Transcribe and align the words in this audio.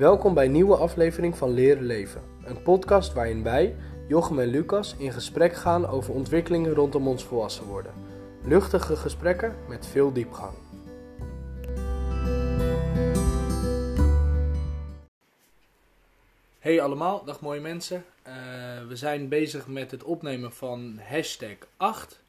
Welkom 0.00 0.34
bij 0.34 0.44
een 0.44 0.52
nieuwe 0.52 0.76
aflevering 0.76 1.36
van 1.36 1.50
Leren 1.50 1.82
Leven. 1.82 2.22
Een 2.44 2.62
podcast 2.62 3.12
waarin 3.12 3.42
wij, 3.42 3.76
Jochem 4.08 4.38
en 4.38 4.48
Lucas, 4.48 4.96
in 4.98 5.12
gesprek 5.12 5.54
gaan 5.54 5.86
over 5.86 6.14
ontwikkelingen 6.14 6.74
rondom 6.74 7.08
ons 7.08 7.24
volwassen 7.24 7.64
worden. 7.64 7.92
Luchtige 8.44 8.96
gesprekken 8.96 9.56
met 9.68 9.86
veel 9.86 10.12
diepgang. 10.12 10.54
Hey 16.58 16.80
allemaal, 16.80 17.24
dag 17.24 17.40
mooie 17.40 17.60
mensen. 17.60 18.04
Eh, 18.22 18.34
we 18.88 18.96
zijn 18.96 19.28
bezig 19.28 19.66
met 19.66 19.90
het 19.90 20.04
opnemen 20.04 20.52
van 20.52 21.00
hashtag 21.08 21.56
8. 21.76 22.20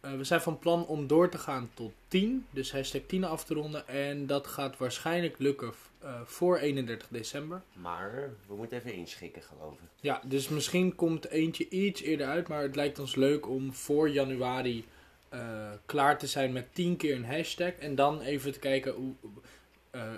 Eh, 0.00 0.12
we 0.16 0.24
zijn 0.24 0.40
van 0.40 0.58
plan 0.58 0.86
om 0.86 1.06
door 1.06 1.28
te 1.28 1.38
gaan 1.38 1.70
tot 1.74 1.92
10, 2.08 2.46
dus 2.50 2.72
hashtag 2.72 3.00
10 3.06 3.24
af 3.24 3.44
te 3.44 3.54
ronden. 3.54 3.88
En 3.88 4.26
dat 4.26 4.46
gaat 4.46 4.76
waarschijnlijk 4.78 5.38
lukken 5.38 5.72
eh, 5.98 6.20
voor 6.24 6.58
31 6.58 7.08
december. 7.10 7.62
Maar 7.72 8.30
we 8.46 8.54
moeten 8.54 8.78
even 8.78 8.92
inschikken, 8.94 9.42
geloof 9.42 9.72
ik. 9.74 9.88
Ja, 10.00 10.20
dus 10.24 10.48
misschien 10.48 10.94
komt 10.94 11.28
eentje 11.28 11.68
iets 11.68 12.00
eerder 12.00 12.26
uit, 12.26 12.48
maar 12.48 12.62
het 12.62 12.76
lijkt 12.76 12.98
ons 12.98 13.14
leuk 13.14 13.48
om 13.48 13.72
voor 13.74 14.10
januari 14.10 14.84
eh, 15.28 15.70
klaar 15.86 16.18
te 16.18 16.26
zijn 16.26 16.52
met 16.52 16.74
10 16.74 16.96
keer 16.96 17.14
een 17.16 17.24
hashtag. 17.24 17.72
En 17.72 17.94
dan 17.94 18.20
even 18.20 18.52
te 18.52 18.58
kijken, 18.58 18.92
hoe, 18.92 19.14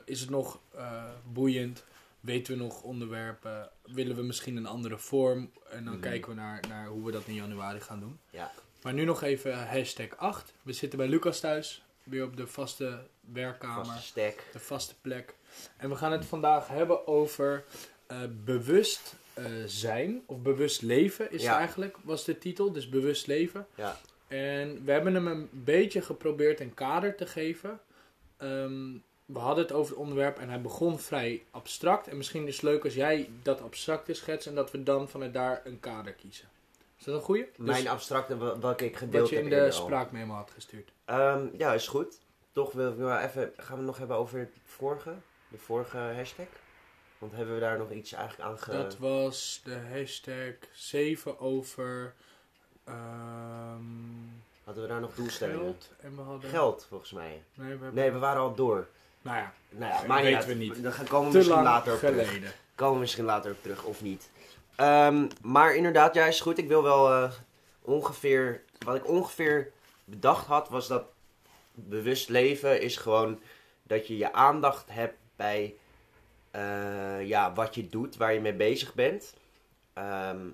is 0.04 0.20
het 0.20 0.30
nog 0.30 0.60
boeiend? 1.32 1.84
Weten 2.20 2.52
we 2.56 2.62
nog 2.62 2.82
onderwerpen? 2.82 3.70
Willen 3.82 4.16
we 4.16 4.22
misschien 4.22 4.56
een 4.56 4.66
andere 4.66 4.98
vorm? 4.98 5.50
En 5.70 5.84
dan 5.84 5.92
Mhm. 5.92 6.02
kijken 6.02 6.28
we 6.30 6.34
naar, 6.36 6.60
naar 6.68 6.86
hoe 6.86 7.04
we 7.06 7.12
dat 7.12 7.26
in 7.26 7.34
januari 7.34 7.80
gaan 7.80 8.00
doen. 8.00 8.18
Ja. 8.30 8.52
Maar 8.82 8.92
nu 8.92 9.04
nog 9.04 9.22
even 9.22 9.66
hashtag 9.66 10.16
8. 10.16 10.52
We 10.62 10.72
zitten 10.72 10.98
bij 10.98 11.08
Lucas 11.08 11.40
thuis, 11.40 11.84
weer 12.02 12.24
op 12.24 12.36
de 12.36 12.46
vaste 12.46 12.98
werkkamer 13.32 13.84
Vaste 13.86 14.02
stek. 14.02 14.44
de 14.52 14.58
vaste 14.58 14.94
plek. 15.00 15.34
En 15.76 15.88
we 15.88 15.96
gaan 15.96 16.12
het 16.12 16.24
vandaag 16.24 16.68
hebben 16.68 17.06
over 17.06 17.64
eh, 18.06 18.18
bewust 18.44 19.14
eh, 19.34 19.44
zijn, 19.66 20.22
of 20.26 20.38
bewust 20.38 20.82
leven 20.82 21.32
is 21.32 21.42
Ja. 21.42 21.58
eigenlijk, 21.58 21.96
was 22.02 22.24
de 22.24 22.38
titel. 22.38 22.72
Dus 22.72 22.88
bewust 22.88 23.26
leven. 23.26 23.66
Ja. 23.74 23.96
En 24.28 24.84
we 24.84 24.92
hebben 24.92 25.14
hem 25.14 25.26
een 25.26 25.48
beetje 25.52 26.02
geprobeerd 26.02 26.60
een 26.60 26.74
kader 26.74 27.16
te 27.16 27.26
geven. 27.26 27.80
Ehm, 28.36 28.92
we 29.24 29.38
hadden 29.38 29.64
het 29.64 29.72
over 29.72 29.90
het 29.90 30.00
onderwerp 30.00 30.38
en 30.38 30.48
hij 30.48 30.60
begon 30.60 30.98
vrij 30.98 31.42
abstract. 31.50 32.08
En 32.08 32.16
misschien 32.16 32.46
is 32.46 32.54
het 32.54 32.62
leuk 32.62 32.84
als 32.84 32.94
jij 32.94 33.28
dat 33.42 33.60
abstracte 33.60 34.14
schetst 34.14 34.46
en 34.46 34.54
dat 34.54 34.70
we 34.70 34.82
dan 34.82 35.08
vanuit 35.08 35.32
daar 35.34 35.60
een 35.64 35.80
kader 35.80 36.12
kiezen. 36.12 36.48
Is 37.02 37.08
dat 37.08 37.16
een 37.16 37.22
goeie? 37.22 37.50
Mijn 37.56 37.82
dus 37.82 37.92
abstracte, 37.92 38.60
welke 38.60 38.84
ik 38.84 38.96
gedeeld 38.96 39.22
wat 39.22 39.30
je 39.30 39.36
heb 39.36 39.44
in 39.44 39.50
de 39.50 39.70
spraakmemo 39.70 40.34
had 40.34 40.50
gestuurd. 40.50 40.92
Ehm, 41.04 41.46
ja, 41.56 41.74
is 41.74 41.88
goed. 41.88 42.20
Toch 42.52 42.72
wil 42.72 42.90
ik 42.90 42.96
wel 42.96 43.18
even... 43.18 43.52
Gaan 43.56 43.70
we 43.70 43.76
het 43.76 43.86
nog 43.86 43.98
hebben 43.98 44.16
over 44.16 44.38
het 44.38 44.50
vorige? 44.64 45.14
De 45.48 45.58
vorige 45.58 45.96
hashtag? 45.96 46.46
Want 47.18 47.32
hebben 47.32 47.54
we 47.54 47.60
daar 47.60 47.78
nog 47.78 47.90
iets 47.90 48.12
eigenlijk 48.12 48.50
aan 48.50 48.58
ge... 48.58 48.70
Dat 48.70 48.98
was 48.98 49.60
de 49.64 49.78
hashtag 49.92 50.54
7 50.72 51.40
over 51.40 52.14
ehm, 52.84 52.94
Hadden 54.64 54.82
we 54.82 54.88
daar 54.88 55.00
nog 55.00 55.14
doelstellingen? 55.14 55.60
geld. 55.60 55.90
En 56.00 56.16
we 56.16 56.22
hadden... 56.22 56.50
Geld, 56.50 56.86
volgens 56.88 57.12
mij. 57.12 57.42
Nee, 57.54 57.66
we 57.66 57.84
hebben... 57.84 57.94
Nee, 57.94 58.10
we 58.10 58.18
waren 58.18 58.42
al 58.42 58.54
door. 58.54 58.88
Nou 59.22 59.36
ja, 59.36 59.52
Nou 59.68 59.92
ja, 59.92 59.98
Dat 59.98 60.06
maar 60.06 60.22
weten 60.22 60.48
we 60.48 60.54
niet. 60.54 60.82
Dan 60.82 60.92
komen 61.08 61.30
we 61.30 61.36
misschien 61.36 61.62
later 61.62 61.92
op 61.92 61.98
terug. 61.98 62.54
Komen 62.74 62.94
we 62.94 63.00
misschien 63.00 63.24
later 63.24 63.50
op 63.50 63.62
terug, 63.62 63.84
of 63.84 64.02
niet. 64.02 64.30
Ehm, 64.76 65.28
maar 65.42 65.74
inderdaad, 65.74 66.14
ja, 66.14 66.26
is 66.26 66.40
goed. 66.40 66.58
Ik 66.58 66.68
wil 66.68 66.82
wel 66.82 67.12
eh, 67.12 67.32
ongeveer... 67.80 68.62
Wat 68.78 68.96
ik 68.96 69.08
ongeveer 69.08 69.72
bedacht 70.04 70.46
had, 70.46 70.68
was 70.68 70.88
dat 70.88 71.04
bewust 71.74 72.28
leven 72.28 72.80
is 72.80 72.96
gewoon 72.96 73.40
dat 73.82 74.06
je 74.06 74.16
je 74.16 74.32
aandacht 74.32 74.90
hebt 74.90 75.16
bij 75.36 75.74
eh, 76.50 77.26
ja, 77.26 77.52
wat 77.52 77.74
je 77.74 77.88
doet, 77.88 78.16
waar 78.16 78.32
je 78.32 78.40
mee 78.40 78.54
bezig 78.54 78.94
bent. 78.94 79.34
Ehm, 79.92 80.48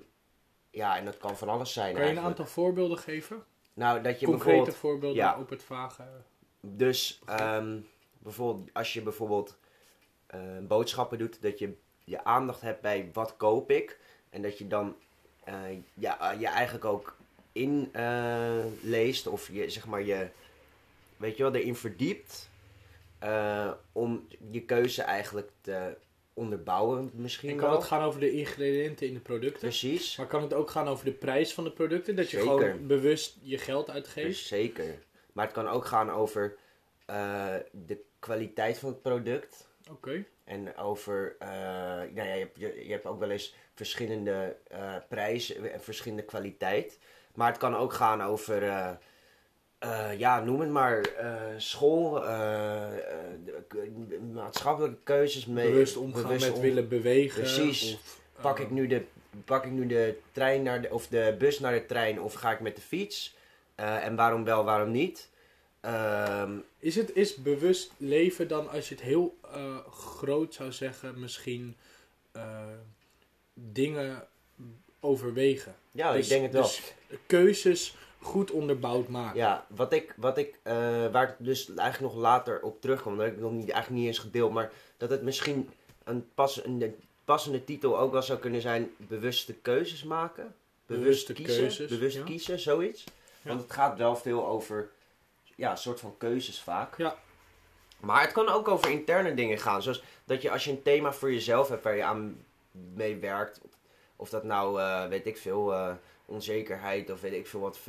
ja, 0.69 0.97
en 0.97 1.05
dat 1.05 1.17
kan 1.17 1.37
van 1.37 1.49
alles 1.49 1.73
zijn 1.73 1.95
Kan 1.95 2.05
je 2.05 2.11
een 2.11 2.19
aantal 2.19 2.45
voorbeelden 2.45 2.97
geven? 2.97 3.43
Nou, 3.73 4.01
dat 4.01 4.19
je 4.19 4.25
Concrete 4.25 4.71
voorbeelden 4.71 5.17
ja. 5.17 5.39
op 5.39 5.49
het 5.49 5.63
vage... 5.63 6.03
Dus 6.61 7.21
ehm, 7.25 7.79
bijvoorbeeld 8.17 8.73
als 8.73 8.93
je 8.93 9.01
bijvoorbeeld 9.01 9.57
eh, 10.27 10.39
boodschappen 10.61 11.17
doet, 11.17 11.41
dat 11.41 11.59
je 11.59 11.77
je 12.03 12.23
aandacht 12.23 12.61
hebt 12.61 12.81
bij 12.81 13.09
wat 13.13 13.37
koop 13.37 13.71
ik. 13.71 13.99
En 14.29 14.41
dat 14.41 14.57
je 14.57 14.67
dan 14.67 14.95
eh, 15.43 15.53
ja, 15.93 16.31
je 16.39 16.47
eigenlijk 16.47 16.85
ook 16.85 17.17
in 17.51 17.89
eh, 17.91 18.65
leest 18.81 19.27
of 19.27 19.49
je 19.51 19.69
zeg 19.69 19.85
maar 19.85 20.03
je, 20.03 20.27
weet 21.17 21.37
je 21.37 21.43
wel, 21.43 21.53
erin 21.53 21.75
verdiept. 21.75 22.49
eh, 23.19 23.71
om 23.91 24.27
je 24.51 24.61
keuze 24.61 25.01
eigenlijk 25.01 25.49
te 25.61 25.97
onderbouwen 26.33 27.11
misschien 27.13 27.49
En 27.49 27.55
kan 27.57 27.69
wel. 27.69 27.77
het 27.77 27.87
gaan 27.87 28.01
over 28.03 28.19
de 28.19 28.31
ingrediënten 28.31 29.07
in 29.07 29.13
de 29.13 29.19
producten? 29.19 29.59
Precies. 29.59 30.17
Maar 30.17 30.27
kan 30.27 30.41
het 30.41 30.53
ook 30.53 30.69
gaan 30.69 30.87
over 30.87 31.05
de 31.05 31.11
prijs 31.11 31.53
van 31.53 31.63
de 31.63 31.71
producten? 31.71 32.15
Dat 32.15 32.31
je 32.31 32.39
gewoon 32.39 32.87
bewust 32.87 33.37
je 33.41 33.57
geld 33.57 33.89
uitgeeft? 33.89 34.27
Dus 34.27 34.47
zeker. 34.47 34.99
Maar 35.33 35.45
het 35.45 35.53
kan 35.53 35.67
ook 35.67 35.85
gaan 35.85 36.09
over 36.11 36.55
eh, 37.05 37.55
de 37.71 37.97
kwaliteit 38.19 38.79
van 38.79 38.89
het 38.89 39.01
product. 39.01 39.67
Oké. 39.91 40.25
En 40.49 40.77
over, 40.77 41.35
eh, 41.39 41.47
nou 41.49 42.13
ja, 42.27 42.33
je, 42.33 42.39
hebt- 42.39 42.59
je, 42.59 42.81
je 42.85 42.91
hebt 42.91 43.05
ook 43.05 43.19
wel 43.19 43.29
eens 43.29 43.55
verschillende 43.73 44.55
eh, 44.67 44.95
prijzen 45.09 45.71
en 45.73 45.81
verschillende 45.81 46.23
kwaliteit. 46.23 46.99
Maar 47.33 47.47
het 47.49 47.57
kan 47.57 47.75
ook 47.75 47.93
gaan 47.93 48.21
over, 48.23 48.63
eh, 49.79 50.17
ja, 50.19 50.39
noem 50.43 50.59
het 50.59 50.69
maar, 50.69 51.05
school, 51.57 52.23
maatschappelijke 54.33 54.97
keuzes. 55.03 55.45
Mee, 55.45 55.71
Bewust 55.71 55.97
omgaan 55.97 56.21
bewust 56.23 56.45
met 56.45 56.55
om- 56.55 56.61
willen 56.61 56.87
bewegen. 56.87 57.41
Precies. 57.41 57.93
Of, 57.93 58.19
Pak 58.41 58.59
ik, 58.59 58.69
nu 58.71 58.87
de, 58.87 59.03
pak 59.45 59.65
ik 59.65 59.71
nu 59.71 59.87
de 59.87 60.17
trein 60.31 60.63
naar 60.63 60.81
de, 60.81 60.93
of 60.93 61.07
de 61.07 61.35
bus 61.37 61.59
naar 61.59 61.73
de 61.73 61.85
trein 61.85 62.21
of 62.21 62.33
ga 62.33 62.51
ik 62.51 62.59
met 62.59 62.75
de 62.75 62.81
fiets? 62.81 63.37
En 63.75 64.15
waarom 64.15 64.43
wel, 64.43 64.63
waarom 64.63 64.91
niet? 64.91 65.29
Ehm, 65.79 66.57
Is 66.79 66.95
het 66.95 67.15
is 67.15 67.35
bewust 67.35 67.91
leven 67.97 68.47
dan, 68.47 68.69
als 68.69 68.89
je 68.89 68.95
het 68.95 69.03
heel 69.03 69.37
eh, 69.53 69.77
groot 69.91 70.53
zou 70.53 70.71
zeggen, 70.71 71.19
misschien 71.19 71.75
eh, 72.31 72.63
dingen 73.53 74.27
overwegen? 74.99 75.75
ja, 75.91 76.11
Dus- 76.13 76.23
ik 76.23 76.29
denk 76.29 76.43
het 76.43 76.53
wel. 76.53 76.61
Dus 76.61 76.93
keuzes 77.25 77.95
goed 78.21 78.51
onderbouwd 78.51 79.07
maken. 79.07 79.37
Ja, 79.39 79.65
wat 79.67 79.93
ik, 79.93 80.13
wat 80.17 80.37
ik 80.37 80.59
eh, 80.63 80.75
waar 81.11 81.29
ik 81.29 81.35
dus 81.37 81.73
eigenlijk 81.75 82.13
nog 82.13 82.23
later 82.23 82.61
op 82.61 82.81
terugkom, 82.81 83.15
dat 83.17 83.25
heb 83.25 83.35
ik 83.35 83.41
nog 83.41 83.51
niet, 83.51 83.69
eigenlijk 83.69 84.01
niet 84.01 84.07
eens 84.07 84.19
gedeeld, 84.19 84.51
maar 84.51 84.71
dat 84.97 85.09
het 85.09 85.21
misschien 85.21 85.69
een 86.03 86.29
passende, 86.33 86.93
passende 87.25 87.63
titel 87.63 87.99
ook 87.99 88.11
wel 88.11 88.21
zou 88.23 88.39
kunnen 88.39 88.61
zijn: 88.61 88.91
bewuste 88.97 89.53
keuzes 89.53 90.03
maken. 90.03 90.55
Bewust 90.85 91.03
Bewuste 91.03 91.33
kiezen, 91.33 91.61
keuzes, 91.61 91.89
bewust 91.89 92.15
ja. 92.17 92.23
kiezen, 92.23 92.59
zoiets. 92.59 93.03
Ja. 93.03 93.49
Want 93.49 93.61
het 93.61 93.71
gaat 93.71 93.97
wel 93.97 94.15
veel 94.15 94.47
over, 94.47 94.89
ja, 95.59 95.75
soort 95.75 95.99
van 95.99 96.17
keuzes 96.17 96.61
vaak. 96.61 96.97
Ja. 96.97 97.15
Maar 97.99 98.21
het 98.21 98.31
kan 98.31 98.49
ook 98.49 98.67
over 98.67 98.89
interne 98.89 99.33
dingen 99.33 99.57
gaan, 99.59 99.81
zoals 99.81 100.03
dat 100.25 100.41
je 100.41 100.51
als 100.51 100.63
je 100.63 100.71
een 100.71 100.81
thema 100.81 101.13
voor 101.13 101.33
jezelf 101.33 101.69
hebt 101.69 101.83
waar 101.83 101.95
je 101.95 102.03
aan 102.03 102.43
mee 102.71 103.15
werkt, 103.15 103.61
of 104.15 104.29
dat 104.29 104.43
nou, 104.43 104.79
eh, 104.81 105.07
weet 105.07 105.25
ik 105.25 105.37
veel, 105.37 105.73
eh, 105.73 105.93
onzekerheid 106.25 107.09
of 107.11 107.21
weet 107.21 107.33
ik 107.33 107.47
veel 107.47 107.59
wat, 107.59 107.79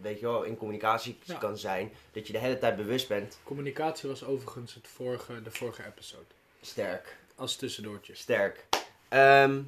weet 0.00 0.20
je 0.20 0.26
wel, 0.26 0.42
in 0.42 0.56
communicatie 0.56 1.18
Ja. 1.22 1.34
kan 1.34 1.58
zijn, 1.58 1.92
dat 2.12 2.26
je 2.26 2.32
de 2.32 2.38
hele 2.38 2.58
tijd 2.58 2.76
bewust 2.76 3.08
bent. 3.08 3.38
Communicatie 3.42 4.08
was 4.08 4.24
overigens 4.24 4.74
het 4.74 4.88
vorige, 4.88 5.42
de 5.42 5.50
vorige 5.50 5.84
episode. 5.86 6.24
Sterk, 6.60 7.16
Als 7.34 7.56
tussendoortje. 7.56 8.14
sterk. 8.14 8.66
Ehm 9.08 9.60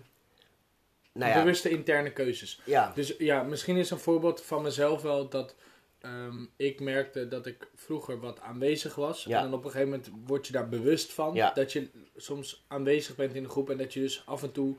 nou 1.15 1.31
ja, 1.33 1.39
Bewuste 1.39 1.69
interne 1.71 2.13
keuzes. 2.13 2.61
ja, 2.65 2.93
Dus 2.95 3.15
ja, 3.19 3.43
misschien 3.43 3.77
is 3.77 3.91
een 3.91 3.99
voorbeeld 3.99 4.43
van 4.43 4.63
mezelf 4.63 5.03
wel 5.03 5.29
dat 5.29 5.55
ehm, 6.03 6.45
ik 6.57 6.81
merkte 6.81 7.29
dat 7.29 7.47
ik 7.47 7.69
vroeger 7.75 8.21
wat 8.21 8.41
aanwezig 8.41 8.95
was. 8.95 9.25
Ja. 9.25 9.37
En 9.37 9.43
dan 9.43 9.55
op 9.55 9.65
een 9.65 9.71
gegeven 9.71 9.91
moment 9.91 10.11
word 10.27 10.47
je 10.47 10.53
daar 10.53 10.69
bewust 10.69 11.13
van. 11.13 11.35
Ja. 11.35 11.53
Dat 11.53 11.73
je 11.73 11.89
soms 12.17 12.65
aanwezig 12.69 13.17
bent 13.17 13.35
in 13.35 13.43
de 13.43 13.49
groep 13.49 13.71
en 13.71 13.77
dat 13.77 13.93
je 13.93 14.01
dus 14.01 14.23
af 14.27 14.43
en 14.43 14.53
toe... 14.53 14.75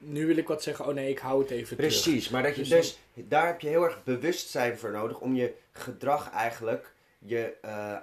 Nu 0.00 0.26
wil 0.26 0.36
ik 0.36 0.48
wat 0.48 0.62
zeggen, 0.62 0.86
oh 0.86 0.94
nee, 0.94 1.10
ik 1.10 1.18
hou 1.18 1.42
het 1.42 1.50
even 1.50 1.76
terug. 1.76 1.92
precies. 1.92 2.28
Maar 2.28 2.42
dat 2.42 2.56
je 2.56 2.62
Dus 2.62 2.70
dus, 2.70 2.98
daar 3.28 3.46
heb 3.46 3.60
je 3.60 3.68
heel 3.68 3.84
erg 3.84 4.04
bewustzijn 4.04 4.78
voor 4.78 4.90
nodig 4.90 5.20
om 5.20 5.34
je 5.34 5.54
gedrag 5.72 6.30
eigenlijk, 6.30 6.94
je 7.18 7.54
eh, 7.62 7.96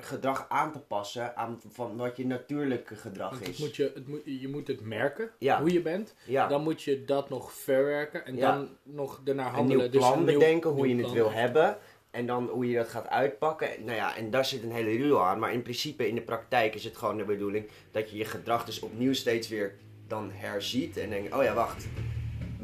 gedrag 0.00 0.46
aan 0.48 0.72
te 0.72 0.78
passen 0.78 1.36
aan 1.36 1.60
van 1.72 1.96
wat 1.96 2.16
je 2.16 2.26
natuurlijke 2.26 2.94
gedrag 2.96 3.40
is. 3.40 3.58
moet 3.58 3.76
je, 3.76 3.90
het 3.94 4.08
moet, 4.08 4.20
je 4.24 4.48
moet 4.48 4.66
het 4.66 4.80
merken, 4.80 5.30
Ja. 5.38 5.60
hoe 5.60 5.72
je 5.72 5.80
bent. 5.80 6.14
ja. 6.26 6.46
Dan 6.48 6.62
moet 6.62 6.82
je 6.82 7.04
dat 7.04 7.28
nog 7.28 7.52
verwerken 7.52 8.26
en 8.26 8.36
Ja. 8.36 8.54
dan 8.54 8.68
nog 8.82 9.20
daarna 9.24 9.46
een 9.46 9.54
handelen. 9.54 9.90
Dus 9.90 10.00
plan 10.00 10.18
een 10.18 10.24
nieuw- 10.24 10.38
bedenken, 10.38 10.70
hoe 10.70 10.86
nieuw 10.86 10.96
je 10.96 11.02
het 11.02 11.12
plan. 11.12 11.24
wil 11.24 11.32
hebben. 11.32 11.76
En 12.10 12.26
dan 12.26 12.48
hoe 12.48 12.68
je 12.70 12.76
dat 12.76 12.88
gaat 12.88 13.08
uitpakken. 13.08 13.68
Nou 13.84 13.96
ja, 13.96 14.16
en 14.16 14.30
daar 14.30 14.44
zit 14.44 14.62
een 14.62 14.72
hele 14.72 14.96
ruw 14.96 15.20
aan. 15.20 15.38
Maar 15.38 15.52
in 15.52 15.62
principe, 15.62 16.08
in 16.08 16.14
de 16.14 16.20
praktijk 16.20 16.74
is 16.74 16.84
het 16.84 16.96
gewoon 16.96 17.16
de 17.16 17.24
bedoeling 17.24 17.68
dat 17.90 18.10
je 18.10 18.16
je 18.16 18.24
gedrag 18.24 18.64
dus 18.64 18.80
opnieuw 18.80 19.12
steeds 19.12 19.48
weer 19.48 19.74
dan 20.06 20.30
herziet. 20.32 20.96
En 20.96 21.10
denkt, 21.10 21.34
oh 21.34 21.42
ja, 21.42 21.54
wacht. 21.54 21.86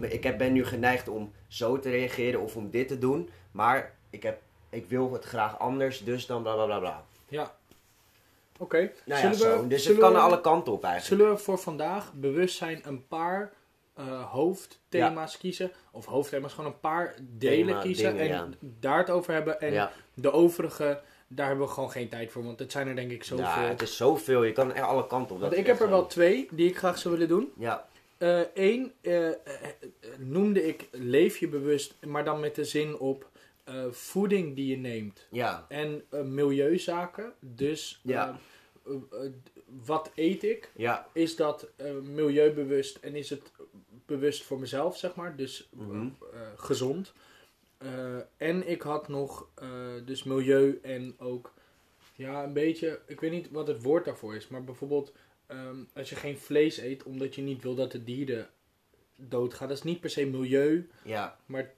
Ik 0.00 0.36
ben 0.38 0.52
nu 0.52 0.64
geneigd 0.64 1.08
om 1.08 1.32
zo 1.48 1.78
te 1.78 1.90
reageren 1.90 2.40
of 2.40 2.56
om 2.56 2.70
dit 2.70 2.88
te 2.88 2.98
doen. 2.98 3.28
Maar 3.50 3.94
ik, 4.10 4.22
heb, 4.22 4.40
ik 4.70 4.86
wil 4.88 5.12
het 5.12 5.24
graag 5.24 5.58
anders, 5.58 6.04
dus 6.04 6.26
dan 6.26 6.42
bla 6.42 6.54
bla 6.54 6.64
bla 6.64 6.78
bla. 6.78 7.04
Ja. 7.32 7.54
Oké. 8.58 8.76
Nou 8.78 8.90
ja, 9.04 9.16
zullen 9.16 9.36
zo. 9.36 9.62
we, 9.62 9.68
Dus 9.68 9.84
het 9.84 9.98
kan 9.98 10.12
we- 10.12 10.18
alle 10.18 10.40
kanten 10.40 10.72
op 10.72 10.84
eigenlijk. 10.84 11.20
Zullen 11.20 11.34
we 11.36 11.42
voor 11.42 11.58
vandaag 11.58 12.12
bewustzijn 12.12 12.80
een 12.84 13.06
paar 13.06 13.52
eh, 13.94 14.32
hoofdthema's 14.32 15.38
kiezen? 15.38 15.70
Of 15.90 16.04
hoofdthema's, 16.06 16.52
gewoon 16.52 16.70
een 16.70 16.80
paar 16.80 17.14
delen 17.20 17.66
Thema, 17.66 17.80
kiezen 17.80 18.16
dingen, 18.16 18.36
en 18.36 18.54
daar 18.60 18.98
het 18.98 19.10
over 19.10 19.32
hebben. 19.32 19.60
En 19.60 19.72
ja. 19.72 19.92
de 20.14 20.32
overige, 20.32 21.00
daar 21.28 21.46
hebben 21.46 21.66
we 21.66 21.72
gewoon 21.72 21.90
geen 21.90 22.08
tijd 22.08 22.30
voor, 22.30 22.44
want 22.44 22.58
het 22.58 22.72
zijn 22.72 22.88
er 22.88 22.96
denk 22.96 23.10
ik 23.10 23.24
zoveel. 23.24 23.44
Ja, 23.44 23.60
het 23.60 23.82
is 23.82 23.96
zoveel. 23.96 24.42
Je 24.44 24.52
kan 24.52 24.72
echt 24.72 24.84
alle 24.86 25.06
kanten 25.06 25.34
op. 25.34 25.40
want 25.40 25.56
ik 25.56 25.66
heb 25.66 25.80
er 25.80 25.88
wel 25.88 26.06
twee 26.06 26.48
die 26.52 26.68
ik 26.68 26.76
graag 26.78 26.98
zou 26.98 27.14
willen 27.14 27.28
doen. 27.28 27.52
Ja, 27.58 27.86
Eén 28.54 28.92
noemde 30.18 30.66
ik 30.66 30.88
leef 30.90 31.36
je 31.38 31.48
bewust, 31.48 31.94
maar 32.06 32.24
dan 32.24 32.40
met 32.40 32.54
de 32.54 32.64
zin 32.64 32.98
op 32.98 33.26
eh, 33.64 33.90
voeding 33.90 34.56
die 34.56 34.66
je 34.66 34.76
neemt. 34.76 35.26
ja, 35.30 35.66
En 35.68 36.02
eh, 36.10 36.22
milieuzaken. 36.22 37.32
Dus 37.40 38.00
Ja. 38.02 38.38
eh, 38.86 38.92
wat 39.84 40.10
eet 40.14 40.42
ik? 40.42 40.70
ja. 40.76 41.06
Is 41.12 41.36
dat 41.36 41.68
milieubewust 42.02 42.96
en 42.96 43.14
is 43.14 43.30
het 43.30 43.52
bewust 44.06 44.42
voor 44.44 44.58
mezelf, 44.60 44.96
zeg 44.98 45.14
maar? 45.14 45.36
Dus 45.36 45.68
Mhm. 45.72 46.08
gezond. 46.56 47.12
En 48.36 48.68
ik 48.68 48.82
had 48.82 49.08
nog 49.08 49.48
dus 50.04 50.22
milieu 50.22 50.78
en 50.82 51.14
ook 51.18 51.52
ja, 52.14 52.44
een 52.44 52.52
beetje, 52.52 53.00
ik 53.06 53.20
weet 53.20 53.30
niet 53.30 53.50
wat 53.50 53.66
het 53.66 53.82
woord 53.82 54.04
daarvoor 54.04 54.34
is, 54.36 54.48
maar 54.48 54.64
bijvoorbeeld 54.64 55.12
ehm, 55.46 55.76
als 55.94 56.10
je 56.10 56.16
geen 56.16 56.38
vlees 56.38 56.78
eet 56.78 57.02
omdat 57.02 57.34
je 57.34 57.42
niet 57.42 57.62
wil 57.62 57.74
dat 57.74 57.92
de 57.92 58.04
dieren 58.04 58.48
doodgaan, 59.16 59.68
dat 59.68 59.76
is 59.76 59.82
niet 59.82 60.00
per 60.00 60.10
se 60.10 60.26
milieu, 60.26 60.88
ja. 61.04 61.38
maar 61.46 61.72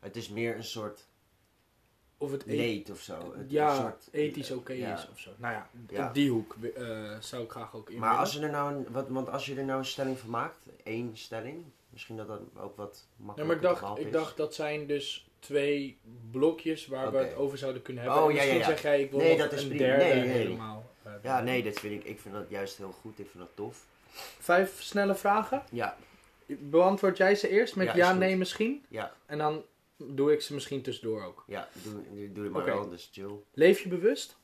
Het 0.00 0.16
is 0.16 0.28
meer 0.28 0.56
een 0.56 0.64
soort 0.64 1.04
of 2.18 2.30
het 2.30 2.46
eet- 2.46 2.56
leed 2.56 2.90
of 2.90 3.00
zo. 3.00 3.34
Het- 3.36 3.50
ja, 3.50 3.70
een 3.70 3.76
soort, 3.76 4.08
ethisch 4.12 4.50
oké 4.50 4.72
ja. 4.72 4.94
is 4.94 5.08
of 5.12 5.18
zo. 5.18 5.30
Nou 5.36 5.54
ja, 5.54 5.68
Ja. 5.88 6.06
op 6.08 6.14
die 6.14 6.30
hoek 6.30 6.56
eh, 6.76 7.16
zou 7.20 7.42
ik 7.42 7.50
graag 7.50 7.74
ook 7.74 7.90
in 7.90 7.98
Maar 7.98 8.16
als 8.16 8.32
je 8.32 8.40
er 8.40 8.50
nou 8.50 8.74
een, 8.74 8.86
wat, 8.90 9.08
want 9.08 9.28
als 9.30 9.46
je 9.46 9.54
er 9.54 9.64
nou 9.64 9.78
een 9.78 9.84
stelling 9.84 10.18
van 10.18 10.30
maakt, 10.30 10.58
één 10.82 11.16
stelling, 11.16 11.64
misschien 11.90 12.16
dat 12.16 12.28
dat 12.28 12.40
ook 12.56 12.76
wat 12.76 13.04
Ja, 13.18 13.24
makkelijker 13.24 13.46
maar 13.46 13.56
ik 13.56 13.62
dacht, 13.62 13.80
behappen 13.80 14.02
ik 14.06 14.08
is. 14.14 14.16
dacht 14.20 14.36
dat 14.36 14.54
zijn 14.54 14.86
dus 14.86 15.28
twee 15.38 15.98
blokjes 16.30 16.86
waar 16.86 17.12
we 17.12 17.18
het 17.18 17.34
over 17.34 17.58
zouden 17.58 17.82
kunnen 17.82 18.02
hebben. 18.02 18.22
Oh, 18.22 18.28
En 18.28 18.34
ja, 18.34 18.40
misschien 18.40 18.58
ja, 18.60 18.66
ja. 18.68 18.72
zeg 18.74 18.82
jij, 18.82 19.02
ik 19.02 19.10
wil 19.10 19.20
Nee, 19.20 19.36
dat 19.36 19.52
is 19.52 19.62
een 19.62 19.76
derde 19.76 20.04
Nee, 20.04 20.14
nee. 20.14 20.28
helemaal. 20.28 20.90
eh, 21.02 21.12
Ja, 21.22 21.40
nee, 21.40 21.62
dat 21.62 21.78
vind 21.78 22.00
ik, 22.04 22.08
ik 22.10 22.20
vind 22.20 22.34
dat 22.34 22.48
juist 22.48 22.76
heel 22.76 22.92
goed. 22.92 23.18
Ik 23.18 23.26
vind 23.30 23.44
dat 23.44 23.52
tof. 23.56 23.86
Vijf 24.38 24.82
snelle 24.82 25.14
vragen. 25.14 25.62
Ja, 25.70 25.96
Beantwoord 26.46 27.16
jij 27.16 27.34
ze 27.34 27.48
eerst 27.48 27.76
met 27.76 27.86
Ja, 27.86 27.96
ja, 27.96 28.10
is 28.12 28.18
nee, 28.18 28.36
misschien. 28.36 28.84
ja, 28.88 29.12
En 29.26 29.38
dan 29.38 29.62
doe 29.96 30.32
ik 30.32 30.40
ze 30.40 30.54
misschien 30.54 30.82
tussendoor 30.82 31.22
ook. 31.24 31.44
ja. 31.46 31.68
Doe, 31.82 32.32
doe 32.32 32.44
het 32.44 32.52
maar 32.52 32.62
Oké. 32.62 32.70
wel, 32.72 32.88
dus 32.88 33.08
chill. 33.12 33.34
Leef 33.52 33.80
je 33.80 33.88
bewust? 33.88 34.36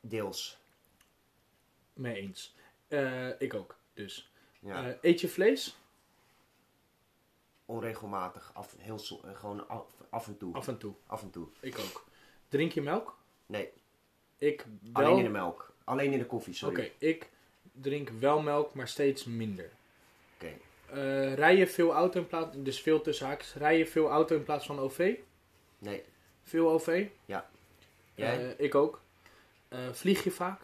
Deels. 0.00 0.58
Mee 1.92 2.14
eens. 2.16 2.54
Eh, 2.88 3.40
ik 3.40 3.54
ook, 3.54 3.76
dus. 3.94 4.32
Ja. 4.60 4.88
Eh, 4.88 4.94
eet 5.00 5.20
je 5.20 5.28
vlees? 5.28 5.76
Onregelmatig. 7.66 8.50
Af, 8.54 8.74
heel, 8.78 9.00
eh, 9.24 9.38
gewoon 9.38 9.68
af, 9.68 9.86
af 10.10 10.26
en 10.26 10.36
toe. 10.38 10.54
Af 10.54 10.68
en 10.68 10.78
toe. 10.78 10.94
Af 11.06 11.22
en 11.22 11.30
toe. 11.30 11.48
Ik 11.60 11.78
ook. 11.78 12.04
Drink 12.48 12.72
je 12.72 12.82
melk? 12.82 13.16
Nee, 13.46 13.72
Ik 14.38 14.66
wel. 14.92 15.04
alleen 15.04 15.16
in 15.18 15.24
de 15.24 15.30
melk. 15.30 15.72
Alleen 15.84 16.12
in 16.12 16.18
de 16.18 16.26
koffie, 16.26 16.52
Oké, 16.66 16.74
sorry. 16.74 16.92
ik 16.98 17.30
drink 17.72 18.08
wel 18.08 18.40
melk, 18.42 18.74
maar 18.74 18.88
steeds 18.88 19.24
minder. 19.24 19.70
Oké. 20.34 20.52
Eh, 20.92 21.34
rij 21.34 21.56
je 21.56 21.66
veel 21.66 21.92
auto 21.92 22.20
in 22.20 22.26
plaats, 22.26 22.56
dus 22.58 22.80
veel 22.80 23.00
tussen 23.00 23.26
haakjes, 23.26 23.54
rij 23.54 23.78
je 23.78 23.86
veel 23.86 24.10
auto 24.10 24.36
in 24.36 24.42
plaats 24.42 24.66
van 24.66 24.78
OV? 24.78 25.14
Nee. 25.78 26.02
Veel 26.42 26.70
OV? 26.70 27.06
Jij? 27.24 27.42
Eh, 28.14 28.64
ik 28.64 28.74
ook. 28.74 29.00
Eh, 29.68 29.78
vlieg 29.92 30.24
je 30.24 30.30
vaak? 30.30 30.60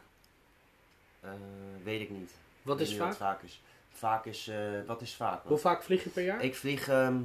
Weet 1.82 2.00
ik 2.00 2.10
niet. 2.10 2.30
Wat 2.62 2.80
is 2.80 2.88
niet 2.88 2.98
vaak? 2.98 3.08
Wat 3.08 3.16
vaak 3.16 3.42
is. 3.42 3.62
Vaak 3.90 4.26
is, 4.26 4.50
wat 4.86 5.00
is 5.00 5.14
vaak? 5.14 5.44
Hoe 5.44 5.58
vaak 5.58 5.82
vlieg 5.82 6.04
je 6.04 6.10
per 6.10 6.24
jaar? 6.24 6.44
Ik 6.44 6.54
vlieg 6.54 6.88
ehm, 6.88 7.20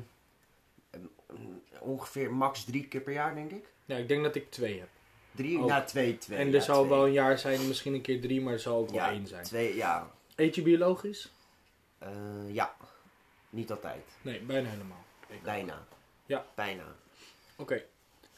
ongeveer 1.80 2.34
max 2.34 2.64
drie 2.64 2.88
keer 2.88 3.02
per 3.02 3.14
jaar, 3.14 3.36
denk 3.36 3.52
ik. 3.52 3.66
Ja, 3.86 3.98
ik 3.98 4.08
denk 4.08 4.24
dat 4.24 4.36
ik 4.36 4.52
twee 4.52 4.80
heb. 4.80 4.90
Drie? 5.32 5.60
Ook. 5.60 5.68
Nou, 5.68 5.86
twee, 5.86 6.18
twee. 6.18 6.38
en 6.38 6.48
er 6.48 6.54
ja, 6.54 6.60
zal 6.60 6.86
twee. 6.86 6.90
wel 6.90 7.06
een 7.06 7.12
jaar 7.12 7.40
zijn, 7.40 7.68
misschien 7.68 7.94
een 7.94 8.02
keer 8.02 8.22
drie, 8.22 8.42
maar 8.42 8.54
er 8.54 8.60
zal 8.60 8.78
ook 8.78 8.90
wel 8.90 9.00
ja, 9.00 9.12
één 9.12 9.28
zijn. 9.28 9.44
Twee, 9.44 9.76
ja. 9.76 10.12
Eet 10.36 10.56
je 10.56 10.62
biologisch? 10.62 11.32
Eh, 11.98 12.10
ja. 12.54 12.76
Niet 13.54 13.72
altijd. 13.72 14.04
Nee, 14.22 14.40
bijna 14.40 14.70
helemaal. 14.70 15.04
Ik 15.28 15.36
ook. 15.36 15.44
Bijna. 15.44 15.86
Ja. 16.26 16.46
Bijna. 16.56 16.84
Oké. 17.58 17.84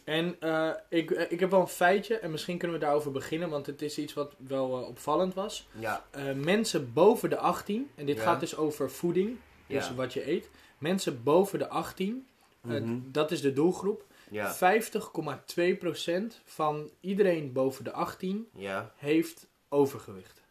En 0.03 0.35
eh, 0.39 0.69
ik, 0.89 1.11
eh, 1.11 1.31
ik 1.31 1.39
heb 1.39 1.49
wel 1.51 1.59
een 1.61 1.67
feitje 1.67 2.17
en 2.19 2.31
misschien 2.31 2.57
kunnen 2.57 2.77
we 2.79 2.83
daarover 2.85 3.11
beginnen, 3.11 3.49
want 3.49 3.65
het 3.65 3.81
is 3.81 3.97
iets 3.97 4.13
wat 4.13 4.33
wel 4.37 4.81
eh, 4.81 4.87
opvallend 4.87 5.33
was. 5.33 5.67
Ja. 5.79 6.05
Mensen 6.35 6.93
boven 6.93 7.29
de 7.29 7.37
18, 7.37 7.91
en 7.95 8.05
dit 8.05 8.15
Ja. 8.17 8.23
gaat 8.23 8.39
dus 8.39 8.55
over 8.57 8.91
voeding, 8.91 9.37
dus 9.67 9.87
Ja. 9.87 9.93
wat 9.93 10.13
je 10.13 10.29
eet. 10.29 10.49
Mensen 10.77 11.23
boven 11.23 11.59
de 11.59 11.67
18, 11.67 12.27
eh, 12.61 12.69
Mhm. 12.69 12.97
dat 13.05 13.31
is 13.31 13.41
de 13.41 13.53
doelgroep. 13.53 14.03
Ja. 14.29 14.53
50,2% 14.53 16.41
van 16.45 16.89
iedereen 16.99 17.53
boven 17.53 17.83
de 17.83 17.91
18 17.91 18.47
Ja. 18.53 18.91
heeft 18.95 19.47
overgewicht. 19.69 20.41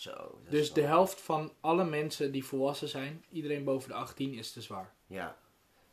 Zo. 0.00 0.38
Dus 0.48 0.72
de 0.72 0.80
helft 0.82 1.20
van 1.20 1.52
alle 1.60 1.84
mensen 1.84 2.32
die 2.32 2.44
volwassen 2.44 2.88
zijn, 2.88 3.24
iedereen 3.30 3.64
boven 3.64 3.88
de 3.88 3.94
18 3.94 4.34
is 4.34 4.52
te 4.52 4.60
zwaar. 4.62 4.92
Ja. 5.06 5.36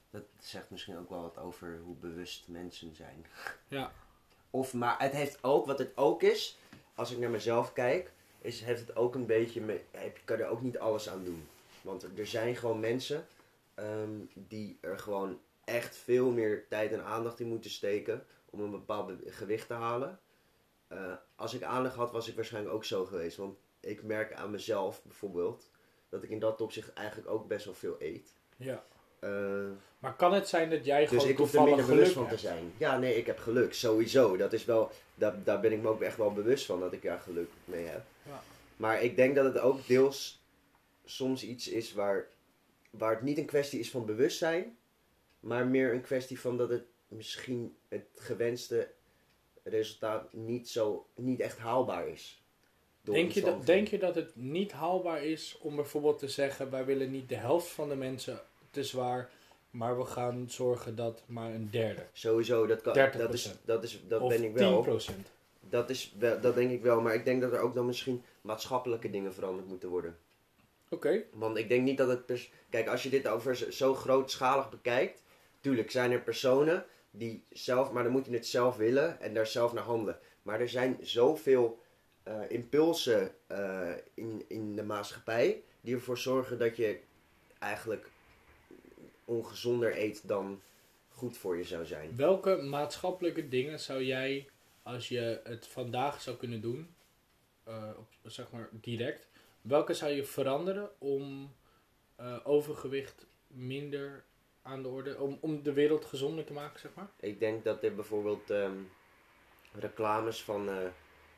Dat 0.09 0.23
zegt 0.39 0.69
misschien 0.69 0.97
ook 0.97 1.09
wel 1.09 1.21
wat 1.21 1.37
over 1.37 1.79
hoe 1.83 1.95
bewust 1.95 2.47
mensen 2.47 2.95
zijn. 2.95 3.25
Ja, 3.67 3.91
Of, 4.49 4.73
maar 4.73 4.95
het 4.99 5.11
heeft 5.11 5.43
ook, 5.43 5.65
wat 5.65 5.79
het 5.79 5.91
ook 5.95 6.23
is, 6.23 6.57
als 6.95 7.11
ik 7.11 7.17
naar 7.17 7.29
mezelf 7.29 7.73
kijk, 7.73 8.11
is, 8.41 8.61
heeft 8.61 8.87
het 8.87 8.95
ook 8.95 9.15
een 9.15 9.25
beetje, 9.25 9.61
me, 9.61 9.81
heb- 9.91 10.19
kan 10.25 10.37
er 10.39 10.47
ook 10.47 10.61
niet 10.61 10.79
alles 10.79 11.09
aan 11.09 11.23
doen. 11.23 11.47
Want 11.81 12.03
er- 12.17 12.27
zijn 12.27 12.55
gewoon 12.55 12.79
mensen 12.79 13.27
ehm, 13.73 14.09
die 14.33 14.77
er 14.81 14.99
gewoon 14.99 15.39
echt 15.63 15.95
veel 15.95 16.31
meer 16.31 16.67
tijd 16.69 16.91
en 16.91 17.03
aandacht 17.03 17.39
in 17.39 17.47
moeten 17.47 17.69
steken 17.71 18.25
om 18.49 18.59
een 18.59 18.71
bepaald 18.71 19.07
be- 19.07 19.31
gewicht 19.31 19.67
te 19.67 19.73
halen. 19.73 20.19
Eh, 20.87 21.13
als 21.35 21.53
ik 21.53 21.63
aandacht 21.63 21.95
had, 21.95 22.11
was 22.11 22.27
ik 22.27 22.35
waarschijnlijk 22.35 22.75
ook 22.75 22.83
zo 22.85 23.05
geweest. 23.05 23.37
Want 23.37 23.57
ik 23.87 24.03
merk 24.03 24.33
aan 24.33 24.51
mezelf 24.51 25.03
bijvoorbeeld 25.03 25.69
dat 26.09 26.23
ik 26.23 26.29
in 26.29 26.39
dat 26.39 26.61
opzicht 26.61 26.93
eigenlijk 26.93 27.29
ook 27.29 27.47
best 27.47 27.65
wel 27.65 27.73
veel 27.73 27.95
eet. 27.99 28.33
ja. 28.57 28.83
Eh, 29.19 29.69
Maar 29.99 30.15
kan 30.15 30.33
het 30.33 30.47
zijn 30.47 30.69
dat 30.69 30.85
jij 30.85 30.99
dus 30.99 31.09
gewoon 31.09 31.27
ik 31.27 31.37
hoef 31.37 31.47
er 31.47 31.51
toevallig 31.53 31.75
minder 31.77 31.95
bewust 31.95 32.13
van 32.13 32.27
te 32.27 32.37
zijn. 32.37 32.73
Ja, 32.77 32.97
nee, 32.97 33.15
ik 33.15 33.25
heb 33.25 33.37
geluk. 33.37 33.73
Sowieso. 33.73 34.37
Dat 34.37 34.53
is 34.53 34.65
wel, 34.65 34.91
daar, 35.15 35.43
daar 35.43 35.59
ben 35.59 35.71
ik 35.71 35.81
me 35.81 35.87
ook 35.89 36.01
echt 36.01 36.17
wel 36.17 36.33
bewust 36.33 36.65
van 36.65 36.79
dat 36.79 36.93
ik 36.93 37.01
daar 37.01 37.19
geluk 37.19 37.49
mee 37.65 37.85
heb. 37.85 38.01
Ja. 38.23 38.43
Maar 38.75 39.03
ik 39.03 39.15
denk 39.15 39.35
dat 39.35 39.45
het 39.45 39.59
ook 39.59 39.87
deels 39.87 40.43
soms 41.05 41.43
iets 41.43 41.67
is 41.67 41.93
waar, 41.93 42.27
waar 42.89 43.11
het 43.11 43.21
niet 43.21 43.37
een 43.37 43.45
kwestie 43.45 43.79
is 43.79 43.91
van 43.91 44.05
bewustzijn. 44.05 44.77
Maar 45.39 45.67
meer 45.67 45.93
een 45.93 46.01
kwestie 46.01 46.39
van 46.39 46.57
dat 46.57 46.69
het 46.69 46.85
misschien 47.07 47.77
het 47.87 48.07
gewenste 48.15 48.91
resultaat 49.63 50.33
niet, 50.33 50.69
zo, 50.69 51.07
niet 51.15 51.39
echt 51.39 51.57
haalbaar 51.57 52.07
is. 52.07 52.43
Denk 53.13 53.31
je, 53.31 53.41
dat, 53.41 53.65
denk 53.65 53.87
je 53.87 53.97
dat 53.97 54.15
het 54.15 54.35
niet 54.35 54.71
haalbaar 54.71 55.23
is 55.23 55.57
om 55.61 55.75
bijvoorbeeld 55.75 56.19
te 56.19 56.27
zeggen: 56.27 56.69
wij 56.71 56.85
willen 56.85 57.11
niet 57.11 57.29
de 57.29 57.35
helft 57.35 57.67
van 57.67 57.89
de 57.89 57.95
mensen 57.95 58.39
te 58.69 58.83
zwaar, 58.83 59.29
maar 59.69 59.97
we 59.97 60.05
gaan 60.05 60.45
zorgen 60.49 60.95
dat 60.95 61.23
maar 61.25 61.53
een 61.53 61.67
derde 61.71 62.05
Sowieso, 62.13 62.65
dat, 62.65 62.81
kan, 62.81 62.93
30%. 62.93 63.17
dat, 63.17 63.33
is, 63.33 63.53
dat, 63.65 63.83
is, 63.83 64.01
dat 64.07 64.21
of 64.21 64.29
ben 64.29 64.43
ik 64.43 64.53
wel. 64.53 64.99
10%? 64.99 65.11
Dat, 65.69 65.89
is 65.89 66.13
wel, 66.19 66.41
dat 66.41 66.55
denk 66.55 66.71
ik 66.71 66.81
wel, 66.81 67.01
maar 67.01 67.13
ik 67.13 67.25
denk 67.25 67.41
dat 67.41 67.53
er 67.53 67.59
ook 67.59 67.73
dan 67.73 67.85
misschien 67.85 68.23
maatschappelijke 68.41 69.09
dingen 69.09 69.33
veranderd 69.33 69.67
moeten 69.67 69.89
worden. 69.89 70.17
Oké, 70.89 71.23
Want 71.33 71.57
ik 71.57 71.69
denk 71.69 71.83
niet 71.83 71.97
dat 71.97 72.07
het... 72.07 72.25
pers- 72.25 72.51
Kijk, 72.69 72.87
als 72.87 73.03
je 73.03 73.09
dit 73.09 73.27
over 73.27 73.55
zo- 73.55 73.71
zo 73.71 73.93
grootschalig 73.93 74.69
bekijkt... 74.69 75.23
Tuurlijk 75.59 75.91
zijn 75.91 76.11
er 76.11 76.21
personen 76.21 76.85
die 77.11 77.43
zelf... 77.49 77.91
Maar 77.91 78.03
dan 78.03 78.11
moet 78.11 78.25
je 78.25 78.31
het 78.31 78.47
zelf 78.47 78.75
willen 78.75 79.21
en 79.21 79.33
daar 79.33 79.47
zelf 79.47 79.73
naar 79.73 79.83
handelen. 79.83 80.19
Maar 80.41 80.59
er 80.59 80.69
zijn 80.69 80.97
zoveel 81.01 81.79
eh, 82.27 82.51
impulsen 82.51 83.31
eh, 83.47 83.91
in, 84.13 84.45
in 84.47 84.75
de 84.75 84.83
maatschappij... 84.83 85.63
die 85.81 85.95
ervoor 85.95 86.17
zorgen 86.17 86.57
dat 86.57 86.77
je 86.77 86.99
eigenlijk 87.59 88.09
ongezonder 89.25 89.97
eet 89.97 90.27
dan 90.27 90.61
goed 91.09 91.37
voor 91.37 91.57
je 91.57 91.63
zou 91.63 91.85
zijn. 91.85 92.15
welke 92.15 92.55
maatschappelijke 92.55 93.49
dingen 93.49 93.79
zou 93.79 94.03
jij, 94.03 94.49
als 94.83 95.09
je 95.09 95.41
het 95.43 95.67
vandaag 95.67 96.21
zou 96.21 96.37
kunnen 96.37 96.61
doen, 96.61 96.95
eh, 97.63 97.89
op, 97.97 98.07
zeg 98.23 98.51
maar 98.51 98.69
direct, 98.71 99.27
welke 99.61 99.93
zou 99.93 100.11
je 100.11 100.23
veranderen 100.23 100.89
om 100.97 101.55
overgewicht 102.43 103.25
minder 103.47 104.23
aan 104.61 104.81
de 104.81 104.87
orde, 104.87 105.19
om, 105.19 105.37
om 105.41 105.63
de 105.63 105.73
wereld 105.73 106.05
gezonder 106.05 106.45
te 106.45 106.53
maken, 106.53 106.79
zeg 106.79 106.93
maar? 106.93 107.09
Ik 107.19 107.39
denk 107.39 107.63
dat 107.63 107.83
er 107.83 107.95
bijvoorbeeld 107.95 108.49
ehm, 108.49 108.77
reclames 109.73 110.43
van 110.43 110.69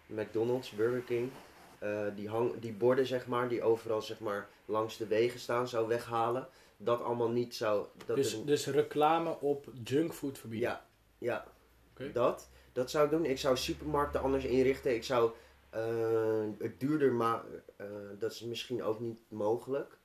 McDonald's, 0.10 0.70
Burger 0.70 1.02
King, 1.02 1.32
eh, 1.80 2.06
die, 2.16 2.30
hang, 2.30 2.60
die 2.60 2.74
borden 2.74 3.06
zeg 3.06 3.28
maar, 3.28 3.50
die 3.50 3.62
overal 3.62 4.02
zeg 4.02 4.20
maar, 4.20 4.50
langs 4.66 4.98
de 4.98 5.08
wegen 5.08 5.40
staan, 5.40 5.68
zou 5.68 5.88
weghalen. 5.88 6.48
Dat 6.78 7.02
allemaal 7.02 7.30
niet 7.30 7.56
zou. 7.56 7.86
Dat 8.06 8.16
Dus, 8.16 8.44
dus 8.46 8.68
reclame 8.68 9.40
op 9.40 9.66
junkfood 9.84 10.38
verbieden. 10.38 10.70
ja, 10.70 10.86
ja 11.18 11.46
dat. 12.14 12.50
Dat 12.74 12.90
zou 12.90 13.06
ik 13.06 13.12
doen. 13.12 13.26
Ik 13.26 13.38
zou 13.40 13.58
supermarkten 13.58 14.22
anders 14.22 14.46
inrichten. 14.46 14.96
Ik 14.96 15.04
zou 15.04 15.32
Eh, 15.70 16.48
het 16.60 16.80
duurder, 16.80 17.14
maar 17.14 17.42
eh, 17.76 17.86
dat 18.20 18.32
is 18.32 18.42
misschien 18.42 18.84
ook 18.84 19.00
niet 19.00 19.20
mogelijk. 19.28 19.98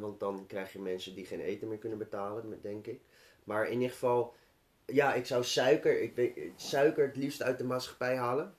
Want 0.00 0.20
dan 0.20 0.44
krijg 0.46 0.72
je 0.72 0.78
mensen 0.78 1.14
die 1.14 1.26
geen 1.26 1.40
eten 1.40 1.68
meer 1.68 1.78
kunnen 1.78 1.98
betalen, 1.98 2.58
denk 2.62 2.86
ik. 2.86 3.00
Maar 3.44 3.66
in 3.66 3.72
ieder 3.72 3.90
geval, 3.90 4.34
ja, 4.84 5.14
ik 5.14 5.26
zou 5.26 5.44
suiker, 5.44 6.00
ik 6.00 6.14
weet, 6.14 6.38
suiker 6.56 7.06
het 7.06 7.16
liefst 7.16 7.42
uit 7.42 7.58
de 7.58 7.64
maatschappij 7.64 8.16
halen. 8.16 8.54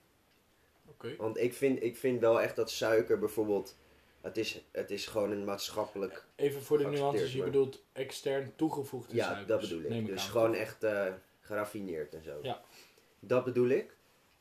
Want 1.18 1.38
ik 1.38 1.54
vind, 1.54 1.82
ik 1.82 1.96
vind 1.96 2.20
wel 2.20 2.40
echt 2.40 2.56
dat 2.56 2.70
suiker 2.70 3.18
bijvoorbeeld, 3.18 3.76
het 4.20 4.36
is, 4.36 4.62
het 4.70 4.90
is 4.90 5.06
gewoon 5.06 5.30
een 5.30 5.44
maatschappelijk, 5.44 6.24
Even 6.36 6.62
voor 6.62 6.78
de 6.78 6.86
nuances, 6.86 7.32
je 7.32 7.42
bedoelt 7.42 7.82
extern 7.92 8.52
toegevoegde 8.56 9.16
ja, 9.16 9.24
suikers. 9.24 9.46
dat 9.46 9.60
bedoel 9.60 9.98
ik. 9.98 10.06
Dus 10.06 10.22
aan, 10.22 10.30
gewoon 10.30 10.54
echt 10.54 10.84
eh, 10.84 11.06
geraffineerd 11.40 12.14
en 12.14 12.22
zo. 12.22 12.38
Ja. 12.42 12.62
Dat 13.20 13.44
bedoel 13.44 13.68
ik. 13.68 13.96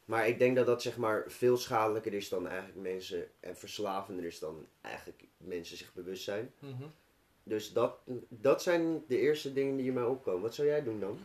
Maar 0.06 0.28
ik 0.28 0.40
denk 0.40 0.56
dat 0.56 0.66
dat 0.66 0.82
zeg 0.82 0.98
maar 0.98 1.24
veel 1.28 1.58
schadelijker 1.58 2.14
is 2.14 2.30
dan 2.30 2.48
eigenlijk 2.48 2.80
mensen, 2.80 3.28
en 3.40 3.58
verslavender 3.58 4.26
is 4.26 4.40
dan 4.40 4.66
eigenlijk 4.82 5.24
mensen 5.38 5.78
zich 5.78 5.94
bewust 5.94 6.24
zijn. 6.24 6.52
Mhm. 6.60 6.84
Dus 7.44 7.74
dat, 7.74 7.98
dat 8.30 8.62
zijn 8.62 9.04
de 9.08 9.20
eerste 9.20 9.54
dingen 9.54 9.78
die 9.78 9.88
in 9.88 9.94
mij 9.94 10.04
opkomen. 10.04 10.42
Wat 10.42 10.56
zou 10.56 10.68
jij 10.68 10.84
doen 10.84 11.00
dan? 11.00 11.20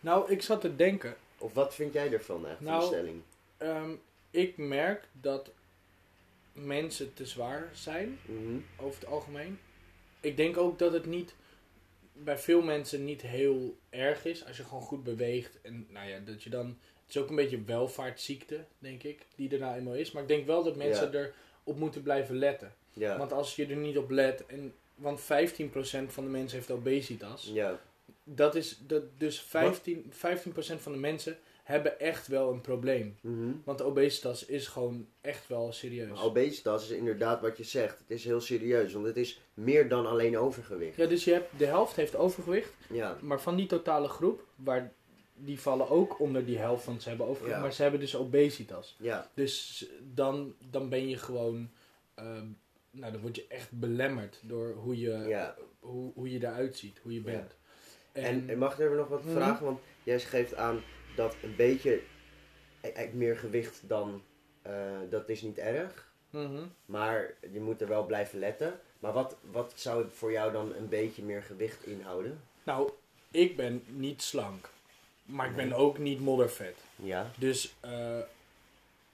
Nou, 0.00 0.30
ik 0.30 0.42
zat 0.42 0.60
te 0.60 0.76
denken. 0.76 1.16
Of 1.38 1.54
wat 1.54 1.74
vind 1.74 1.92
jij 1.92 2.12
ervan 2.12 2.46
eigenlijk, 2.46 2.76
Nou, 2.76 2.82
van 2.82 2.90
de 2.90 2.96
stelling? 2.96 3.22
ehm, 3.56 3.94
ik 4.34 4.56
merk 4.56 5.08
dat 5.20 5.50
mensen 6.52 7.14
te 7.14 7.26
zwaar 7.26 7.68
zijn, 7.72 8.18
Mhm. 8.26 8.56
over 8.76 9.00
het 9.00 9.08
algemeen. 9.08 9.58
Ik 10.20 10.36
denk 10.36 10.56
ook 10.56 10.78
dat 10.78 10.92
het 10.92 11.06
niet 11.06 11.34
bij 12.12 12.38
veel 12.38 12.62
mensen 12.62 13.04
niet 13.04 13.22
heel 13.22 13.76
erg 13.90 14.24
is 14.24 14.46
als 14.46 14.56
je 14.56 14.64
gewoon 14.64 14.82
goed 14.82 15.04
beweegt. 15.04 15.58
En 15.62 15.86
nou 15.90 16.08
ja, 16.08 16.18
dat 16.18 16.42
je 16.42 16.50
dan. 16.50 16.66
Het 17.06 17.14
is 17.14 17.22
ook 17.22 17.28
een 17.28 17.36
beetje 17.36 17.64
welvaartsziekte, 17.64 18.64
denk 18.78 19.02
ik, 19.02 19.18
die 19.34 19.50
er 19.50 19.58
nou 19.58 19.76
eenmaal 19.76 19.94
is. 19.94 20.12
Maar 20.12 20.22
ik 20.22 20.28
denk 20.28 20.46
wel 20.46 20.64
dat 20.64 20.76
mensen 20.76 21.12
Ja. 21.12 21.30
erop 21.64 21.78
moeten 21.78 22.02
blijven 22.02 22.36
letten. 22.36 22.74
Ja. 22.92 23.18
Want 23.18 23.32
als 23.32 23.56
je 23.56 23.66
er 23.66 23.76
niet 23.76 23.98
op 23.98 24.10
let, 24.10 24.46
en, 24.46 24.74
want 24.94 25.20
15% 25.20 26.12
van 26.12 26.24
de 26.24 26.30
mensen 26.30 26.58
heeft 26.58 26.70
obesitas. 26.70 27.50
ja. 27.52 27.80
Dat 28.26 28.54
is, 28.54 28.78
dat, 28.86 29.02
dus 29.18 29.40
15, 29.40 30.12
15% 30.12 30.80
van 30.82 30.92
de 30.92 30.98
mensen 30.98 31.38
hebben 31.64 32.00
echt 32.00 32.26
wel 32.26 32.52
een 32.52 32.60
probleem. 32.60 33.16
Mhm. 33.20 33.50
Want 33.64 33.82
obesitas 33.82 34.44
is 34.46 34.66
gewoon 34.66 35.06
echt 35.20 35.48
wel 35.48 35.72
serieus. 35.72 36.08
Maar 36.08 36.22
Obesitas 36.24 36.84
is 36.84 36.90
inderdaad 36.96 37.40
wat 37.40 37.56
je 37.56 37.64
zegt. 37.64 37.98
Het 37.98 38.10
is 38.10 38.24
heel 38.24 38.40
serieus, 38.40 38.92
want 38.92 39.06
het 39.06 39.16
is 39.16 39.40
meer 39.54 39.88
dan 39.88 40.06
alleen 40.06 40.38
overgewicht. 40.38 40.96
Ja, 40.96 41.06
dus 41.06 41.24
je 41.24 41.32
hebt, 41.32 41.58
de 41.58 41.66
helft 41.66 41.96
heeft 41.96 42.16
overgewicht. 42.16 42.72
Ja. 42.90 43.18
Maar 43.20 43.40
van 43.40 43.56
die 43.56 43.66
totale 43.66 44.08
groep, 44.08 44.46
waar, 44.56 44.92
die 45.34 45.60
vallen 45.60 45.88
ook 45.88 46.20
onder 46.20 46.44
die 46.44 46.58
helft, 46.58 46.84
want 46.84 47.02
ze 47.02 47.08
hebben 47.08 47.26
overgewicht. 47.26 47.56
Ja. 47.56 47.62
Maar 47.62 47.72
ze 47.72 47.82
hebben 47.82 48.00
dus 48.00 48.16
obesitas. 48.16 48.96
Ja. 48.98 49.30
Dus 49.34 49.86
dan, 50.14 50.54
dan 50.70 50.88
ben 50.88 51.08
je 51.08 51.16
gewoon... 51.16 51.70
ehm, 52.14 52.46
nou, 52.90 53.12
dan 53.12 53.20
word 53.20 53.36
je 53.36 53.46
echt 53.48 53.70
belemmerd 53.70 54.40
door 54.42 54.74
hoe 54.74 54.98
je, 54.98 55.10
Ja. 55.28 55.56
hoe, 55.80 56.12
hoe 56.14 56.30
je 56.30 56.38
eruit 56.38 56.76
ziet, 56.76 56.98
hoe 57.02 57.12
je 57.14 57.20
bent. 57.20 57.56
En, 58.12 58.48
en 58.48 58.58
mag 58.58 58.72
ik 58.72 58.78
er 58.78 58.96
nog 58.96 59.08
wat 59.08 59.24
Mhm. 59.24 59.32
vragen? 59.34 59.64
Want 59.64 59.80
jij 60.02 60.20
geeft 60.20 60.54
aan 60.54 60.82
dat 61.14 61.36
een 61.42 61.56
beetje 61.56 62.00
eh, 62.80 63.12
meer 63.12 63.36
gewicht 63.36 63.80
dan, 63.88 64.22
eh, 64.62 64.72
dat 65.10 65.28
is 65.28 65.42
niet 65.42 65.58
erg. 65.58 66.12
Mhm. 66.30 66.62
Maar 66.86 67.34
je 67.52 67.60
moet 67.60 67.80
er 67.80 67.88
wel 67.88 68.06
blijven 68.06 68.38
letten. 68.38 68.80
Maar 68.98 69.12
wat, 69.12 69.36
wat 69.50 69.72
zou 69.76 70.06
voor 70.10 70.32
jou 70.32 70.52
dan 70.52 70.74
een 70.74 70.88
beetje 70.88 71.22
meer 71.22 71.42
gewicht 71.42 71.86
inhouden? 71.86 72.40
Nou, 72.62 72.90
ik 73.30 73.56
ben 73.56 73.82
niet 73.86 74.22
slank. 74.22 74.68
Maar 75.24 75.48
ik 75.48 75.56
ben 75.56 75.68
Nee. 75.68 75.78
ook 75.78 75.98
niet 75.98 76.20
moddervet. 76.20 76.78
Ja. 76.96 77.30
Dus 77.38 77.74
eh, 77.80 78.18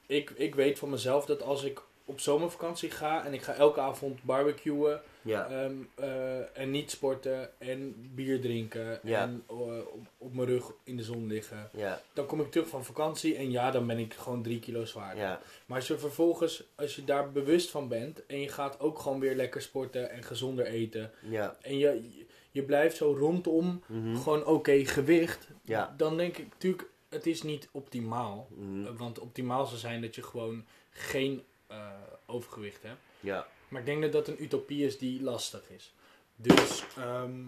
ik, 0.06 0.30
ik 0.30 0.54
weet 0.54 0.78
van 0.78 0.90
mezelf 0.90 1.26
dat 1.26 1.42
als 1.42 1.64
ik 1.64 1.80
op 2.04 2.20
zomervakantie 2.20 2.90
ga 2.90 3.24
en 3.24 3.34
ik 3.34 3.42
ga 3.42 3.54
elke 3.54 3.80
avond 3.80 4.22
barbecuen 4.22 5.02
Ja. 5.22 5.48
ehm, 5.48 5.74
eh, 5.94 6.58
en 6.58 6.70
niet 6.70 6.90
sporten 6.90 7.60
en 7.60 7.94
bier 8.14 8.40
drinken 8.40 9.00
Ja. 9.02 9.20
en 9.22 9.42
eh, 9.48 9.56
op, 9.78 10.06
op 10.18 10.34
mijn 10.34 10.48
rug 10.48 10.72
in 10.84 10.96
de 10.96 11.02
zon 11.02 11.26
liggen, 11.26 11.70
Ja. 11.72 12.00
dan 12.12 12.26
kom 12.26 12.40
ik 12.40 12.50
terug 12.50 12.68
van 12.68 12.84
vakantie 12.84 13.36
en 13.36 13.50
ja, 13.50 13.70
dan 13.70 13.86
ben 13.86 13.98
ik 13.98 14.14
gewoon 14.14 14.42
drie 14.42 14.58
kilo 14.60 14.84
zwaarder. 14.84 15.22
Ja. 15.22 15.40
Maar 15.66 15.76
als 15.78 15.86
je 15.88 15.98
vervolgens, 15.98 16.64
als 16.74 16.96
je 16.96 17.04
daar 17.04 17.32
bewust 17.32 17.70
van 17.70 17.88
bent 17.88 18.26
en 18.26 18.40
je 18.40 18.48
gaat 18.48 18.80
ook 18.80 18.98
gewoon 18.98 19.20
weer 19.20 19.34
lekker 19.36 19.62
sporten 19.62 20.10
en 20.10 20.22
gezonder 20.22 20.66
eten 20.66 21.10
Ja. 21.28 21.56
en 21.62 21.78
je, 21.78 22.24
je 22.50 22.62
blijft 22.62 22.96
zo 22.96 23.14
rondom 23.18 23.82
Mhm. 23.86 24.16
gewoon 24.16 24.44
oké 24.46 24.84
gewicht, 24.84 25.48
Ja. 25.62 25.94
dan 25.96 26.16
denk 26.16 26.36
ik 26.36 26.46
natuurlijk, 26.52 26.88
het 27.08 27.26
is 27.26 27.42
niet 27.42 27.68
optimaal. 27.72 28.48
Mhm. 28.54 28.96
Want 28.96 29.18
optimaal 29.18 29.66
zou 29.66 29.78
zijn 29.78 30.00
dat 30.00 30.14
je 30.14 30.22
gewoon 30.22 30.64
geen 30.90 31.42
uh, 31.70 31.86
overgewicht 32.26 32.82
hebt. 32.82 32.98
Ja. 33.20 33.46
Maar 33.70 33.80
ik 33.80 33.86
denk 33.86 34.02
dat 34.02 34.12
dat 34.12 34.28
een 34.28 34.42
utopie 34.42 34.84
is 34.84 34.98
die 34.98 35.22
lastig 35.22 35.70
is. 35.70 35.94
Dus 36.36 36.84
ehm, 36.96 37.40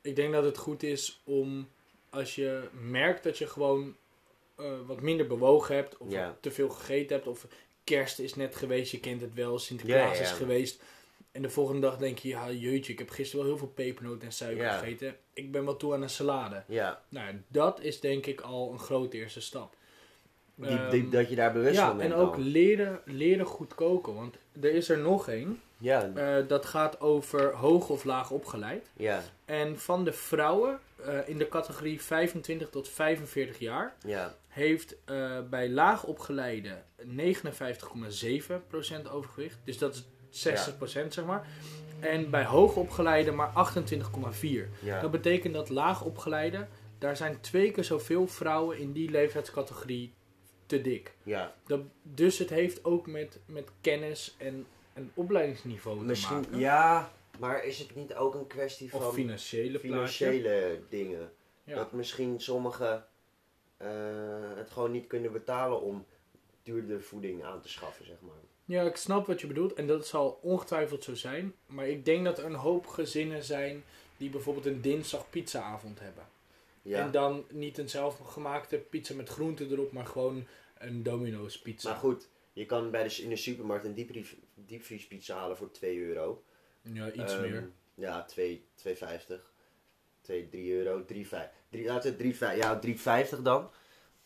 ik 0.00 0.16
denk 0.16 0.32
dat 0.32 0.44
het 0.44 0.58
goed 0.58 0.82
is 0.82 1.20
om 1.24 1.68
als 2.10 2.34
je 2.34 2.68
merkt 2.72 3.22
dat 3.22 3.38
je 3.38 3.46
gewoon 3.46 3.96
uh, 4.60 4.66
wat 4.86 5.00
minder 5.00 5.26
bewogen 5.26 5.74
hebt, 5.74 5.96
of 5.96 6.08
te 6.40 6.50
veel 6.50 6.68
gegeten 6.68 7.16
hebt, 7.16 7.28
of 7.28 7.46
kerst 7.84 8.18
is 8.18 8.34
net 8.34 8.56
geweest, 8.56 8.90
je 8.90 9.00
kent 9.00 9.20
het 9.20 9.34
wel, 9.34 9.58
Sinterklaas 9.58 10.20
is 10.20 10.30
geweest. 10.30 10.82
En 11.32 11.42
de 11.42 11.50
volgende 11.50 11.80
dag 11.80 11.96
denk 11.96 12.18
je, 12.18 12.28
ja 12.28 12.50
jeutje, 12.50 12.92
ik 12.92 12.98
heb 12.98 13.10
gisteren 13.10 13.44
wel 13.44 13.54
heel 13.54 13.64
veel 13.64 13.74
pepernoten 13.74 14.26
en 14.26 14.32
suiker 14.32 14.70
gegeten. 14.70 15.16
Ik 15.32 15.52
ben 15.52 15.64
wel 15.64 15.76
toe 15.76 15.94
aan 15.94 16.02
een 16.02 16.10
salade. 16.10 16.64
Ja. 16.68 17.02
Nou, 17.08 17.42
dat 17.48 17.80
is 17.80 18.00
denk 18.00 18.26
ik 18.26 18.40
al 18.40 18.72
een 18.72 18.78
grote 18.78 19.16
eerste 19.16 19.40
stap. 19.40 19.76
Die, 20.56 20.68
Ehm, 20.68 20.90
die- 20.90 21.08
dat 21.08 21.28
je 21.28 21.34
daar 21.36 21.52
bewust 21.52 21.74
ja, 21.74 21.86
van 21.86 21.96
bent 21.96 22.12
en 22.12 22.18
ook 22.18 22.36
leren, 22.36 23.00
leren 23.04 23.46
goed 23.46 23.74
koken. 23.74 24.14
Want 24.14 24.36
er 24.60 24.74
is 24.74 24.88
er 24.88 24.98
nog 24.98 25.28
één. 25.28 25.60
Ja. 25.78 26.10
eh, 26.14 26.48
dat 26.48 26.66
gaat 26.66 27.00
over 27.00 27.54
hoog 27.54 27.88
of 27.88 28.04
laag 28.04 28.30
opgeleid. 28.30 28.90
Ja. 28.96 29.22
En 29.44 29.78
van 29.78 30.04
de 30.04 30.12
vrouwen 30.12 30.78
eh, 31.04 31.18
in 31.28 31.38
de 31.38 31.48
categorie 31.48 32.02
25 32.02 32.70
tot 32.70 32.88
45 32.88 33.58
jaar 33.58 33.94
Ja. 34.06 34.34
heeft 34.48 34.96
eh, 35.04 35.38
bij 35.50 35.70
laag 35.70 36.04
opgeleide 36.04 36.82
59,7% 37.02 39.08
overgewicht. 39.10 39.58
Dus 39.64 39.78
dat 39.78 39.94
is 39.94 40.04
60% 40.30 41.14
zeg 41.14 41.24
maar. 41.24 41.46
En 42.00 42.30
bij 42.30 42.44
hoog 42.44 42.76
opgeleide 42.76 43.30
maar 43.32 43.52
28,4%. 43.52 44.68
Ja. 44.82 45.00
Dat 45.00 45.10
betekent 45.10 45.54
dat 45.54 45.68
laag 45.68 46.02
opgeleide, 46.04 46.66
daar 46.98 47.16
zijn 47.16 47.40
twee 47.40 47.70
keer 47.70 47.84
zoveel 47.84 48.26
vrouwen 48.26 48.78
in 48.78 48.92
die 48.92 49.10
leeftijdscategorie 49.10 50.12
te 50.76 50.80
dik. 50.90 51.14
Ja. 51.22 51.54
Dat, 51.66 51.80
dus 52.02 52.38
het 52.38 52.50
heeft 52.50 52.84
ook 52.84 53.06
met, 53.06 53.38
met 53.46 53.68
kennis 53.80 54.34
en 54.38 54.66
een 54.94 55.10
opleidingsniveau 55.14 55.98
te 55.98 56.04
Misschien, 56.04 56.40
maken. 56.40 56.58
ja, 56.58 57.12
maar 57.38 57.64
is 57.64 57.78
het 57.78 57.94
niet 57.94 58.14
ook 58.14 58.34
een 58.34 58.46
kwestie 58.46 58.90
van 58.90 59.12
financiële 59.12 59.78
plaatje. 59.78 59.88
financiële 59.88 60.80
dingen? 60.88 61.32
Ja. 61.64 61.74
Dat 61.74 61.92
misschien 61.92 62.40
sommigen 62.40 63.06
eh, 63.76 63.88
het 64.56 64.70
gewoon 64.70 64.90
niet 64.90 65.06
kunnen 65.06 65.32
betalen 65.32 65.80
om 65.80 66.06
duurdere 66.62 67.00
voeding 67.00 67.44
aan 67.44 67.60
te 67.60 67.68
schaffen, 67.68 68.06
zeg 68.06 68.16
maar. 68.20 68.34
ja, 68.64 68.82
ik 68.82 68.96
snap 68.96 69.26
wat 69.26 69.40
je 69.40 69.46
bedoelt 69.46 69.74
en 69.74 69.86
dat 69.86 70.06
zal 70.06 70.38
ongetwijfeld 70.42 71.04
zo 71.04 71.14
zijn. 71.14 71.54
Maar 71.66 71.88
ik 71.88 72.04
denk 72.04 72.24
dat 72.24 72.38
er 72.38 72.44
een 72.44 72.54
hoop 72.54 72.86
gezinnen 72.86 73.42
zijn 73.42 73.84
die 74.16 74.30
bijvoorbeeld 74.30 74.66
een 74.66 74.80
dinsdag 74.80 75.30
pizzaavond 75.30 76.00
hebben. 76.00 76.24
Ja. 76.82 76.98
En 76.98 77.10
dan 77.10 77.44
niet 77.50 77.78
een 77.78 77.88
zelfgemaakte 77.88 78.76
pizza 78.76 79.14
met 79.14 79.28
groenten 79.28 79.70
erop, 79.70 79.92
maar 79.92 80.06
gewoon 80.06 80.46
een 80.86 81.02
Domino's 81.02 81.58
pizza. 81.58 81.90
Maar 81.90 81.98
goed, 81.98 82.28
je 82.52 82.66
kan 82.66 82.90
bij 82.90 83.08
de, 83.08 83.22
in 83.22 83.28
de 83.28 83.36
supermarkt 83.36 83.84
een 83.84 83.94
diepvries, 83.94 84.34
diepvriespizza 84.54 85.36
halen 85.36 85.56
voor 85.56 85.70
2 85.70 85.98
euro. 85.98 86.44
Ja, 86.82 87.12
iets 87.12 87.32
Ehm, 87.32 87.40
meer. 87.40 87.70
Ja, 87.94 88.24
2, 88.24 88.66
2,50. 88.74 89.52
2, 90.20 90.48
3 90.48 90.72
euro. 90.72 91.04
3, 91.04 91.26
5. 91.28 91.48
3, 91.70 91.84
laten 91.86 92.10
we 92.10 92.16
3, 92.16 92.36
5, 92.36 92.56
ja, 92.56 92.78
3,50 93.36 93.42
dan. 93.42 93.70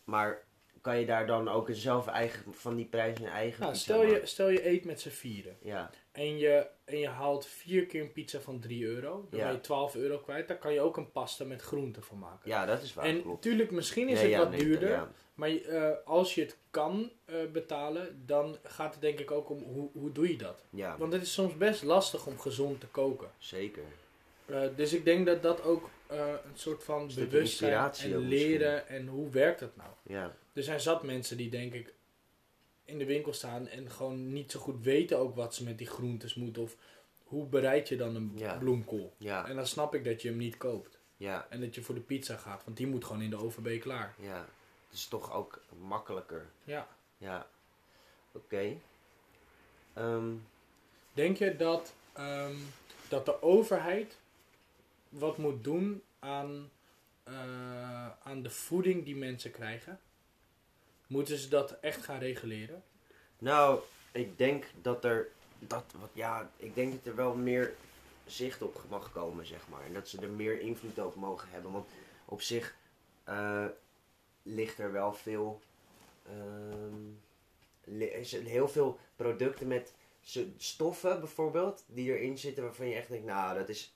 Maar 0.04 0.46
kan 0.80 0.98
je 1.00 1.06
daar 1.06 1.26
dan 1.26 1.48
ook 1.48 1.68
zelf 1.70 2.06
eigen, 2.06 2.54
van 2.54 2.76
die 2.76 2.84
prijs 2.86 3.18
een 3.18 3.26
eigen 3.26 3.60
Nou, 3.60 3.72
pizza 3.72 3.84
stel, 3.84 4.02
je, 4.04 4.20
stel 4.26 4.48
je 4.48 4.68
eet 4.68 4.84
met 4.84 5.00
z'n 5.00 5.08
vieren. 5.08 5.56
Ja, 5.62 5.90
En 6.12 6.38
je, 6.38 6.66
en 6.84 6.98
je 6.98 7.08
haalt 7.08 7.46
vier 7.46 7.86
keer 7.86 8.00
een 8.02 8.12
pizza 8.12 8.40
van 8.40 8.60
3 8.60 8.84
euro. 8.86 9.26
Dan 9.30 9.40
Ja. 9.40 9.46
ben 9.46 9.54
je 9.54 9.60
12 9.60 9.94
euro 9.94 10.18
kwijt. 10.18 10.48
Daar 10.48 10.58
kan 10.58 10.72
je 10.72 10.80
ook 10.80 10.96
een 10.96 11.12
pasta 11.12 11.44
met 11.44 11.62
groenten 11.62 12.02
van 12.02 12.18
maken. 12.18 12.50
ja 12.50 12.66
dat 12.66 12.82
is 12.82 12.94
waar. 12.94 13.04
en 13.04 13.22
natuurlijk, 13.24 13.70
misschien 13.70 14.08
is 14.08 14.20
Nee, 14.20 14.30
het 14.32 14.42
wat 14.42 14.50
nee, 14.50 14.60
duurder. 14.60 15.08
Maar 15.34 15.50
eh, 15.50 15.90
als 16.04 16.34
je 16.34 16.40
het 16.40 16.56
kan 16.70 17.10
eh, 17.24 17.36
betalen, 17.52 18.22
dan 18.26 18.56
gaat 18.62 18.92
het 18.92 19.02
denk 19.02 19.18
ik 19.18 19.30
ook 19.30 19.50
om 19.50 19.62
hoe, 19.62 19.90
hoe 19.92 20.12
doe 20.12 20.28
je 20.28 20.36
dat. 20.36 20.64
ja 20.70 20.96
Want 20.98 21.12
het 21.12 21.22
is 21.22 21.32
soms 21.32 21.56
best 21.56 21.82
lastig 21.82 22.26
om 22.26 22.38
gezond 22.38 22.80
te 22.80 22.86
koken. 22.86 23.30
zeker. 23.38 23.82
Eh, 24.46 24.60
dus 24.76 24.92
ik 24.92 25.04
denk 25.04 25.26
dat 25.26 25.42
dat 25.42 25.62
ook 25.62 25.90
een 26.08 26.38
soort 26.54 26.84
van 26.84 27.10
bewustzijn 27.14 27.90
en 28.02 28.18
leren 28.18 28.88
en 28.88 29.06
hoe 29.06 29.30
werkt 29.30 29.60
dat 29.60 29.76
nou. 29.76 29.88
Ja, 30.02 30.34
Er 30.58 30.64
zijn 30.64 30.80
zat 30.80 31.02
mensen 31.02 31.36
die 31.36 31.50
denk 31.50 31.72
ik 31.74 31.94
in 32.84 32.98
de 32.98 33.04
winkel 33.04 33.32
staan 33.32 33.66
en 33.68 33.90
gewoon 33.90 34.32
niet 34.32 34.50
zo 34.50 34.60
goed 34.60 34.82
weten 34.82 35.18
ook 35.18 35.34
wat 35.36 35.54
ze 35.54 35.64
met 35.64 35.78
die 35.78 35.86
groentes 35.86 36.34
moeten. 36.34 36.62
Of 36.62 36.76
hoe 37.24 37.46
bereid 37.46 37.88
je 37.88 37.96
dan 37.96 38.14
een 38.14 38.32
Ja. 38.36 38.56
bloemkool. 38.58 39.14
ja, 39.18 39.46
En 39.48 39.56
dan 39.56 39.66
snap 39.66 39.94
ik 39.94 40.04
dat 40.04 40.22
je 40.22 40.28
hem 40.28 40.36
niet 40.38 40.56
koopt. 40.56 40.98
ja, 41.16 41.46
En 41.50 41.60
dat 41.60 41.74
je 41.74 41.82
voor 41.82 41.94
de 41.94 42.00
pizza 42.00 42.36
gaat, 42.36 42.64
want 42.64 42.76
die 42.76 42.86
moet 42.86 43.04
gewoon 43.04 43.22
in 43.22 43.30
de 43.30 43.36
je 43.36 43.78
klaar. 43.78 44.14
ja. 44.20 44.46
Het 44.88 44.96
is 44.98 45.06
toch 45.06 45.32
ook 45.32 45.62
makkelijker. 45.78 46.46
Ja. 46.64 46.88
Ja. 47.18 47.46
Oké. 48.32 48.76
Ehm, 49.92 50.32
Denk 51.12 51.36
je 51.36 51.56
dat, 51.56 51.94
ehm, 52.12 52.54
dat 53.08 53.24
de 53.26 53.42
overheid 53.42 54.18
wat 55.08 55.38
moet 55.38 55.64
doen 55.64 56.02
aan, 56.18 56.70
eh, 57.22 58.10
aan 58.22 58.42
de 58.42 58.50
voeding 58.50 59.04
die 59.04 59.16
mensen 59.16 59.50
krijgen? 59.50 60.00
Moeten 61.08 61.38
ze 61.38 61.48
dat 61.48 61.80
echt 61.80 62.04
gaan 62.04 62.18
reguleren? 62.18 62.82
nou, 63.38 63.80
ik 64.12 64.38
denk 64.38 64.64
dat 64.82 65.04
er. 65.04 65.28
Dat, 65.58 65.84
wat, 66.00 66.10
ja, 66.12 66.50
ik 66.56 66.74
denk 66.74 66.92
dat 66.92 67.06
er 67.06 67.16
wel 67.16 67.34
meer 67.34 67.74
zicht 68.26 68.62
op 68.62 68.82
mag 68.88 69.12
komen, 69.12 69.46
zeg 69.46 69.68
maar. 69.68 69.84
En 69.84 69.92
dat 69.92 70.08
ze 70.08 70.20
er 70.20 70.30
meer 70.30 70.60
invloed 70.60 70.98
op 70.98 71.14
mogen 71.14 71.48
hebben. 71.50 71.72
Want 71.72 71.88
op 72.24 72.42
zich 72.42 72.76
eh, 73.24 73.66
ligt 74.42 74.78
er 74.78 74.92
wel 74.92 75.12
veel. 75.12 75.60
er 77.82 78.42
heel 78.42 78.68
veel 78.68 78.98
producten 79.16 79.66
met 79.66 79.92
stoffen 80.56 81.20
bijvoorbeeld. 81.20 81.84
die 81.86 82.12
erin 82.12 82.38
zitten 82.38 82.64
waarvan 82.64 82.88
je 82.88 82.94
echt 82.94 83.08
denkt: 83.08 83.26
nou, 83.26 83.58
dat 83.58 83.68
is, 83.68 83.94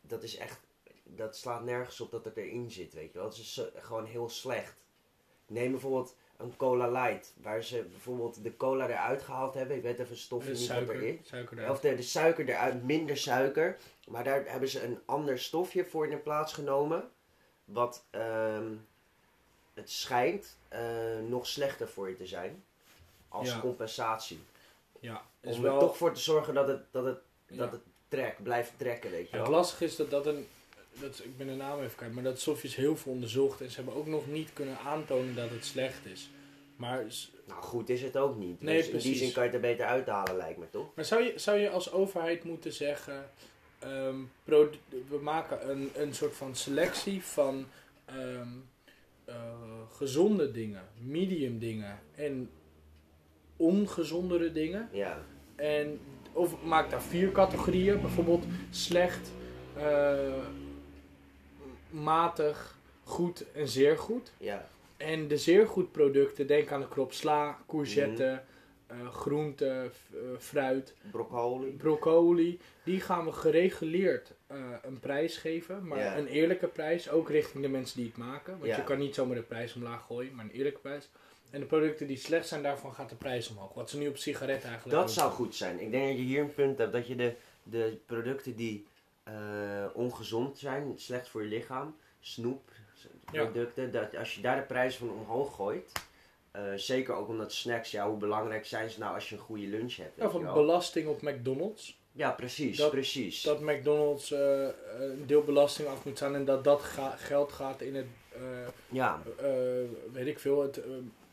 dat 0.00 0.22
is 0.22 0.36
echt. 0.36 0.60
Dat 1.04 1.36
slaat 1.36 1.64
nergens 1.64 2.00
op 2.00 2.10
dat 2.10 2.24
het 2.24 2.36
erin 2.36 2.70
zit, 2.70 2.92
weet 2.92 3.12
je 3.12 3.18
wel. 3.18 3.28
Het 3.28 3.36
is 3.36 3.62
gewoon 3.74 4.04
heel 4.04 4.28
slecht. 4.28 4.76
Neem 5.46 5.70
bijvoorbeeld 5.70 6.16
een 6.36 6.56
cola 6.56 6.90
light, 6.90 7.32
waar 7.42 7.62
ze 7.62 7.82
bijvoorbeeld 7.90 8.42
de 8.42 8.56
cola 8.56 8.88
eruit 8.88 9.22
gehaald 9.22 9.54
hebben. 9.54 9.76
Ik 9.76 9.82
weet 9.82 9.98
even 9.98 10.16
stof 10.16 10.44
De 10.44 10.48
niet 10.50 10.58
wat 10.58 10.66
suiker, 10.66 10.94
erin. 10.94 11.20
suiker. 11.24 11.70
Of 11.70 11.80
de, 11.80 11.94
de 11.96 12.02
suiker 12.02 12.48
eruit, 12.48 12.82
minder 12.82 13.16
suiker. 13.16 13.76
Maar 14.08 14.24
daar 14.24 14.44
hebben 14.46 14.68
ze 14.68 14.84
een 14.84 15.00
ander 15.04 15.38
stofje 15.38 15.84
voor 15.84 16.06
in 16.06 16.22
plaats 16.22 16.52
genomen. 16.52 17.10
Wat 17.64 18.04
ehm, 18.10 18.72
het 19.74 19.90
schijnt 19.90 20.56
eh, 20.68 20.80
nog 21.28 21.46
slechter 21.46 21.88
voor 21.88 22.08
je 22.08 22.16
te 22.16 22.26
zijn. 22.26 22.64
Als 23.28 23.48
Ja. 23.48 23.60
compensatie. 23.60 24.40
Ja, 25.00 25.22
is 25.40 25.56
Om 25.56 25.62
wel, 25.62 25.74
er 25.74 25.80
toch 25.80 25.96
voor 25.96 26.12
te 26.12 26.20
zorgen 26.20 26.54
dat 26.54 26.68
het, 26.68 26.82
dat 26.90 27.04
het, 27.04 27.18
ja. 27.46 27.56
dat 27.56 27.72
het 27.72 27.80
trek, 28.08 28.42
blijft 28.42 28.72
trekken, 28.76 29.10
weet 29.10 29.30
je 29.30 29.36
Ja, 29.36 29.38
het 29.42 29.48
wel. 29.48 29.56
lastige 29.58 29.84
is 29.84 29.96
dat 29.96 30.10
dat 30.10 30.26
een. 30.26 30.48
Dat, 31.00 31.20
ik 31.24 31.36
ben 31.36 31.46
de 31.46 31.54
naam 31.54 31.78
even 31.80 31.96
kwijt, 31.96 32.12
maar 32.12 32.22
dat 32.22 32.40
stofje 32.40 32.68
is 32.68 32.74
heel 32.76 32.96
veel 32.96 33.12
onderzocht 33.12 33.60
en 33.60 33.70
ze 33.70 33.76
hebben 33.76 33.94
ook 33.94 34.06
nog 34.06 34.26
niet 34.26 34.52
kunnen 34.52 34.78
aantonen 34.78 35.34
dat 35.34 35.50
het 35.50 35.64
slecht 35.64 36.06
is. 36.06 36.30
Maar, 36.76 37.04
Nou 37.46 37.62
goed 37.62 37.88
is 37.88 38.02
het 38.02 38.16
ook 38.16 38.36
niet. 38.36 38.62
Nee, 38.62 38.76
dus 38.76 38.86
in 38.86 38.92
die 38.92 39.00
precies. 39.00 39.18
zin 39.18 39.32
kan 39.32 39.42
je 39.42 39.48
het 39.48 39.56
er 39.56 39.68
beter 39.70 39.86
uithalen, 39.86 40.36
lijkt 40.36 40.58
me 40.58 40.70
toch? 40.70 40.94
maar 40.94 41.04
zou, 41.04 41.22
je, 41.22 41.32
zou 41.36 41.58
je 41.58 41.70
als 41.70 41.92
overheid 41.92 42.44
moeten 42.44 42.72
zeggen: 42.72 43.30
ehm, 43.78 44.16
we 45.08 45.18
maken 45.20 45.70
een, 45.70 45.90
een 45.94 46.14
soort 46.14 46.34
van 46.34 46.56
selectie 46.56 47.22
van 47.22 47.66
ehm, 48.04 48.48
eh, 49.24 49.34
gezonde 49.92 50.50
dingen, 50.50 50.82
medium 50.98 51.58
dingen 51.58 51.98
en 52.14 52.50
ongezondere 53.56 54.52
dingen. 54.52 54.88
Ja, 54.92 55.24
En, 55.56 56.00
of 56.32 56.62
maak 56.62 56.90
daar 56.90 57.02
vier 57.02 57.32
categorieën, 57.32 58.00
bijvoorbeeld 58.00 58.44
slecht, 58.70 59.30
eh, 59.76 60.18
matig, 61.92 62.76
goed 63.04 63.44
en 63.52 63.68
zeer 63.68 63.98
goed. 63.98 64.32
ja, 64.38 64.68
En 64.96 65.28
de 65.28 65.36
zeer 65.38 65.66
goed 65.66 65.92
producten, 65.92 66.46
denk 66.46 66.70
aan 66.72 66.80
de 66.80 66.88
krop 66.88 67.12
sla, 67.12 67.58
courgette, 67.66 68.42
eh 68.86 69.08
groente, 69.12 69.90
eh, 70.12 70.18
fruit, 70.38 70.94
broccoli. 71.10 71.70
broccoli. 71.70 72.60
Die 72.84 73.00
gaan 73.00 73.24
we 73.24 73.32
gereguleerd 73.32 74.32
eh, 74.46 74.56
een 74.82 75.00
prijs 75.00 75.36
geven, 75.36 75.86
maar 75.86 75.98
Ja. 75.98 76.16
een 76.16 76.26
eerlijke 76.26 76.66
prijs, 76.66 77.10
ook 77.10 77.30
richting 77.30 77.62
de 77.62 77.68
mensen 77.68 77.96
die 77.96 78.06
het 78.06 78.16
maken. 78.16 78.52
Want 78.52 78.64
Ja. 78.70 78.76
je 78.76 78.84
kan 78.84 78.98
niet 78.98 79.14
zomaar 79.14 79.36
de 79.36 79.42
prijs 79.42 79.74
omlaag 79.74 80.02
gooien, 80.06 80.34
maar 80.34 80.44
een 80.44 80.50
eerlijke 80.50 80.78
prijs. 80.80 81.08
En 81.50 81.60
de 81.60 81.66
producten 81.66 82.06
die 82.06 82.16
slecht 82.16 82.48
zijn, 82.48 82.62
daarvan 82.62 82.94
gaat 82.94 83.08
de 83.08 83.14
prijs 83.14 83.48
omhoog. 83.50 83.74
Wat 83.74 83.90
ze 83.90 83.98
nu 83.98 84.08
op 84.08 84.16
sigaretten 84.16 84.68
eigenlijk 84.68 84.98
Dat 85.00 85.12
zou 85.12 85.28
doen. 85.28 85.36
goed 85.36 85.54
zijn. 85.54 85.80
Ik 85.80 85.90
denk 85.90 86.06
dat 86.08 86.16
je 86.16 86.22
hier 86.22 86.40
een 86.40 86.54
punt 86.54 86.78
hebt 86.78 86.92
dat 86.92 87.06
je 87.06 87.14
de, 87.16 87.34
de 87.62 87.96
producten 88.06 88.56
die 88.56 88.86
eh, 89.22 89.84
ongezond 89.94 90.58
zijn, 90.58 90.92
slecht 90.96 91.28
voor 91.28 91.42
je 91.42 91.48
lichaam, 91.48 91.96
snoep, 92.20 92.70
Ja. 93.32 93.42
producten, 93.44 93.92
dat 93.92 94.16
als 94.16 94.34
je 94.34 94.40
daar 94.40 94.56
de 94.56 94.62
prijs 94.62 94.96
van 94.96 95.10
omhoog 95.10 95.54
gooit, 95.54 95.92
eh, 96.50 96.62
zeker 96.76 97.14
ook 97.14 97.28
omdat 97.28 97.52
snacks, 97.52 97.90
ja, 97.90 98.08
hoe 98.08 98.18
belangrijk 98.18 98.66
zijn 98.66 98.90
ze 98.90 98.98
nou 98.98 99.14
als 99.14 99.28
je 99.28 99.34
een 99.34 99.40
goede 99.42 99.66
lunch 99.66 99.96
hebt? 99.96 100.16
Ja, 100.16 100.30
van 100.30 100.52
belasting 100.52 101.08
op 101.08 101.22
McDonald's. 101.22 102.00
ja, 102.12 102.30
precies, 102.30 102.76
dat- 102.76 102.90
precies. 102.90 103.42
Dat 103.42 103.60
McDonald's 103.60 104.32
eh, 104.32 104.68
een 104.98 105.26
deel 105.26 105.42
belasting 105.42 105.88
af 105.88 106.04
moet 106.04 106.16
staan 106.16 106.34
en 106.34 106.44
dat 106.44 106.64
dat 106.64 106.80
ga- 106.82 107.16
geld 107.16 107.52
gaat 107.52 107.80
in 107.80 107.94
het, 107.94 108.06
ja, 108.88 109.22
weet 110.12 110.26
ik 110.26 110.38
veel, 110.38 110.62
het 110.62 110.80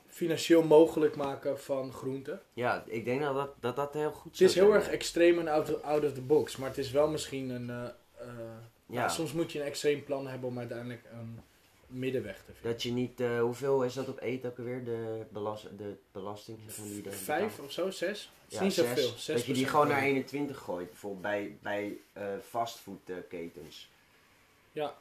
financieel 0.09 0.63
mogelijk 0.63 1.15
maken 1.15 1.59
van 1.59 1.93
groenten. 1.93 2.41
ja, 2.53 2.83
ik 2.87 3.05
denk 3.05 3.21
dat 3.21 3.35
dat, 3.35 3.53
dat, 3.59 3.75
dat 3.75 3.93
heel 3.93 4.11
goed 4.11 4.31
Het 4.31 4.41
is 4.41 4.55
heel 4.55 4.67
zijn. 4.71 4.79
erg 4.81 4.89
extreem 4.89 5.39
en 5.39 5.47
out, 5.47 5.83
out 5.83 6.03
of 6.05 6.13
the 6.13 6.21
box, 6.21 6.57
maar 6.57 6.69
het 6.69 6.77
is 6.77 6.91
wel 6.91 7.07
misschien 7.07 7.49
een... 7.49 7.69
eh, 7.69 7.83
eh, 8.19 8.27
Ja. 8.85 8.99
nou, 8.99 9.09
soms 9.09 9.33
moet 9.33 9.51
je 9.51 9.59
een 9.59 9.65
extreem 9.65 10.03
plan 10.03 10.27
hebben 10.27 10.49
om 10.49 10.57
uiteindelijk 10.59 11.03
een 11.11 11.39
middenweg 11.87 12.37
te 12.37 12.51
vinden. 12.53 12.71
Dat 12.71 12.83
je 12.83 12.91
niet, 12.91 13.19
eh, 13.19 13.39
hoeveel 13.41 13.83
is 13.83 13.93
dat 13.93 14.07
op 14.07 14.19
eten 14.21 14.49
ook 14.49 14.57
alweer, 14.57 14.83
de, 14.83 15.25
belast, 15.31 15.67
de 15.77 15.95
belasting? 16.11 16.57
zeg 16.67 16.77
maar, 16.77 16.87
die 17.03 17.11
Vijf 17.11 17.59
of 17.59 17.71
zo, 17.71 17.89
zes? 17.91 18.31
Is 18.47 18.57
Ja, 18.57 18.63
niet 18.63 18.73
zes. 18.73 18.87
zoveel. 18.87 19.09
Zes 19.17 19.35
dat 19.35 19.45
je 19.45 19.53
die 19.53 19.67
gewoon 19.67 19.87
naar 19.87 20.01
21 20.03 20.57
gooit, 20.57 20.89
bijvoorbeeld 20.89 21.21
bij, 21.21 21.57
bij 21.61 21.97
fastfoodketens. 22.41 23.89
Ja. 24.71 24.97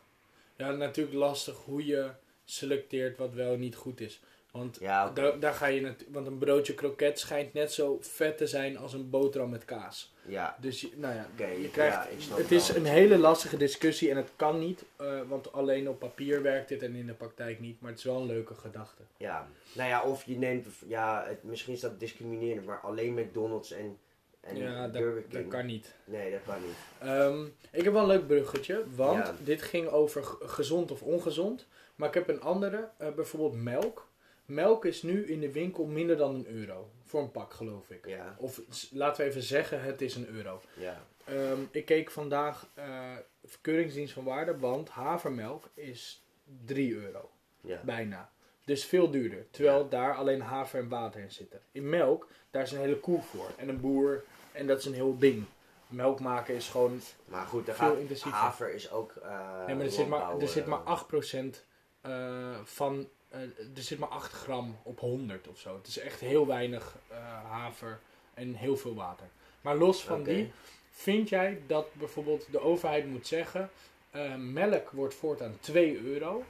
ja, 0.57 0.71
natuurlijk 0.71 1.17
lastig 1.17 1.57
hoe 1.65 1.87
je 1.87 2.11
selecteert 2.45 3.17
wat 3.19 3.33
wel 3.33 3.57
niet 3.57 3.75
goed 3.77 4.01
is. 4.01 4.21
Want 4.51 4.77
Ja. 4.81 5.11
Daar, 5.11 5.39
daar 5.41 5.55
ga 5.55 5.67
je 5.67 5.81
natu- 5.81 6.07
want 6.11 6.27
een 6.27 6.39
broodje 6.39 6.75
kroket 6.75 7.19
schijnt 7.19 7.53
net 7.53 7.73
zo 7.73 7.99
vet 8.01 8.37
te 8.39 8.47
zijn 8.47 8.79
als 8.79 8.93
een 8.93 9.11
boterham 9.11 9.51
met 9.51 9.65
kaas. 9.65 10.15
ja, 10.27 10.57
Dus 10.61 10.81
je, 10.81 10.91
nou 10.97 11.15
ja, 11.15 11.27
je 11.47 11.71
krijgt, 11.71 11.97
ja, 12.29 12.37
het 12.37 12.51
is 12.53 12.69
een 12.69 12.85
hele 12.85 13.19
lastige 13.19 13.57
discussie 13.57 14.11
en 14.11 14.17
het 14.17 14.31
kan 14.37 14.59
niet, 14.59 14.85
eh, 14.97 15.21
want 15.29 15.53
alleen 15.53 15.89
op 15.89 15.99
papier 15.99 16.43
werkt 16.43 16.69
dit 16.69 16.83
en 16.83 16.95
in 16.95 17.07
de 17.07 17.13
praktijk 17.13 17.61
niet. 17.61 17.81
Maar 17.81 17.91
het 17.91 17.99
is 17.99 18.05
wel 18.05 18.17
een 18.21 18.27
leuke 18.27 18.55
gedachte. 18.55 19.03
Ja, 19.17 19.49
nou 19.73 19.89
ja, 19.89 20.03
of 20.03 20.25
je 20.25 20.37
neemt, 20.39 20.67
ja, 20.87 21.25
het, 21.27 21.43
misschien 21.43 21.75
is 21.75 21.81
dat 21.81 22.01
discriminerend, 22.01 22.67
maar 22.67 22.81
alleen 22.81 23.15
McDonald's 23.15 23.71
en, 23.73 23.99
en 24.41 24.57
ja, 24.57 24.89
Burger 24.89 25.25
dat, 25.31 25.49
kan 25.49 25.67
niet. 25.67 25.95
Nee, 26.05 26.31
dat 26.31 26.41
kan 26.47 26.57
niet. 26.67 26.77
Ehm, 27.11 27.45
ik 27.71 27.85
heb 27.85 27.93
wel 27.93 28.03
een 28.03 28.09
leuk 28.09 28.27
bruggetje, 28.27 28.85
want 28.95 29.27
Ja. 29.27 29.35
dit 29.45 29.63
ging 29.63 29.89
over 29.89 30.25
gezond 30.41 30.91
of 30.91 31.03
ongezond. 31.03 31.67
Maar 31.97 32.09
ik 32.09 32.15
heb 32.15 32.29
een 32.29 32.41
andere, 32.43 32.89
eh, 32.97 33.09
bijvoorbeeld 33.13 33.63
melk. 33.63 34.07
Melk 34.49 34.85
is 34.85 35.03
nu 35.03 35.27
in 35.27 35.41
de 35.41 35.53
winkel 35.53 35.85
minder 35.87 36.17
dan 36.17 36.35
een 36.35 36.47
euro. 36.47 36.91
Voor 37.05 37.21
een 37.23 37.31
pak, 37.31 37.53
geloof 37.53 37.91
ik. 37.91 38.07
Ja, 38.07 38.37
Of 38.39 38.61
laten 38.91 39.25
we 39.25 39.31
even 39.31 39.43
zeggen, 39.43 39.83
het 39.83 40.01
is 40.03 40.15
een 40.15 40.29
euro. 40.29 40.61
ja, 40.77 41.07
Ehm, 41.25 41.61
ik 41.71 41.85
keek 41.85 42.11
vandaag 42.11 42.69
eh 42.75 43.17
verkeuringsdienst 43.45 44.13
van 44.13 44.25
waarde, 44.25 44.59
want 44.59 44.89
havermelk 44.89 45.69
is 45.75 46.25
3 46.65 46.95
euro. 46.95 47.31
ja. 47.61 47.81
Bijna. 47.85 48.31
Dus 48.65 48.85
veel 48.85 49.11
duurder. 49.11 49.47
Terwijl 49.51 49.79
Ja. 49.83 49.89
daar 49.89 50.15
alleen 50.15 50.41
haver 50.41 50.81
en 50.81 50.89
water 50.89 51.21
in 51.21 51.33
zitten. 51.33 51.61
In 51.73 51.89
melk, 51.89 52.29
daar 52.51 52.63
is 52.63 52.73
een 52.73 52.79
hele 52.79 53.01
koe 53.01 53.23
voor. 53.23 53.51
En 53.57 53.69
een 53.69 53.81
boer. 53.81 54.25
En 54.53 54.67
dat 54.67 54.79
is 54.79 54.85
een 54.85 54.95
heel 54.95 55.19
ding. 55.19 55.45
Melk 55.87 56.21
maken 56.21 56.55
is 56.55 56.69
gewoon... 56.69 57.01
Maar 57.25 57.47
goed, 57.47 57.65
Veel 57.65 57.75
gaat, 57.75 57.97
intensiever. 57.99 58.39
haver 58.39 58.75
is 58.75 58.91
ook 58.91 59.15
uh, 59.23 59.67
nee, 59.67 59.75
maar 59.77 59.85
er 59.85 59.91
zit 59.91 60.09
maar, 60.09 60.39
er 60.41 60.49
zit 60.49 60.67
maar 60.67 60.81
8% 60.81 61.65
eh, 62.01 62.59
van... 62.65 63.09
eh, 63.29 63.41
er 63.77 63.83
zit 63.83 63.99
maar 63.99 64.09
8 64.09 64.33
gram 64.33 64.77
op 64.83 65.01
100 65.01 65.49
of 65.49 65.59
zo. 65.59 65.77
Het 65.77 65.87
is 65.87 65.99
echt 65.99 66.21
heel 66.21 66.47
weinig 66.47 66.97
eh, 67.09 67.17
haver 67.45 68.01
en 68.35 68.55
heel 68.55 68.77
veel 68.77 68.95
water. 68.95 69.27
Maar 69.61 69.77
los 69.77 70.05
van 70.05 70.23
die... 70.23 70.53
Vind 70.91 71.29
jij 71.29 71.63
dat 71.67 71.95
bijvoorbeeld 71.95 72.47
de 72.51 72.61
overheid 72.61 73.07
moet 73.07 73.27
zeggen: 73.27 73.71
eh, 74.11 74.35
melk 74.35 74.91
wordt 74.91 75.15
voortaan 75.15 75.57
2 75.61 76.01
euro 76.01 76.45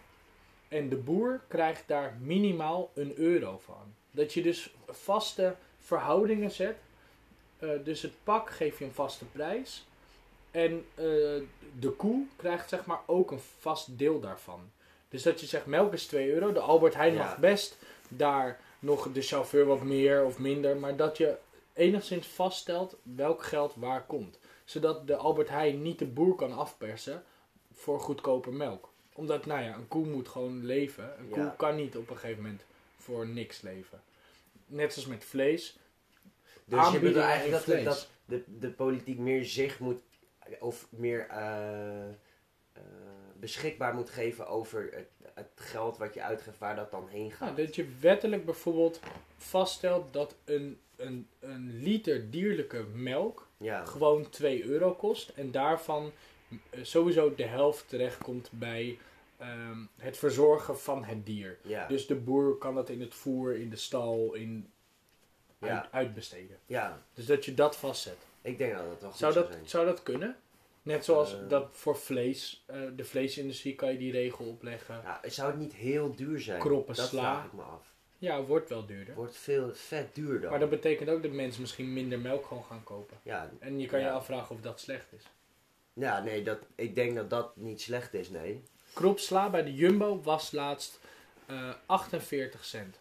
en 0.69 0.89
de 0.89 0.97
boer 0.97 1.41
krijgt 1.49 1.89
daar 1.89 2.17
minimaal 2.21 2.91
een 2.95 3.17
euro 3.17 3.59
van? 3.59 3.95
Dat 4.11 4.35
je 4.35 4.43
dus 4.43 4.75
vaste 4.89 5.57
verhoudingen 5.79 6.51
zet. 6.51 6.77
Dus 7.85 8.03
het 8.03 8.13
pak 8.25 8.51
geef 8.51 8.79
je 8.79 8.85
een 8.85 8.93
vaste 8.93 9.25
prijs. 9.25 9.87
En 10.51 10.87
de 11.79 11.91
koe 11.97 12.27
krijgt 12.37 12.69
zeg 12.69 12.87
maar 12.87 13.01
ook 13.07 13.31
een 13.31 13.41
vast 13.59 13.99
deel 13.99 14.21
daarvan. 14.21 14.71
Dus 15.09 15.23
dat 15.23 15.41
je 15.41 15.47
zegt 15.47 15.67
melk 15.67 15.93
is 15.93 16.07
2 16.07 16.33
euro. 16.33 16.53
De 16.53 16.61
Albert 16.61 16.95
Heijn 16.95 17.15
Ja. 17.15 17.25
mag 17.25 17.39
best 17.39 17.77
daar 18.09 18.61
nog 18.79 19.13
de 19.13 19.23
chauffeur 19.23 19.67
wat 19.67 19.83
meer 19.83 20.25
of 20.25 20.39
minder. 20.39 20.77
Maar 20.77 20.97
dat 20.97 21.17
je 21.17 21.37
enigszins 21.73 22.27
vaststelt 22.27 22.97
welk 23.03 23.43
geld 23.43 23.73
waar 23.77 24.05
komt. 24.07 24.39
Zodat 24.65 25.07
de 25.07 25.17
Albert 25.17 25.49
Heijn 25.49 25.83
niet 25.83 25.99
de 25.99 26.07
boer 26.07 26.35
kan 26.35 26.53
afpersen 26.53 27.23
voor 27.73 28.01
goedkoper 28.01 28.53
melk. 28.53 28.89
Omdat, 29.13 29.47
nou 29.47 29.63
ja, 29.63 29.75
een 29.75 29.89
koe 29.89 30.07
moet 30.07 30.29
gewoon 30.29 30.65
leven. 30.65 31.13
Een 31.19 31.29
koe 31.29 31.53
kan 31.57 31.77
niet 31.77 31.97
op 31.97 32.11
een 32.11 32.17
gegeven 32.17 32.43
moment 32.43 32.63
voor 32.97 33.27
niks 33.27 33.61
leven. 33.61 34.03
Net 34.67 34.93
zoals 34.93 35.09
met 35.09 35.25
vlees. 35.25 35.79
Dus 36.65 36.91
je 36.91 36.99
bedoelt 36.99 37.25
eigenlijk 37.25 37.67
dat, 37.67 37.77
de, 37.77 37.83
dat 37.83 38.09
de, 38.25 38.43
de 38.59 38.71
politiek 38.71 39.19
meer 39.19 39.45
zich 39.45 39.79
moet, 39.79 40.01
of 40.59 40.87
meer, 40.91 41.27
eh, 41.29 42.09
eh, 42.09 42.83
beschikbaar 43.41 43.95
moet 43.95 44.11
geven 44.11 44.47
over 44.47 44.89
het, 44.93 45.09
het 45.35 45.49
geld 45.55 45.97
wat 45.99 46.15
je 46.15 46.23
uitgeeft, 46.23 46.59
waar 46.59 46.77
dat 46.77 46.91
dan 46.91 47.09
heen 47.09 47.31
gaat. 47.31 47.41
Nou, 47.57 47.67
dat 47.67 47.75
je 47.77 47.87
wettelijk 48.01 48.45
bijvoorbeeld 48.45 49.01
vaststelt 49.37 50.13
dat 50.13 50.35
een, 50.45 50.79
een, 50.97 51.29
een 51.41 51.79
liter 51.83 52.31
dierlijke 52.31 52.83
melk 52.95 53.47
ja, 53.57 53.85
gewoon 53.85 54.29
2 54.31 54.65
euro 54.65 54.93
kost. 54.95 55.29
En 55.29 55.51
daarvan 55.51 56.13
eh, 56.71 56.85
sowieso 56.85 57.35
de 57.35 57.45
helft 57.47 57.89
terechtkomt 57.89 58.49
bij 58.53 58.99
ehm, 59.37 59.79
het 59.97 60.17
verzorgen 60.19 60.79
van 60.79 61.05
het 61.05 61.27
dier. 61.27 61.59
ja, 61.63 61.87
Dus 61.87 62.07
de 62.07 62.15
boer 62.15 62.57
kan 62.59 62.75
dat 62.75 62.89
in 62.89 63.01
het 63.01 63.15
voer, 63.15 63.57
in 63.57 63.71
de 63.71 63.77
stal, 63.77 64.35
in 64.35 64.71
uit- 65.61 65.93
uitbesteden. 65.93 66.59
ja, 66.67 67.03
Dus 67.15 67.27
dat 67.27 67.45
je 67.45 67.55
dat 67.55 67.77
vastzet. 67.77 68.17
ik 68.43 68.59
denk 68.59 68.73
dat 68.73 68.89
dat 68.91 69.01
wel 69.01 69.11
goed 69.11 69.19
Zou 69.19 69.33
zou 69.33 69.45
dat, 69.45 69.55
zijn. 69.55 69.69
zou 69.69 69.87
dat 69.87 70.03
kunnen? 70.03 70.37
Net 70.89 71.05
zoals 71.05 71.33
Eh. 71.35 71.49
dat 71.49 71.69
voor 71.73 71.97
vlees, 71.97 72.65
eh, 72.67 72.81
de 72.97 73.05
vleesindustrie 73.05 73.75
kan 73.75 73.93
je 73.93 73.99
die 73.99 74.13
regel 74.13 74.45
opleggen. 74.45 75.01
Ja, 75.05 75.21
zou 75.25 75.51
het 75.51 75.61
niet 75.61 75.75
heel 75.75 76.15
duur 76.15 76.41
zijn? 76.41 76.61
Kroppen 76.61 76.95
dat 76.95 77.09
sla. 77.09 77.21
vraag 77.21 77.45
ik 77.45 77.53
me 77.53 77.63
af. 77.63 77.93
Ja, 78.19 78.39
het 78.39 78.47
wordt 78.47 78.69
wel 78.69 78.87
duurder. 78.87 79.15
Wordt 79.15 79.37
veel 79.37 79.71
vet 79.75 80.15
duur 80.15 80.41
dan. 80.41 80.51
Maar 80.51 80.59
dat 80.61 80.71
betekent 80.71 81.09
ook 81.09 81.23
dat 81.23 81.33
mensen 81.33 81.61
misschien 81.61 81.93
minder 81.93 82.19
melk 82.19 82.47
gewoon 82.47 82.65
gaan 82.65 82.85
kopen. 82.85 83.17
ja, 83.23 83.51
En 83.59 83.81
je 83.81 83.87
kan 83.87 84.01
je 84.01 84.11
afvragen 84.11 84.55
of 84.55 84.61
dat 84.61 84.81
slecht 84.81 85.13
is. 85.13 85.23
ja, 85.93 86.23
nee, 86.23 86.43
dat, 86.43 86.59
ik 86.75 86.95
denk 86.95 87.15
dat 87.17 87.31
dat 87.31 87.57
niet 87.57 87.81
slecht 87.81 88.15
is, 88.15 88.31
nee. 88.31 88.63
Kropsla 88.93 89.51
bij 89.51 89.65
de 89.65 89.75
Jumbo 89.75 90.23
was 90.23 90.51
laatst 90.53 91.01
eh 91.47 91.71
48 91.87 92.65
cent. 92.65 92.99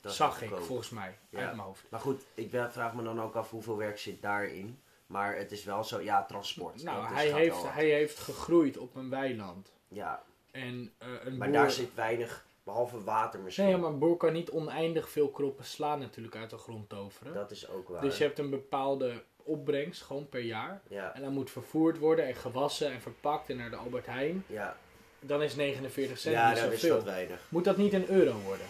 Dat 0.00 0.14
Zag 0.14 0.42
ik 0.42 0.50
volgens 0.56 0.90
mij 0.90 1.18
Ja. 1.30 1.38
uit 1.38 1.54
mijn 1.56 1.66
hoofd. 1.66 1.82
Maar 1.88 2.00
goed, 2.00 2.22
ik 2.34 2.50
vraag 2.50 2.94
me 2.94 3.02
dan 3.02 3.20
ook 3.20 3.34
af 3.34 3.50
hoeveel 3.50 3.76
werk 3.76 3.98
zit 3.98 4.22
daarin. 4.22 4.78
Maar 5.06 5.36
het 5.36 5.52
is 5.52 5.64
wel 5.64 5.84
zo, 5.84 6.00
ja, 6.00 6.24
transport. 6.24 6.82
Nou, 6.82 7.14
hij 7.14 7.32
heeft, 7.32 7.62
hij 7.72 7.88
heeft 7.88 8.18
gegroeid 8.18 8.78
op 8.78 8.94
een 8.94 9.10
weiland. 9.10 9.72
Ja, 9.88 10.22
En 10.50 10.92
een 10.98 11.36
maar 11.36 11.48
boer... 11.48 11.56
daar 11.56 11.70
zit 11.70 11.94
weinig, 11.94 12.46
behalve 12.62 13.04
water 13.04 13.40
misschien. 13.40 13.64
Nee, 13.64 13.76
maar 13.76 13.90
een 13.90 13.98
boer 13.98 14.16
kan 14.16 14.32
niet 14.32 14.50
oneindig 14.50 15.08
veel 15.10 15.28
kroppen 15.30 15.64
sla 15.64 15.96
natuurlijk 15.96 16.36
uit 16.36 16.50
de 16.50 16.58
grond 16.58 16.88
toveren. 16.88 17.34
Dat 17.34 17.50
is 17.50 17.68
ook 17.68 17.88
waar. 17.88 18.00
Dus 18.00 18.18
je 18.18 18.24
hebt 18.24 18.38
een 18.38 18.50
bepaalde 18.50 19.22
opbrengst, 19.42 20.02
gewoon 20.02 20.28
per 20.28 20.40
jaar. 20.40 20.80
Ja, 20.88 21.14
En 21.14 21.22
dat 21.22 21.30
moet 21.30 21.50
vervoerd 21.50 21.98
worden 21.98 22.26
en 22.26 22.34
gewassen 22.34 22.92
en 22.92 23.00
verpakt 23.00 23.50
en 23.50 23.56
naar 23.56 23.70
de 23.70 23.76
Albert 23.76 24.06
Heijn. 24.06 24.44
ja. 24.46 24.76
Dan 25.20 25.42
is 25.42 25.54
49 25.54 26.18
cent 26.18 26.34
ja 26.34 26.50
niet 26.50 26.72
is 26.72 26.80
dat 26.80 27.04
weinig. 27.04 27.46
Moet 27.48 27.64
dat 27.64 27.76
niet 27.76 27.92
een 27.92 28.08
euro 28.10 28.38
worden? 28.38 28.66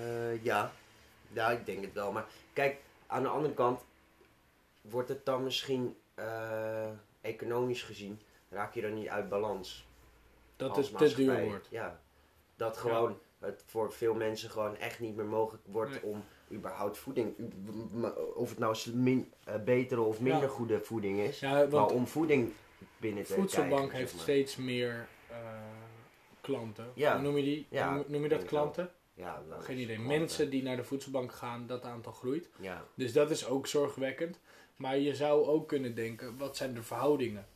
Eh, 0.00 0.44
ja. 0.44 0.72
ja, 1.32 1.50
ik 1.50 1.66
denk 1.66 1.84
het 1.84 1.92
wel. 1.92 2.12
Maar 2.12 2.24
kijk, 2.52 2.76
aan 3.06 3.22
de 3.22 3.28
andere 3.28 3.54
kant 3.54 3.80
wordt 4.82 5.08
het 5.08 5.24
dan 5.24 5.42
misschien 5.42 5.96
eh, 6.14 6.88
economisch 7.20 7.82
gezien, 7.82 8.20
raak 8.48 8.74
je 8.74 8.80
dan 8.80 8.94
niet 8.94 9.08
uit 9.08 9.28
balans. 9.28 9.86
Dat 10.56 10.76
het 10.76 10.96
te 10.98 11.14
duur 11.14 11.44
wordt. 11.44 11.66
Ja. 11.70 12.00
Dat 12.56 12.76
gewoon 12.76 13.18
het 13.38 13.62
voor 13.66 13.92
veel 13.92 14.14
mensen 14.14 14.50
gewoon 14.50 14.76
echt 14.76 15.00
niet 15.00 15.16
meer 15.16 15.24
mogelijk 15.24 15.64
wordt 15.66 15.90
Nee. 15.90 16.02
om 16.02 16.24
überhaupt 16.52 16.98
voeding, 16.98 17.34
of 18.34 18.48
het 18.48 18.58
nou 18.58 18.76
min, 18.94 19.32
eh, 19.44 19.54
betere 19.64 20.00
of 20.00 20.20
minder 20.20 20.42
Ja. 20.42 20.48
goede 20.48 20.80
voeding 20.80 21.18
is, 21.18 21.40
Ja, 21.40 21.66
maar 21.70 21.86
om 21.86 22.06
voeding 22.06 22.52
binnen 22.96 23.24
te 23.24 23.32
Voedselbank 23.32 23.72
krijgen, 23.88 23.96
heeft 23.98 24.08
zeg 24.10 24.16
maar. 24.18 24.28
steeds 24.28 24.56
meer 24.56 25.06
eh, 25.28 25.36
klanten. 26.40 26.90
Ja. 26.94 27.12
Hoe 27.12 27.22
noem 27.22 27.36
je 27.36 27.42
die? 27.42 27.66
Noem 28.06 28.22
je 28.22 28.28
dat 28.28 28.44
klanten? 28.44 28.90
Ja, 29.14 29.42
Geen 29.60 29.78
idee. 29.78 29.94
klanten. 29.96 30.18
Mensen 30.18 30.50
die 30.50 30.62
naar 30.62 30.76
de 30.76 30.84
voedselbank 30.84 31.32
gaan, 31.32 31.66
dat 31.66 31.84
aantal 31.84 32.12
groeit. 32.12 32.48
Ja, 32.60 32.84
Dus 32.94 33.12
dat 33.12 33.30
is 33.30 33.46
ook 33.46 33.66
zorgwekkend. 33.66 34.38
Maar 34.82 34.98
je 34.98 35.14
zou 35.14 35.46
ook 35.46 35.68
kunnen 35.68 35.94
denken, 35.94 36.36
wat 36.36 36.56
zijn 36.56 36.74
de 36.74 36.82
verhoudingen? 36.82 37.46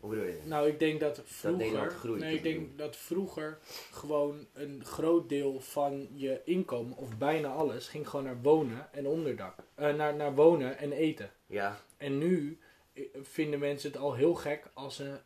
hoe 0.00 0.10
bedoel 0.10 0.26
je? 0.26 0.38
Nou, 0.44 0.68
ik 0.68 0.78
denk 0.78 1.00
dat 1.00 1.22
vroeger. 1.24 1.90
Groeit, 1.90 2.20
nee, 2.20 2.34
ik 2.34 2.42
denk 2.42 2.78
dat 2.78 2.96
vroeger 2.96 3.58
gewoon 3.92 4.46
een 4.52 4.84
groot 4.84 5.28
deel 5.28 5.60
van 5.60 6.08
je 6.12 6.40
inkomen, 6.44 6.96
of 6.96 7.18
bijna 7.18 7.48
alles, 7.48 7.88
ging 7.88 8.08
gewoon 8.08 8.24
naar 8.24 8.42
wonen 8.42 8.92
en 8.92 9.06
onderdak. 9.06 9.54
Eh, 9.74 9.94
naar, 9.94 10.14
naar 10.14 10.34
wonen 10.34 10.78
en 10.78 10.92
eten. 10.92 11.30
Ja, 11.46 11.80
En 11.96 12.18
nu 12.18 12.58
eh, 12.92 13.02
vinden 13.22 13.58
mensen 13.58 13.90
het 13.92 14.00
al 14.00 14.14
heel 14.14 14.34
gek 14.34 14.70
als 14.72 14.96
ze 14.96 15.18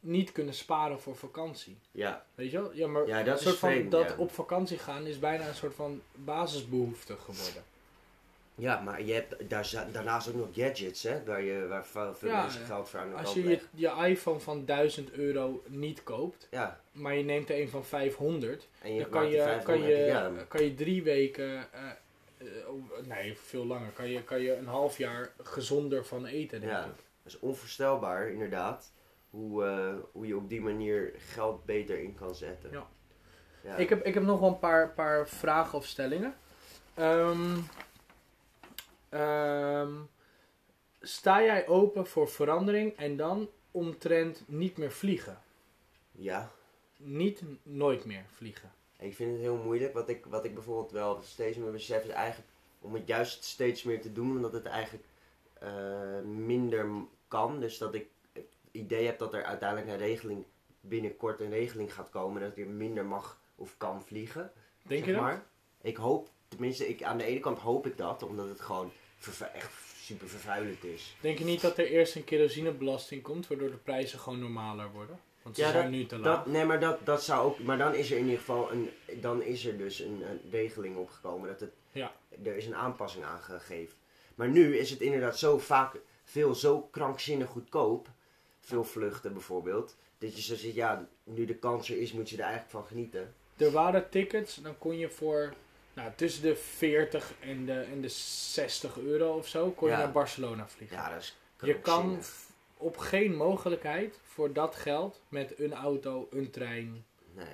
niet 0.00 0.32
kunnen 0.32 0.54
sparen 0.54 1.00
voor 1.00 1.16
vakantie. 1.16 1.78
ja, 1.90 2.26
Weet 2.34 2.50
je 2.50 2.60
wel? 2.60 2.74
Ja, 2.74 2.86
maar 2.86 3.06
Ja, 3.06 3.22
dat 3.22 3.40
soort 3.40 3.56
van 3.56 3.70
vreemd, 3.70 3.90
dat 3.90 4.08
ja. 4.08 4.16
op 4.16 4.32
vakantie 4.32 4.78
gaan 4.78 5.06
is 5.06 5.18
bijna 5.18 5.48
een 5.48 5.54
soort 5.54 5.74
van 5.74 6.02
basisbehoefte 6.14 7.16
geworden. 7.16 7.64
Ja, 8.60 8.80
maar 8.80 9.02
je 9.02 9.12
hebt 9.12 9.50
daar, 9.50 9.70
daarnaast 9.92 10.28
ook 10.28 10.34
nog 10.34 10.48
gadgets, 10.52 11.02
hè, 11.02 11.24
waar, 11.24 11.42
je, 11.42 11.66
waar 11.66 11.84
veel 11.84 12.28
Ja, 12.28 12.42
mensen 12.42 12.64
geld 12.64 12.88
voor 12.88 13.00
aan 13.00 13.10
de 13.10 13.16
Als 13.16 13.34
je 13.34 13.48
je, 13.48 13.60
je 13.74 14.06
iPhone 14.06 14.40
van 14.40 14.64
1000 14.64 15.10
euro 15.12 15.62
niet 15.66 16.02
koopt, 16.02 16.48
Ja, 16.50 16.80
maar 16.92 17.14
je 17.14 17.24
neemt 17.24 17.48
er 17.50 17.60
een 17.60 17.68
van 17.68 17.84
500, 17.84 18.68
en 18.82 18.94
je 18.94 19.00
dan 19.00 19.10
kan 19.10 19.30
je, 19.30 19.36
kan, 19.36 19.46
500 19.46 19.86
je, 19.86 19.96
ja, 19.96 20.32
kan 20.48 20.64
je 20.64 20.74
drie 20.74 21.02
weken, 21.02 21.72
eh, 21.72 21.90
eh, 22.38 22.68
oh, 22.68 23.06
nee, 23.06 23.38
veel 23.38 23.66
langer, 23.66 23.90
kan 23.90 24.10
je, 24.10 24.22
kan 24.24 24.40
je 24.40 24.56
een 24.56 24.66
half 24.66 24.98
jaar 24.98 25.32
gezonder 25.42 26.04
van 26.04 26.26
eten, 26.26 26.60
denk 26.60 26.72
Ja. 26.72 26.84
ik. 26.84 26.92
Dat 27.22 27.32
is 27.32 27.38
onvoorstelbaar, 27.38 28.28
inderdaad. 28.28 28.92
Hoe, 29.30 29.64
eh, 29.64 29.94
hoe 30.12 30.26
je 30.26 30.36
op 30.36 30.48
die 30.48 30.60
manier 30.60 31.12
geld 31.16 31.64
beter 31.64 31.98
in 31.98 32.14
kan 32.14 32.34
zetten. 32.34 32.70
Ja. 32.70 32.86
Ja. 33.62 33.76
Ik, 33.76 33.88
heb, 33.88 34.04
ik 34.06 34.14
heb 34.14 34.22
nog 34.22 34.40
wel 34.40 34.48
een 34.48 34.58
paar, 34.58 34.90
paar 34.90 35.28
vragen 35.28 35.78
of 35.78 35.84
stellingen. 35.86 36.34
Ehm, 36.94 37.56
ehm, 39.10 39.92
sta 41.00 41.42
jij 41.42 41.68
open 41.68 42.06
voor 42.06 42.28
verandering 42.28 42.96
en 42.96 43.16
dan 43.16 43.48
omtrent 43.70 44.42
niet 44.46 44.76
meer 44.76 44.92
vliegen? 44.92 45.38
ja. 46.12 46.50
Niet 46.96 47.42
nooit 47.62 48.04
meer 48.04 48.24
vliegen. 48.28 48.72
Ik 48.98 49.14
vind 49.14 49.30
het 49.30 49.40
heel 49.40 49.56
moeilijk. 49.56 49.92
Wat 49.92 50.08
ik, 50.08 50.24
wat 50.24 50.44
ik 50.44 50.54
bijvoorbeeld 50.54 50.90
wel 50.90 51.22
steeds 51.22 51.56
meer 51.56 51.70
besef 51.70 52.04
is 52.04 52.10
eigenlijk 52.10 52.48
om 52.80 52.94
het 52.94 53.06
juist 53.06 53.44
steeds 53.44 53.82
meer 53.82 54.00
te 54.00 54.12
doen. 54.12 54.30
Omdat 54.30 54.52
het 54.52 54.66
eigenlijk 54.66 55.04
eh, 55.52 56.20
minder 56.20 56.88
kan. 57.28 57.60
Dus 57.60 57.78
dat 57.78 57.94
ik 57.94 58.06
het 58.32 58.56
idee 58.70 59.06
heb 59.06 59.18
dat 59.18 59.34
er 59.34 59.44
uiteindelijk 59.44 59.90
een 59.90 60.06
regeling, 60.06 60.44
binnenkort 60.80 61.40
een 61.40 61.50
regeling 61.50 61.94
gaat 61.94 62.10
komen. 62.10 62.40
Dat 62.40 62.56
je 62.56 62.66
minder 62.66 63.04
mag 63.04 63.40
of 63.54 63.76
kan 63.76 64.02
vliegen. 64.02 64.52
Denk 64.82 65.04
zeg 65.04 65.08
je 65.08 65.12
dat? 65.12 65.22
maar. 65.22 65.46
Ik 65.80 65.96
hoop, 65.96 66.28
tenminste 66.48 66.88
ik, 66.88 67.02
aan 67.02 67.18
de 67.18 67.24
ene 67.24 67.40
kant 67.40 67.58
hoop 67.58 67.86
ik 67.86 67.96
dat. 67.96 68.22
Omdat 68.22 68.48
het 68.48 68.60
gewoon 68.60 68.90
echt 69.54 69.72
super 70.02 70.28
vervuilend 70.28 70.84
is. 70.84 71.16
Denk 71.20 71.38
je 71.38 71.44
niet 71.44 71.60
dat 71.60 71.78
er 71.78 71.86
eerst 71.86 72.14
een 72.16 72.24
kerosinebelasting 72.24 73.22
komt, 73.22 73.46
waardoor 73.46 73.70
de 73.70 73.76
prijzen 73.76 74.18
gewoon 74.18 74.38
normaler 74.40 74.90
worden? 74.92 75.20
Want 75.42 75.56
ze 75.56 75.62
Ja, 75.62 75.70
zijn 75.70 75.90
nu 75.90 76.06
te 76.06 76.18
laag. 76.18 76.36
Dat, 76.36 76.46
nee, 76.46 76.64
maar 76.64 76.80
dat, 76.80 77.06
dat 77.06 77.22
zou 77.24 77.44
ook. 77.46 77.58
Maar 77.58 77.78
dan 77.78 77.94
is 77.94 78.10
er 78.10 78.16
in 78.16 78.24
ieder 78.24 78.38
geval 78.38 78.72
een. 78.72 78.90
Dan 79.20 79.42
is 79.42 79.64
er 79.66 79.78
dus 79.78 79.98
een, 80.00 80.22
een 80.30 80.40
regeling 80.50 80.96
opgekomen. 80.96 81.48
Dat 81.48 81.60
het, 81.60 81.72
Ja. 81.92 82.12
Er 82.44 82.56
is 82.56 82.66
een 82.66 82.74
aanpassing 82.76 83.24
aangegeven. 83.24 83.96
Maar 84.34 84.48
nu 84.48 84.76
is 84.78 84.90
het 84.90 85.00
inderdaad 85.00 85.38
zo 85.38 85.58
vaak. 85.58 85.96
Veel 86.24 86.54
zo 86.54 86.80
krankzinnig 86.80 87.48
goedkoop. 87.48 88.08
Veel 88.60 88.84
vluchten 88.84 89.32
bijvoorbeeld. 89.32 89.96
Dat 90.18 90.36
je 90.36 90.42
zo 90.42 90.54
zit, 90.56 90.74
ja, 90.74 91.08
nu 91.24 91.44
de 91.44 91.54
kans 91.54 91.90
er 91.90 91.98
is, 92.00 92.12
moet 92.12 92.30
je 92.30 92.36
er 92.36 92.42
eigenlijk 92.42 92.70
van 92.72 92.84
genieten. 92.84 93.34
Er 93.56 93.70
waren 93.70 94.10
tickets, 94.10 94.54
dan 94.54 94.78
kon 94.78 94.98
je 94.98 95.08
voor 95.10 95.54
nou, 96.00 96.12
tussen 96.16 96.42
de 96.42 96.56
40 96.56 97.32
en 97.40 97.66
de, 97.66 97.72
en 97.80 98.00
de 98.00 98.08
60 98.08 98.98
euro 98.98 99.36
of 99.36 99.48
zo, 99.48 99.70
kon 99.70 99.88
je 99.88 99.94
Ja. 99.94 100.00
naar 100.00 100.12
Barcelona 100.12 100.68
vliegen. 100.68 100.96
Ja, 100.96 101.10
dat 101.10 101.20
is 101.22 101.36
je 101.62 101.78
kan 101.80 102.18
op 102.76 102.96
geen 102.96 103.36
mogelijkheid 103.36 104.18
voor 104.22 104.52
dat 104.52 104.74
geld 104.74 105.20
met 105.28 105.58
een 105.58 105.72
auto, 105.74 106.28
een 106.30 106.50
trein. 106.50 107.04
Nee. 107.34 107.46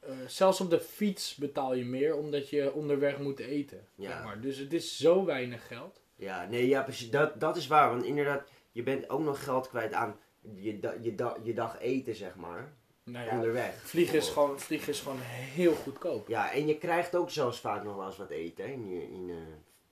eh, 0.00 0.10
zelfs 0.26 0.60
op 0.60 0.70
de 0.70 0.80
fiets 0.80 1.34
betaal 1.34 1.74
je 1.74 1.84
meer 1.84 2.16
omdat 2.16 2.48
je 2.48 2.72
onderweg 2.72 3.18
moet 3.18 3.38
eten. 3.38 3.86
Ja. 3.94 4.10
zeg 4.10 4.24
maar. 4.24 4.40
Dus 4.40 4.56
het 4.56 4.72
is 4.72 4.96
zo 4.96 5.24
weinig 5.24 5.66
geld. 5.66 6.00
Ja, 6.16 6.46
nee, 6.46 6.68
ja, 6.68 6.82
precies. 6.82 7.10
Dat, 7.10 7.40
dat 7.40 7.56
is 7.56 7.66
waar. 7.66 7.88
Want 7.90 8.04
inderdaad, 8.04 8.48
je 8.72 8.82
bent 8.82 9.08
ook 9.10 9.20
nog 9.20 9.44
geld 9.44 9.68
kwijt 9.68 9.92
aan 9.92 10.16
je, 10.54 10.78
da- 10.80 10.94
je, 11.00 11.14
da- 11.14 11.36
je 11.42 11.54
dag 11.54 11.78
eten, 11.80 12.14
zeg 12.14 12.34
maar. 12.36 12.72
Nou 13.04 13.26
ja, 13.26 13.32
Onderweg. 13.34 13.74
vliegen, 13.82 14.18
is 14.18 14.28
gewoon, 14.28 14.60
vliegen 14.60 14.88
is 14.88 15.00
gewoon 15.00 15.20
heel 15.20 15.74
goedkoop. 15.74 16.28
Ja, 16.28 16.52
en 16.52 16.66
je 16.66 16.78
krijgt 16.78 17.16
ook 17.16 17.30
zelfs 17.30 17.60
vaak 17.60 17.84
nog 17.84 17.96
wel 17.96 18.06
eens 18.06 18.16
wat 18.16 18.30
eten 18.30 18.64
hè, 18.64 18.70
in, 18.70 18.90
in, 18.90 19.30
eh, 19.30 19.36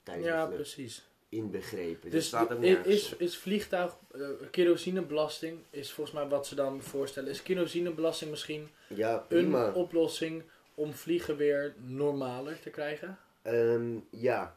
tijdens 0.03 0.27
Ja, 0.27 0.47
de 0.47 0.55
precies. 0.55 1.09
Inbegrepen. 1.29 2.11
Dus 2.11 2.27
staat 2.27 2.61
is, 2.61 3.15
is 3.17 3.37
vliegtuig, 3.37 3.97
eh, 4.11 4.29
kerosinebelasting, 4.51 5.59
is 5.69 5.91
volgens 5.91 6.15
mij 6.15 6.27
wat 6.27 6.47
ze 6.47 6.55
dan 6.55 6.81
voorstellen. 6.81 7.29
Is 7.29 7.43
kerosinebelasting 7.43 8.29
misschien 8.29 8.69
Ja, 8.87 9.25
een 9.29 9.73
oplossing 9.73 10.43
om 10.75 10.93
vliegen 10.93 11.37
weer 11.37 11.75
normaler 11.77 12.59
te 12.59 12.69
krijgen? 12.69 13.19
Ehm, 13.41 13.97
ja. 14.09 14.55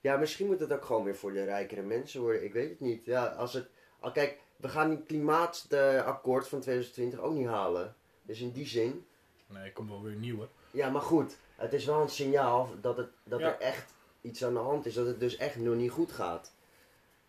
Ja, 0.00 0.16
misschien 0.16 0.46
moet 0.46 0.60
het 0.60 0.72
ook 0.72 0.84
gewoon 0.84 1.04
weer 1.04 1.16
voor 1.16 1.32
de 1.32 1.44
rijkere 1.44 1.82
mensen 1.82 2.20
worden. 2.20 2.44
Ik 2.44 2.52
weet 2.52 2.70
het 2.70 2.80
niet. 2.80 3.04
Ja, 3.04 3.26
als 3.26 3.52
het... 3.52 3.66
Al, 4.00 4.12
kijk, 4.12 4.38
we 4.64 4.70
gaan 4.70 4.88
die 4.88 5.02
klimaatakkoord 5.02 6.48
van 6.48 6.60
2020 6.60 7.20
ook 7.20 7.34
niet 7.34 7.46
halen. 7.46 7.94
Dus 8.22 8.40
in 8.40 8.52
die 8.52 8.66
zin... 8.66 9.06
Nee, 9.46 9.72
komt 9.72 9.88
wel 9.90 10.02
weer 10.02 10.14
nieuwe. 10.14 10.46
Ja, 10.70 10.90
maar 10.90 11.02
goed. 11.02 11.36
Het 11.56 11.72
is 11.72 11.84
wel 11.84 12.00
een 12.00 12.08
signaal 12.08 12.68
dat, 12.80 12.96
het, 12.96 13.08
dat 13.24 13.40
Ja. 13.40 13.46
er 13.46 13.58
echt 13.60 13.94
iets 14.20 14.44
aan 14.44 14.52
de 14.52 14.58
hand 14.58 14.86
is. 14.86 14.94
Dat 14.94 15.06
het 15.06 15.20
dus 15.20 15.36
echt 15.36 15.56
nog 15.56 15.74
niet 15.74 15.90
goed 15.90 16.12
gaat. 16.12 16.52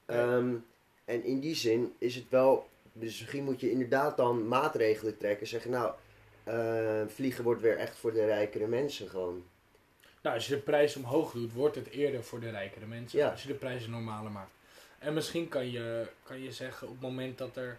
Ehm, 0.05 0.55
en 1.05 1.23
in 1.23 1.39
die 1.39 1.55
zin 1.55 1.95
is 1.97 2.15
het 2.15 2.29
wel 2.29 2.69
dus 2.97 3.19
misschien 3.19 3.43
moet 3.43 3.59
je 3.59 3.71
inderdaad 3.71 4.17
dan 4.17 4.47
maatregelen 4.47 5.17
trekken. 5.17 5.47
Zeggen, 5.47 5.71
nou, 5.71 5.93
eh, 6.43 7.07
vliegen 7.07 7.43
wordt 7.43 7.61
weer 7.61 7.77
echt 7.77 7.97
voor 7.97 8.13
de 8.13 8.25
rijkere 8.25 8.67
mensen 8.67 9.09
gewoon. 9.09 9.43
Nou, 10.21 10.35
als 10.35 10.47
je 10.47 10.55
de 10.55 10.61
prijs 10.61 10.95
omhoog 10.95 11.31
doet, 11.31 11.53
wordt 11.53 11.75
het 11.75 11.89
eerder 11.89 12.23
voor 12.23 12.39
de 12.39 12.49
rijkere 12.49 12.85
mensen. 12.85 13.19
Ja. 13.19 13.29
Als 13.29 13.41
je 13.41 13.47
de 13.47 13.53
prijzen 13.53 13.91
normaler 13.91 14.31
maakt. 14.31 14.51
En 15.05 15.13
misschien 15.13 15.47
kan 15.49 15.71
je, 15.71 16.05
kan 16.23 16.41
je 16.43 16.51
zeggen 16.51 16.87
op 16.87 16.93
het 16.93 17.01
moment 17.01 17.37
dat 17.37 17.55
er 17.55 17.77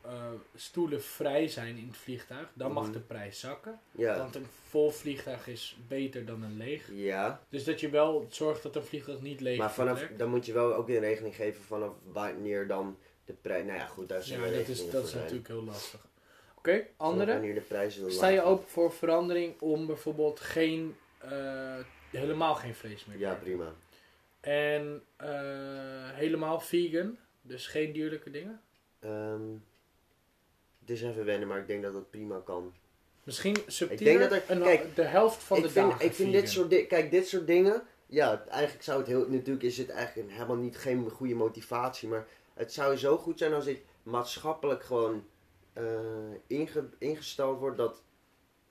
eh, 0.00 0.12
stoelen 0.56 1.02
vrij 1.02 1.48
zijn 1.48 1.76
in 1.76 1.86
het 1.86 1.96
vliegtuig, 1.96 2.48
dan 2.54 2.72
mag 2.72 2.84
Mhm. 2.84 2.92
de 2.92 2.98
prijs 2.98 3.40
zakken. 3.40 3.80
Ja. 3.90 4.16
Want 4.18 4.34
een 4.34 4.46
vol 4.68 4.90
vliegtuig 4.90 5.46
is 5.48 5.76
beter 5.88 6.24
dan 6.26 6.42
een 6.42 6.56
leeg. 6.56 6.88
Ja, 6.92 7.40
Dus 7.48 7.64
dat 7.64 7.80
je 7.80 7.88
wel 7.90 8.26
zorgt 8.30 8.62
dat 8.62 8.76
een 8.76 8.84
vliegtuig 8.84 9.20
niet 9.20 9.40
leeg 9.40 9.58
maar 9.58 9.72
vanaf, 9.72 10.06
dan 10.16 10.28
moet 10.30 10.46
je 10.46 10.52
wel 10.52 10.74
ook 10.74 10.88
in 10.88 11.00
regeling 11.00 11.34
geven 11.34 11.62
vanaf 11.62 11.92
wanneer 12.12 12.66
dan 12.66 12.96
de 13.24 13.32
prijs... 13.32 13.64
Nou 13.64 13.78
ja, 13.78 13.86
goed, 13.86 14.08
daar 14.08 14.22
zijn 14.22 14.40
Ja, 14.40 14.50
dat 14.58 14.68
is, 14.68 14.90
dat 14.90 15.04
is 15.04 15.10
zijn. 15.10 15.22
natuurlijk 15.22 15.48
heel 15.48 15.64
lastig. 15.64 16.00
Oké, 16.56 16.86
andere? 16.96 17.32
Wanneer 17.32 17.54
de 17.54 17.60
prijzen 17.60 18.12
Sta 18.12 18.28
je 18.28 18.42
open 18.42 18.68
voor 18.68 18.92
verandering 18.92 19.60
om 19.60 19.86
bijvoorbeeld 19.86 20.40
geen, 20.40 20.96
eh, 21.18 21.76
helemaal 22.10 22.54
geen 22.54 22.74
vlees 22.74 23.04
meer 23.04 23.16
te 23.16 23.22
Ja, 23.22 23.34
prima. 23.34 23.72
En 24.40 25.02
eh, 25.16 26.10
helemaal 26.10 26.60
vegan, 26.60 27.18
dus 27.42 27.66
geen 27.66 27.92
dierlijke 27.92 28.30
dingen? 28.30 28.60
Ehm, 28.98 29.52
het 30.80 30.90
is 30.90 31.02
even 31.02 31.24
wennen, 31.24 31.48
maar 31.48 31.58
ik 31.58 31.66
denk 31.66 31.82
dat 31.82 31.92
dat 31.92 32.10
prima 32.10 32.40
kan. 32.44 32.74
Misschien 33.24 33.56
subtieler, 33.66 34.12
Ik 34.12 34.18
denk 34.18 34.30
dat 34.30 34.48
er- 34.58 34.62
kijk, 34.62 34.96
de 34.96 35.02
helft 35.02 35.42
van 35.42 35.56
ik 35.56 35.62
de 35.62 35.70
vind, 35.70 35.90
dagen 35.90 36.04
ik 36.06 36.12
vind 36.12 36.28
vegan. 36.28 36.42
dit 36.44 36.50
soort 36.50 36.70
dingen, 36.70 36.86
kijk, 36.86 37.10
dit 37.10 37.28
soort 37.28 37.46
dingen, 37.46 37.82
ja, 38.06 38.44
eigenlijk 38.48 38.82
zou 38.84 38.98
het 38.98 39.06
heel, 39.06 39.28
natuurlijk 39.28 39.64
is 39.64 39.78
het 39.78 39.88
eigenlijk 39.90 40.30
helemaal 40.30 40.56
niet 40.56 40.76
geen 40.78 41.10
goede 41.10 41.34
motivatie, 41.34 42.08
maar 42.08 42.26
het 42.54 42.72
zou 42.72 42.96
zo 42.96 43.16
goed 43.16 43.38
zijn 43.38 43.52
als 43.52 43.64
dit 43.64 43.82
maatschappelijk 44.02 44.82
gewoon 44.84 45.24
eh, 45.72 45.84
inge, 46.46 46.88
ingesteld 46.98 47.58
wordt 47.58 47.76
dat 47.76 48.02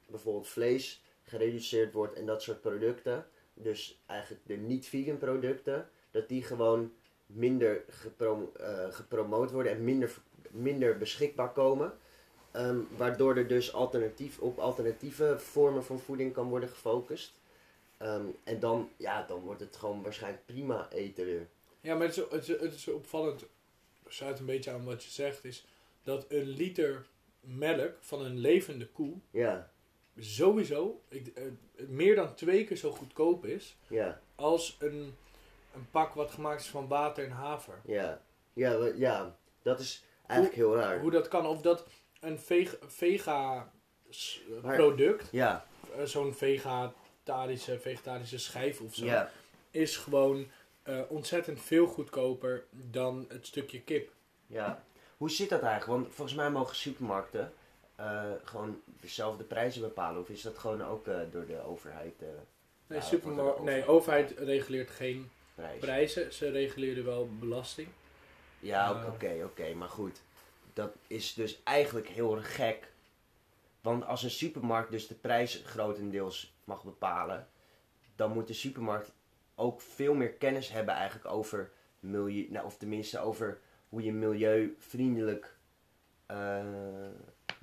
bijvoorbeeld 0.07 0.47
vlees 0.47 1.03
gereduceerd 1.23 1.93
wordt 1.93 2.13
en 2.13 2.25
dat 2.25 2.41
soort 2.41 2.61
producten, 2.61 3.27
dus 3.61 3.99
eigenlijk 4.05 4.41
de 4.45 4.55
niet-vegan 4.55 5.17
producten, 5.17 5.89
dat 6.11 6.29
die 6.29 6.43
gewoon 6.43 6.91
minder 7.25 7.83
geprom, 7.89 8.49
eh, 8.59 8.85
gepromoot 8.89 9.51
worden 9.51 9.71
en 9.71 9.83
minder, 9.83 10.17
minder 10.49 10.97
beschikbaar 10.97 11.51
komen. 11.51 11.93
Ehm, 12.51 12.79
waardoor 12.97 13.35
er 13.35 13.47
dus 13.47 13.73
alternatief, 13.73 14.39
op 14.39 14.59
alternatieve 14.59 15.39
vormen 15.39 15.83
van 15.83 15.99
voeding 15.99 16.33
kan 16.33 16.49
worden 16.49 16.69
gefocust. 16.69 17.33
Ehm, 17.97 18.25
en 18.43 18.59
dan, 18.59 18.89
ja, 18.97 19.23
dan 19.23 19.39
wordt 19.39 19.59
het 19.59 19.75
gewoon 19.75 20.01
waarschijnlijk 20.01 20.45
prima 20.45 20.87
eten 20.91 21.25
weer. 21.25 21.47
Ja, 21.81 21.95
maar 21.95 22.07
het 22.07 22.17
is, 22.17 22.23
het, 22.29 22.47
is, 22.47 22.61
het 22.61 22.73
is 22.73 22.87
opvallend, 22.87 23.45
sluit 24.07 24.39
een 24.39 24.45
beetje 24.45 24.71
aan 24.71 24.85
wat 24.85 25.03
je 25.03 25.09
zegt, 25.09 25.45
is 25.45 25.65
dat 26.03 26.25
een 26.29 26.47
liter 26.47 27.05
melk 27.39 27.93
van 27.99 28.25
een 28.25 28.37
levende 28.37 28.87
koe 28.87 29.13
Ja, 29.31 29.71
sowieso 30.19 31.01
ik, 31.09 31.27
eh, 31.27 31.43
meer 31.87 32.15
dan 32.15 32.35
twee 32.35 32.63
keer 32.65 32.77
zo 32.77 32.91
goedkoop 32.91 33.45
is 33.45 33.77
ja, 33.87 34.21
als 34.35 34.77
een, 34.79 35.15
een 35.73 35.87
pak 35.91 36.13
wat 36.13 36.31
gemaakt 36.31 36.61
is 36.61 36.67
van 36.67 36.87
water 36.87 37.23
en 37.23 37.31
haver. 37.31 37.79
ja. 37.85 38.21
Ja, 38.53 38.91
ja 38.95 39.37
dat 39.61 39.79
is 39.79 40.03
eigenlijk 40.27 40.59
heel 40.59 40.75
raar. 40.75 40.99
Hoe 40.99 41.11
dat 41.11 41.27
kan, 41.27 41.45
of 41.45 41.61
dat 41.61 41.85
een 42.19 42.39
veg- 42.39 42.77
vega 42.87 43.71
s- 44.09 44.41
Maar- 44.63 44.75
product, 44.75 45.27
Ja, 45.31 45.65
eh, 45.97 46.03
zo'n 46.03 46.33
vegetarische, 46.33 47.79
vegetarische 47.79 48.37
schijf 48.37 48.81
of 48.81 48.95
zo, 48.95 49.05
ja, 49.05 49.31
is 49.71 49.97
gewoon 49.97 50.47
eh, 50.83 51.01
ontzettend 51.07 51.61
veel 51.61 51.85
goedkoper 51.87 52.65
dan 52.71 53.25
het 53.29 53.47
stukje 53.47 53.81
kip. 53.81 54.11
ja. 54.47 54.83
Hoe 55.17 55.29
zit 55.31 55.49
dat 55.49 55.61
eigenlijk? 55.61 56.01
Want 56.01 56.15
volgens 56.15 56.37
mij 56.37 56.49
mogen 56.51 56.75
supermarkten 56.75 57.53
eh, 57.99 58.23
gewoon 58.43 58.81
zelf 59.03 59.37
de 59.37 59.43
prijzen 59.43 59.81
bepalen. 59.81 60.21
Of 60.21 60.29
is 60.29 60.41
dat 60.41 60.57
gewoon 60.57 60.83
ook 60.83 61.07
eh, 61.07 61.19
door 61.31 61.45
de 61.45 61.61
overheid 61.65 62.21
eh 62.21 62.27
Nee, 62.87 62.99
Ja, 62.99 63.05
supermar- 63.05 63.43
wordt 63.43 63.59
een 63.59 63.65
nee, 63.65 63.85
overheid. 63.87 64.27
overheid 64.29 64.47
reguleert 64.49 64.89
geen 64.89 65.29
prijzen, 65.79 66.33
ze 66.33 66.49
reguleren 66.49 67.05
wel 67.05 67.29
belasting. 67.39 67.87
Ja, 68.59 69.05
oké, 69.07 69.41
oké, 69.43 69.73
maar 69.73 69.87
goed. 69.89 70.21
Dat 70.73 70.95
is 71.07 71.33
dus 71.33 71.63
eigenlijk 71.63 72.07
heel 72.07 72.35
erg 72.35 72.55
gek. 72.55 72.91
Want 73.81 74.05
als 74.05 74.23
een 74.23 74.29
supermarkt 74.29 74.91
dus 74.91 75.07
de 75.07 75.15
prijs 75.15 75.61
grotendeels 75.65 76.53
mag 76.63 76.83
bepalen, 76.83 77.47
dan 78.15 78.31
moet 78.31 78.47
de 78.47 78.53
supermarkt 78.53 79.11
ook 79.55 79.81
veel 79.81 80.13
meer 80.13 80.31
kennis 80.31 80.69
hebben 80.69 80.93
eigenlijk 80.93 81.25
over 81.33 81.71
milieu, 81.99 82.47
nou, 82.49 82.65
of 82.65 82.77
tenminste 82.77 83.19
over 83.19 83.59
hoe 83.89 84.03
je 84.03 84.13
milieuvriendelijk 84.13 85.55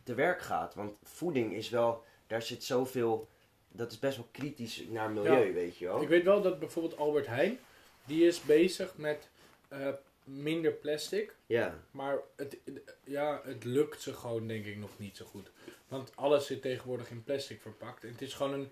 te 0.07 0.15
werk 0.15 0.43
gaat. 0.43 0.75
Want 0.75 0.99
voeding 1.03 1.53
is 1.55 1.69
wel, 1.69 2.05
daar 2.27 2.43
zit 2.43 2.65
zoveel, 2.65 3.29
dat 3.69 3.93
is 3.93 3.99
best 3.99 4.17
wel 4.17 4.29
kritisch 4.33 4.83
naar 4.89 5.11
milieu, 5.11 5.47
Ja. 5.47 5.53
weet 5.53 5.77
je 5.79 5.85
wel. 5.85 6.03
Ik 6.03 6.09
weet 6.09 6.25
wel 6.25 6.43
dat 6.43 6.59
bijvoorbeeld 6.59 6.97
Albert 6.99 7.27
Heijn, 7.27 7.59
die 8.05 8.27
is 8.27 8.41
bezig 8.41 8.97
met 8.97 9.29
eh, 9.69 9.89
minder 10.25 10.73
plastic. 10.73 11.35
Ja, 11.47 11.79
Maar 11.91 12.19
het, 12.37 12.57
ja, 13.05 13.41
het 13.45 13.65
lukt 13.65 14.03
ze 14.03 14.15
gewoon 14.15 14.47
denk 14.49 14.65
ik 14.65 14.77
nog 14.77 14.91
niet 14.97 15.17
zo 15.17 15.25
goed. 15.25 15.51
Want 15.89 16.11
alles 16.15 16.47
zit 16.47 16.63
tegenwoordig 16.63 17.11
in 17.11 17.25
plastic 17.25 17.61
verpakt. 17.61 18.05
En 18.05 18.11
het 18.11 18.23
is 18.23 18.35
gewoon 18.35 18.53
een, 18.53 18.71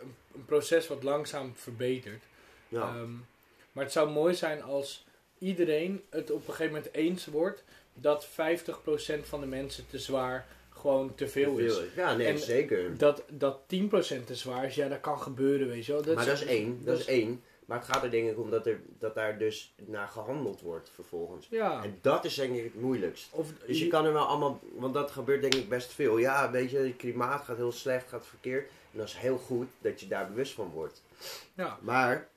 een, 0.00 0.14
een 0.34 0.44
proces 0.44 0.86
wat 0.88 1.02
langzaam 1.02 1.52
verbetert. 1.56 2.22
ja. 2.68 2.80
Ehm, 2.80 3.12
maar 3.72 3.84
het 3.84 3.92
zou 3.92 4.10
mooi 4.10 4.34
zijn 4.34 4.62
als 4.62 5.04
iedereen 5.38 6.04
het 6.10 6.30
op 6.30 6.38
een 6.48 6.54
gegeven 6.54 6.74
moment 6.74 6.94
eens 6.94 7.26
wordt 7.26 7.64
dat 7.94 8.28
50% 8.28 8.30
van 9.22 9.40
de 9.40 9.46
mensen 9.46 9.86
te 9.90 9.98
zwaar 9.98 10.46
gewoon 10.80 11.14
te 11.14 11.28
veel 11.28 11.58
is. 11.58 11.74
Veel. 11.76 11.84
Ja, 11.96 12.14
nee, 12.16 12.26
En 12.26 12.38
zeker. 12.38 12.98
Dat, 12.98 13.22
dat 13.28 13.60
10% 13.60 13.66
te 14.24 14.34
zwaar 14.34 14.64
is, 14.64 14.74
ja, 14.74 14.88
dat 14.88 15.00
kan 15.00 15.20
gebeuren, 15.20 15.68
weet 15.68 15.86
je 15.86 15.92
wel. 15.92 16.14
maar 16.14 16.26
dat 16.26 16.34
is 16.34 16.44
één, 16.44 16.84
dat 16.84 16.98
is 16.98 17.06
één. 17.06 17.42
Maar 17.70 17.78
het 17.78 17.88
gaat 17.88 18.02
er 18.02 18.10
denk 18.10 18.30
ik 18.30 18.38
om 18.38 18.50
dat, 18.50 18.66
er, 18.66 18.80
dat 18.98 19.14
daar 19.14 19.38
dus 19.38 19.74
naar 19.76 20.08
gehandeld 20.08 20.60
wordt 20.60 20.90
vervolgens. 20.94 21.46
Ja. 21.50 21.82
En 21.82 21.98
dat 22.00 22.24
is 22.24 22.34
denk 22.34 22.56
ik 22.56 22.64
het 22.64 22.80
moeilijkst. 22.80 23.28
Of, 23.32 23.48
Dus 23.66 23.78
je 23.78 23.88
kan 23.88 24.04
er 24.04 24.12
wel 24.12 24.26
allemaal, 24.26 24.60
want 24.72 24.94
dat 24.94 25.10
gebeurt 25.10 25.40
denk 25.40 25.54
ik 25.54 25.68
best 25.68 25.92
veel. 25.92 26.18
Ja, 26.18 26.50
weet 26.50 26.70
je, 26.70 26.78
het 26.78 26.96
klimaat 26.96 27.44
gaat 27.44 27.56
heel 27.56 27.72
slecht, 27.72 28.08
gaat 28.08 28.26
verkeerd. 28.26 28.68
En 28.92 28.98
dat 28.98 29.06
is 29.06 29.14
heel 29.14 29.38
goed 29.38 29.68
dat 29.80 30.00
je 30.00 30.08
daar 30.08 30.28
bewust 30.28 30.52
van 30.52 30.70
wordt. 30.70 31.02
Ja. 31.54 31.78
Maar, 31.80 32.28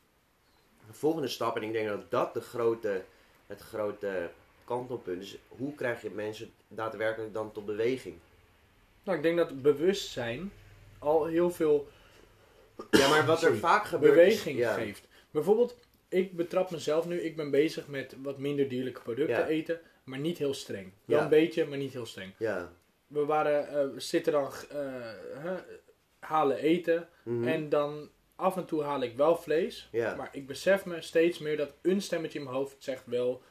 de 0.88 0.94
volgende 0.94 1.28
stap, 1.28 1.56
en 1.56 1.64
ik 1.64 1.74
denk 1.74 1.88
dat 1.88 2.12
dat 2.12 2.34
de 2.34 2.42
grote, 2.42 3.04
het 3.48 3.62
grote 3.62 4.30
kantelpunt 4.66 5.22
is. 5.22 5.38
Hoe 5.48 5.76
krijg 5.76 6.02
je 6.02 6.10
mensen 6.10 6.52
daadwerkelijk 6.68 7.34
dan 7.34 7.52
tot 7.52 7.66
beweging? 7.66 8.16
Nou, 9.04 9.18
ik 9.18 9.24
denk 9.24 9.38
dat 9.38 9.62
bewustzijn 9.62 10.52
al 11.00 11.26
heel 11.26 11.52
veel 11.52 11.88
Ja, 12.92 13.10
maar 13.10 13.26
wat 13.26 13.44
er 13.44 13.56
vaak 13.58 13.86
gebeurt 13.86 14.12
is- 14.18 14.20
beweging 14.20 14.58
ja, 14.58 14.74
geeft. 14.74 15.08
Bijvoorbeeld, 15.32 15.78
ik 16.08 16.36
betrap 16.36 16.72
mezelf 16.72 17.06
nu, 17.08 17.22
ik 17.22 17.36
ben 17.36 17.52
bezig 17.52 17.88
met 17.88 18.16
wat 18.22 18.38
minder 18.38 18.68
dierlijke 18.70 19.02
producten 19.02 19.36
Ja. 19.36 19.48
eten, 19.48 19.80
maar 20.04 20.20
niet 20.20 20.38
heel 20.38 20.54
streng. 20.54 20.92
Wel 21.06 21.18
Ja. 21.18 21.24
een 21.24 21.30
beetje, 21.30 21.66
maar 21.66 21.78
niet 21.78 21.94
heel 21.94 22.06
streng. 22.06 22.34
Ja. 22.38 22.72
We 23.08 23.26
waren, 23.26 23.94
we 23.94 24.00
zitten 24.00 24.34
dan, 24.34 24.52
eh, 24.70 25.54
halen 26.20 26.58
eten 26.58 27.10
Mhm. 27.24 27.48
en 27.48 27.70
dan 27.70 28.10
af 28.36 28.58
en 28.58 28.66
toe 28.66 28.84
haal 28.84 29.02
ik 29.02 29.16
wel 29.16 29.36
vlees. 29.38 29.88
ja. 29.92 30.16
Maar 30.16 30.30
ik 30.32 30.48
besef 30.48 30.86
me 30.86 31.02
steeds 31.02 31.40
meer 31.40 31.58
dat 31.58 31.74
een 31.82 32.02
stemmetje 32.02 32.38
in 32.40 32.46
mijn 32.46 32.56
hoofd 32.58 32.76
zegt 32.80 33.06
wel, 33.06 33.42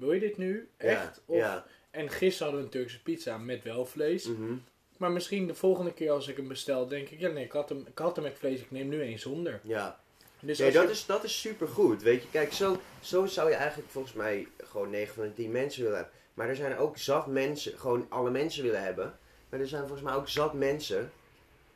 wil 0.00 0.12
je 0.12 0.20
dit 0.20 0.36
nu? 0.36 0.68
Echt? 0.76 1.22
Ja. 1.26 1.34
Of, 1.34 1.36
ja. 1.36 1.66
En 1.90 2.08
gisteren 2.10 2.52
hadden 2.52 2.70
we 2.70 2.76
een 2.76 2.82
Turkse 2.82 3.02
pizza 3.02 3.38
met 3.38 3.62
wel 3.62 3.86
vlees. 3.86 4.26
Mhm. 4.26 4.54
Maar 4.96 5.10
misschien 5.10 5.46
de 5.46 5.54
volgende 5.54 5.92
keer 5.92 6.10
als 6.10 6.28
ik 6.28 6.36
hem 6.36 6.48
bestel, 6.48 6.86
denk 6.88 7.08
ik, 7.08 7.20
ja 7.20 7.28
nee, 7.28 7.44
ik 7.44 7.52
had 7.52 7.68
hem, 7.68 7.84
ik 7.86 7.98
had 7.98 8.16
hem 8.16 8.24
met 8.24 8.38
vlees, 8.38 8.60
ik 8.60 8.70
neem 8.70 8.88
nu 8.88 9.02
één 9.02 9.18
zonder. 9.18 9.60
ja. 9.62 10.00
Dus 10.42 10.58
Nee, 10.58 10.72
dat 10.72 10.82
je- 10.84 10.90
is, 10.90 11.06
dat 11.06 11.24
is 11.24 11.40
super 11.40 11.68
goed. 11.68 12.02
Weet 12.02 12.22
je, 12.22 12.28
kijk, 12.30 12.52
zo, 12.52 12.80
zo 13.00 13.26
zou 13.26 13.48
je 13.50 13.54
eigenlijk 13.54 13.90
volgens 13.90 14.14
mij 14.14 14.46
gewoon 14.58 14.90
9 14.90 15.14
van 15.14 15.22
de 15.24 15.32
10 15.34 15.50
mensen 15.50 15.82
willen 15.82 15.96
hebben. 15.96 16.14
Maar 16.34 16.48
er 16.48 16.56
zijn 16.56 16.76
ook 16.76 16.98
zat 16.98 17.26
mensen, 17.26 17.78
gewoon 17.78 18.06
alle 18.08 18.30
mensen 18.30 18.62
willen 18.62 18.82
hebben. 18.82 19.18
Maar 19.48 19.60
er 19.60 19.68
zijn 19.68 19.82
volgens 19.82 20.02
mij 20.02 20.14
ook 20.14 20.28
zat 20.28 20.54
mensen 20.54 21.12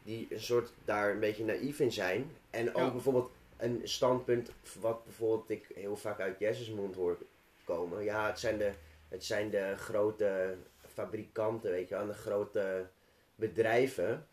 die 0.02 0.26
een 0.30 0.40
soort 0.40 0.70
daar 0.84 1.10
een 1.10 1.20
beetje 1.20 1.44
naïef 1.44 1.80
in 1.80 1.92
zijn. 1.92 2.30
En 2.50 2.68
ook 2.74 2.76
Ja. 2.84 2.90
bijvoorbeeld 2.90 3.30
een 3.56 3.80
standpunt 3.84 4.50
wat 4.80 5.04
bijvoorbeeld 5.04 5.50
ik 5.50 5.66
heel 5.74 5.96
vaak 5.96 6.20
uit 6.20 6.38
Jesse's 6.38 6.70
mond 6.70 6.94
hoor 6.94 7.18
komen. 7.64 8.04
Ja, 8.04 8.26
het 8.26 8.38
zijn 8.38 8.58
de, 8.58 8.70
het 9.08 9.24
zijn 9.24 9.50
de 9.50 9.74
grote 9.76 10.56
fabrikanten, 10.94 11.70
weet 11.70 11.88
je 11.88 11.94
wel, 11.94 12.06
de 12.06 12.12
grote 12.14 12.86
bedrijven 13.34 14.26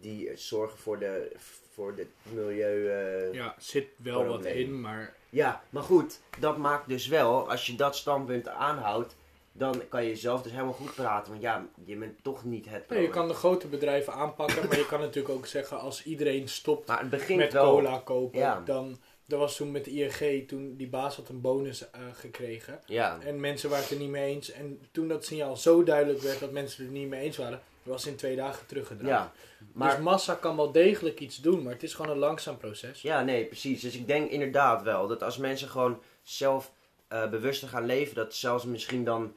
die 0.00 0.30
zorgen 0.36 0.78
voor 0.78 0.98
de, 0.98 1.32
voor 1.72 1.94
de 1.94 2.06
milieu... 2.22 2.88
eh, 2.88 3.32
ja, 3.34 3.54
zit 3.58 3.86
wel 3.96 4.18
wat 4.24 4.40
Probleem. 4.40 4.56
in, 4.56 4.80
maar 4.80 5.14
ja, 5.30 5.62
maar 5.70 5.82
goed, 5.82 6.20
dat 6.38 6.56
maakt 6.56 6.88
dus 6.88 7.06
wel, 7.06 7.50
als 7.50 7.66
je 7.66 7.74
dat 7.74 7.96
standpunt 7.96 8.48
aanhoudt, 8.48 9.16
dan 9.52 9.82
kan 9.88 10.02
je 10.02 10.08
jezelf 10.08 10.42
dus 10.42 10.52
helemaal 10.52 10.72
goed 10.72 10.94
praten. 10.94 11.30
Want 11.30 11.42
ja, 11.42 11.66
je 11.84 11.96
bent 11.96 12.22
toch 12.22 12.44
niet 12.44 12.64
het 12.64 12.72
nee, 12.72 12.80
je 12.80 12.86
probleem. 12.86 13.10
kan 13.10 13.28
de 13.28 13.34
grote 13.34 13.66
bedrijven 13.68 14.12
aanpakken, 14.12 14.66
maar 14.68 14.76
je 14.78 14.86
kan 14.86 15.00
natuurlijk 15.00 15.34
ook 15.34 15.46
zeggen 15.46 15.80
als 15.80 16.04
iedereen 16.04 16.48
stopt 16.48 16.88
Maar 16.88 17.06
het 17.10 17.28
met 17.36 17.52
wel. 17.52 17.64
cola 17.74 17.98
kopen, 18.04 18.38
Ja. 18.38 18.62
dan 18.64 18.98
dat 19.28 19.38
was 19.38 19.56
toen 19.56 19.70
met 19.70 19.84
de 19.84 19.90
ING, 19.90 20.48
toen 20.48 20.76
die 20.76 20.88
baas 20.88 21.16
had 21.16 21.28
een 21.28 21.40
bonus 21.40 21.90
eh, 21.90 22.00
gekregen. 22.12 22.80
Ja, 22.86 23.18
En 23.24 23.40
mensen 23.40 23.70
waren 23.70 23.84
het 23.84 23.92
er 23.92 23.98
niet 23.98 24.10
mee 24.10 24.34
eens. 24.34 24.50
En 24.50 24.80
toen 24.92 25.08
dat 25.08 25.24
signaal 25.24 25.56
zo 25.56 25.82
duidelijk 25.82 26.20
werd 26.20 26.38
dat 26.38 26.50
mensen 26.50 26.82
het 26.82 26.92
er 26.92 26.98
niet 26.98 27.08
mee 27.08 27.20
eens 27.20 27.36
waren, 27.36 27.60
was 27.82 28.06
in 28.06 28.16
twee 28.16 28.36
dagen 28.36 28.66
teruggedraaid. 28.66 29.14
ja. 29.14 29.32
Maar 29.72 29.94
Dus 29.94 30.04
massa 30.04 30.34
kan 30.34 30.56
wel 30.56 30.72
degelijk 30.72 31.20
iets 31.20 31.36
doen, 31.36 31.62
maar 31.62 31.72
het 31.72 31.82
is 31.82 31.94
gewoon 31.94 32.10
een 32.10 32.18
langzaam 32.18 32.56
proces. 32.56 33.02
Ja, 33.02 33.22
nee, 33.22 33.44
precies. 33.44 33.80
Dus 33.80 33.94
ik 33.94 34.06
denk 34.06 34.30
inderdaad 34.30 34.82
wel 34.82 35.06
dat 35.06 35.22
als 35.22 35.36
mensen 35.36 35.68
gewoon 35.68 36.02
zelf 36.22 36.72
eh, 37.08 37.28
bewuster 37.28 37.68
gaan 37.68 37.86
leven, 37.86 38.14
dat 38.14 38.34
zelfs 38.34 38.64
misschien 38.64 39.04
dan 39.04 39.34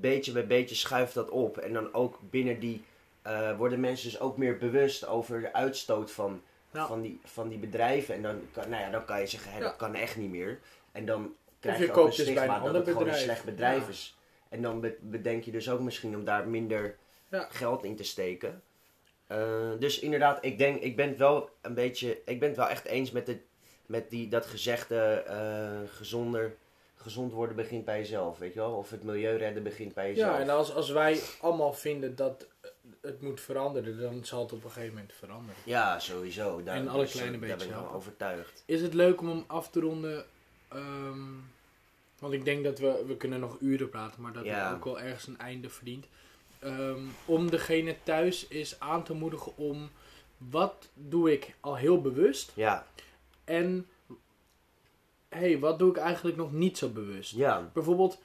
beetje 0.00 0.32
bij 0.32 0.46
beetje 0.46 0.74
schuift 0.74 1.14
dat 1.14 1.30
op. 1.30 1.58
En 1.58 1.72
dan 1.72 1.94
ook 1.94 2.18
binnen 2.30 2.60
die 2.60 2.84
eh, 3.22 3.56
worden 3.56 3.80
mensen 3.80 4.10
dus 4.10 4.20
ook 4.20 4.36
meer 4.36 4.58
bewust 4.58 5.06
over 5.06 5.40
de 5.40 5.52
uitstoot 5.52 6.10
van, 6.10 6.42
Ja. 6.72 6.86
van, 6.86 7.00
die, 7.00 7.20
van 7.24 7.48
die 7.48 7.58
bedrijven. 7.58 8.14
En 8.14 8.22
dan 8.22 8.40
kan, 8.52 8.68
nou 8.70 8.82
ja, 8.82 8.90
dan 8.90 9.04
kan 9.04 9.20
je 9.20 9.26
zeggen, 9.26 9.52
Ja. 9.52 9.58
dat 9.60 9.76
kan 9.76 9.94
echt 9.94 10.16
niet 10.16 10.30
meer. 10.30 10.58
En 10.92 11.04
dan 11.06 11.34
krijg 11.60 11.78
je 11.78 11.84
je, 11.84 11.90
ook 11.90 11.96
een 11.96 12.04
dus 12.04 12.14
stigma 12.20 12.56
een 12.56 12.62
dat 12.64 12.74
het 12.74 12.88
gewoon 12.88 13.08
een 13.08 13.14
slecht 13.14 13.44
bedrijf 13.44 13.88
is. 13.88 14.18
En 14.48 14.62
dan 14.62 14.80
be- 14.80 14.96
bedenk 15.00 15.44
je 15.44 15.50
dus 15.50 15.70
ook 15.70 15.80
misschien 15.80 16.14
om 16.16 16.24
daar 16.24 16.48
minder 16.48 16.96
geld 17.30 17.84
in 17.84 17.96
te 17.96 18.04
steken. 18.04 18.62
Eh, 19.26 19.70
dus 19.78 19.98
inderdaad, 19.98 20.44
ik 20.44 20.58
denk, 20.58 20.80
ik 20.82 20.96
ben 20.96 21.08
het 21.08 21.18
wel 21.18 21.50
een 21.60 21.74
beetje, 21.74 22.18
ik 22.24 22.40
ben 22.40 22.48
het 22.48 22.56
wel 22.58 22.68
echt 22.68 22.84
eens 22.84 23.10
met, 23.10 23.26
de, 23.26 23.38
met 23.86 24.10
die, 24.10 24.28
dat 24.28 24.46
gezegde 24.46 24.96
eh, 25.26 25.96
gezonder, 25.96 26.56
gezond 26.94 27.32
worden 27.32 27.56
begint 27.56 27.84
bij 27.84 27.98
jezelf, 27.98 28.38
weet 28.38 28.52
je 28.54 28.58
wel? 28.60 28.72
Of 28.72 28.90
het 28.90 29.02
milieu 29.02 29.36
redden 29.36 29.62
begint 29.62 29.94
bij 29.94 30.08
jezelf. 30.08 30.36
Ja, 30.36 30.40
en 30.42 30.48
als, 30.50 30.74
als 30.74 30.90
wij 30.90 31.20
allemaal 31.40 31.72
vinden 31.72 32.16
dat 32.16 32.46
het 33.00 33.22
moet 33.22 33.40
veranderen, 33.40 34.00
dan 34.00 34.24
zal 34.24 34.42
het 34.42 34.52
op 34.52 34.64
een 34.64 34.70
gegeven 34.70 34.94
moment 34.94 35.12
veranderen. 35.12 35.60
Ja, 35.64 35.98
sowieso. 35.98 36.62
Daar, 36.62 36.76
En 36.76 36.88
alle 36.88 37.02
dus, 37.02 37.10
kleine 37.10 37.30
daar 37.30 37.40
beetjes 37.40 37.58
ben 37.58 37.68
ik 37.68 37.72
helpen. 37.80 37.96
overtuigd. 37.96 38.62
Is 38.66 38.80
het 38.82 38.94
leuk 38.94 39.20
om 39.20 39.28
hem 39.28 39.44
af 39.46 39.70
te 39.70 39.80
ronden? 39.80 40.24
Ehm, 40.68 41.20
want 42.18 42.32
ik 42.32 42.44
denk 42.44 42.64
dat 42.64 42.78
we, 42.78 43.04
we 43.06 43.16
kunnen 43.16 43.40
nog 43.40 43.56
uren 43.60 43.88
praten, 43.90 44.22
maar 44.22 44.32
dat 44.32 44.44
Ja. 44.44 44.66
het 44.66 44.76
ook 44.76 44.84
wel 44.84 45.00
ergens 45.00 45.26
een 45.26 45.38
einde 45.38 45.68
verdient. 45.68 46.06
Ehm, 46.58 47.00
om 47.24 47.50
degene 47.50 47.96
thuis 48.02 48.46
is 48.48 48.80
aan 48.80 49.02
te 49.04 49.14
moedigen 49.14 49.56
om 49.56 49.90
wat 50.36 50.88
doe 50.94 51.32
ik 51.32 51.54
al 51.60 51.76
heel 51.76 52.00
bewust 52.00 52.52
Ja, 52.54 52.86
en 53.44 53.86
hey, 55.28 55.58
wat 55.58 55.78
doe 55.78 55.90
ik 55.90 55.96
eigenlijk 55.96 56.36
nog 56.36 56.52
niet 56.52 56.78
zo 56.78 56.88
bewust. 56.88 57.32
ja. 57.34 57.70
Bijvoorbeeld, 57.72 58.18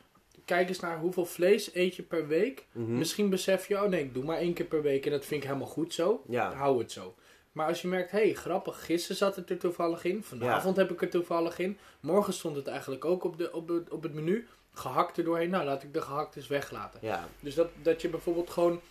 kijk 0.46 0.68
eens 0.70 0.80
naar 0.80 1.00
hoeveel 1.00 1.26
vlees 1.26 1.74
eet 1.76 1.96
je 1.96 2.04
per 2.04 2.28
week. 2.28 2.66
mhm. 2.72 2.98
Misschien 2.98 3.30
besef 3.30 3.68
je, 3.68 3.76
oh 3.84 3.90
nee, 3.90 4.04
ik 4.04 4.14
doe 4.14 4.24
maar 4.24 4.38
één 4.38 4.54
keer 4.54 4.66
per 4.66 4.82
week 4.82 5.06
en 5.06 5.12
dat 5.12 5.26
vind 5.26 5.42
ik 5.44 5.48
helemaal 5.48 5.68
goed 5.70 5.94
zo. 5.94 6.24
Ja, 6.28 6.54
Hou 6.54 6.80
het 6.80 6.92
zo. 6.92 7.16
Maar 7.52 7.68
als 7.68 7.82
je 7.82 7.88
merkt, 7.88 8.12
hé, 8.12 8.20
hey, 8.20 8.34
grappig, 8.34 8.86
gisteren 8.86 9.18
zat 9.18 9.36
het 9.36 9.50
er 9.50 9.58
toevallig 9.58 10.04
in. 10.04 10.24
Vanavond 10.24 10.76
heb 10.78 10.92
ik 10.92 11.02
er 11.02 11.10
toevallig 11.10 11.60
in. 11.60 11.78
Morgen 12.00 12.34
stond 12.34 12.56
het 12.56 12.68
eigenlijk 12.68 13.06
ook 13.06 13.24
op, 13.24 13.38
de, 13.38 13.52
op, 13.54 13.68
het, 13.68 13.90
op 13.90 14.04
het 14.04 14.14
menu. 14.14 14.48
Gehakt 14.74 15.18
er 15.18 15.24
doorheen. 15.24 15.50
Nou, 15.50 15.66
laat 15.66 15.84
ik 15.84 15.94
de 15.94 16.02
gehakt 16.02 16.36
eens 16.36 16.48
weglaten. 16.48 17.00
ja, 17.04 17.28
Dus 17.40 17.56
dat, 17.56 17.70
dat 17.82 18.02
je 18.02 18.10
bijvoorbeeld 18.10 18.50
gewoon 18.50 18.82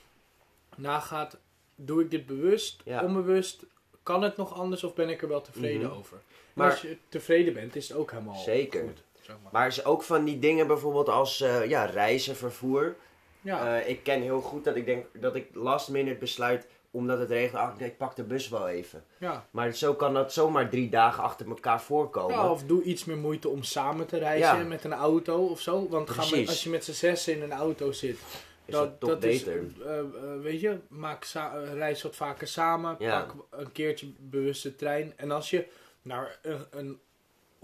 nagaat, 0.77 1.37
doe 1.77 2.03
ik 2.03 2.11
dit 2.11 2.27
bewust, 2.27 2.81
Ja. 2.85 3.03
onbewust? 3.05 3.64
Kan 4.03 4.23
het 4.23 4.37
nog 4.37 4.55
anders 4.55 4.85
of 4.85 4.95
ben 4.95 5.09
ik 5.09 5.23
er 5.23 5.29
wel 5.29 5.40
tevreden 5.40 5.87
Mhm. 5.88 5.99
over? 5.99 6.17
Maar 6.17 6.67
Maar- 6.67 6.71
als 6.71 6.81
je 6.83 6.97
tevreden 7.09 7.55
bent, 7.55 7.77
is 7.77 7.88
het 7.88 7.97
ook 7.97 8.11
helemaal 8.11 8.35
Zeker. 8.38 8.83
goed. 8.83 9.03
Zeg 9.25 9.37
maar. 9.43 9.53
maar 9.53 9.67
is 9.67 9.85
ook 9.85 10.03
van 10.03 10.25
die 10.25 10.39
dingen 10.39 10.67
bijvoorbeeld 10.67 11.09
als 11.09 11.41
eh, 11.41 11.69
ja, 11.69 11.85
reizen, 11.85 12.37
vervoer. 12.37 12.95
Ja, 13.41 13.77
Eh, 13.79 13.89
ik 13.89 14.03
ken 14.03 14.23
heel 14.23 14.41
goed 14.41 14.65
dat 14.65 14.77
ik 14.77 14.87
denk 14.87 15.07
dat 15.13 15.35
ik 15.35 15.47
last 15.53 15.89
minute 15.89 16.19
besluit 16.19 16.67
omdat 16.91 17.19
het 17.19 17.29
regent. 17.31 17.55
Ah, 17.55 17.81
ik 17.81 17.97
pak 17.97 18.17
de 18.17 18.23
bus 18.23 18.49
wel 18.49 18.69
even. 18.69 19.05
ja. 19.19 19.47
Maar 19.51 19.73
zo 19.73 19.95
kan 19.95 20.15
dat 20.15 20.33
zomaar 20.33 20.69
drie 20.69 20.89
dagen 20.89 21.23
achter 21.23 21.49
elkaar 21.49 21.81
voorkomen. 21.83 22.35
Ja, 22.37 22.51
of 22.51 22.63
doe 22.65 22.83
iets 22.83 23.05
meer 23.05 23.17
moeite 23.17 23.49
om 23.49 23.63
samen 23.63 24.07
te 24.07 24.19
reizen 24.19 24.59
Ja. 24.59 24.65
met 24.65 24.85
een 24.85 24.93
auto 24.93 25.47
of 25.47 25.61
zo. 25.61 25.89
Want 25.89 26.19
als 26.47 26.63
je 26.63 26.71
met 26.71 26.85
z'n 26.85 26.93
zes 26.93 27.29
in 27.29 27.43
een 27.43 27.53
auto 27.53 27.93
zit, 27.93 28.19
is 28.65 28.75
dat, 28.75 29.01
toch 29.01 29.19
beter. 29.19 29.53
Is, 29.63 29.81
eh, 29.87 30.01
weet 30.43 30.61
je, 30.61 30.79
maak 30.89 31.27
reis 31.75 32.03
wat 32.03 32.17
vaker 32.17 32.47
samen. 32.47 32.97
Ja. 32.99 33.21
Pak 33.21 33.35
een 33.61 33.73
keertje 33.73 34.13
bewust 34.19 34.63
de 34.63 34.77
trein. 34.77 35.13
En 35.17 35.31
als 35.31 35.51
je 35.51 35.67
naar 36.03 36.39
een, 36.43 36.67
een 36.71 37.01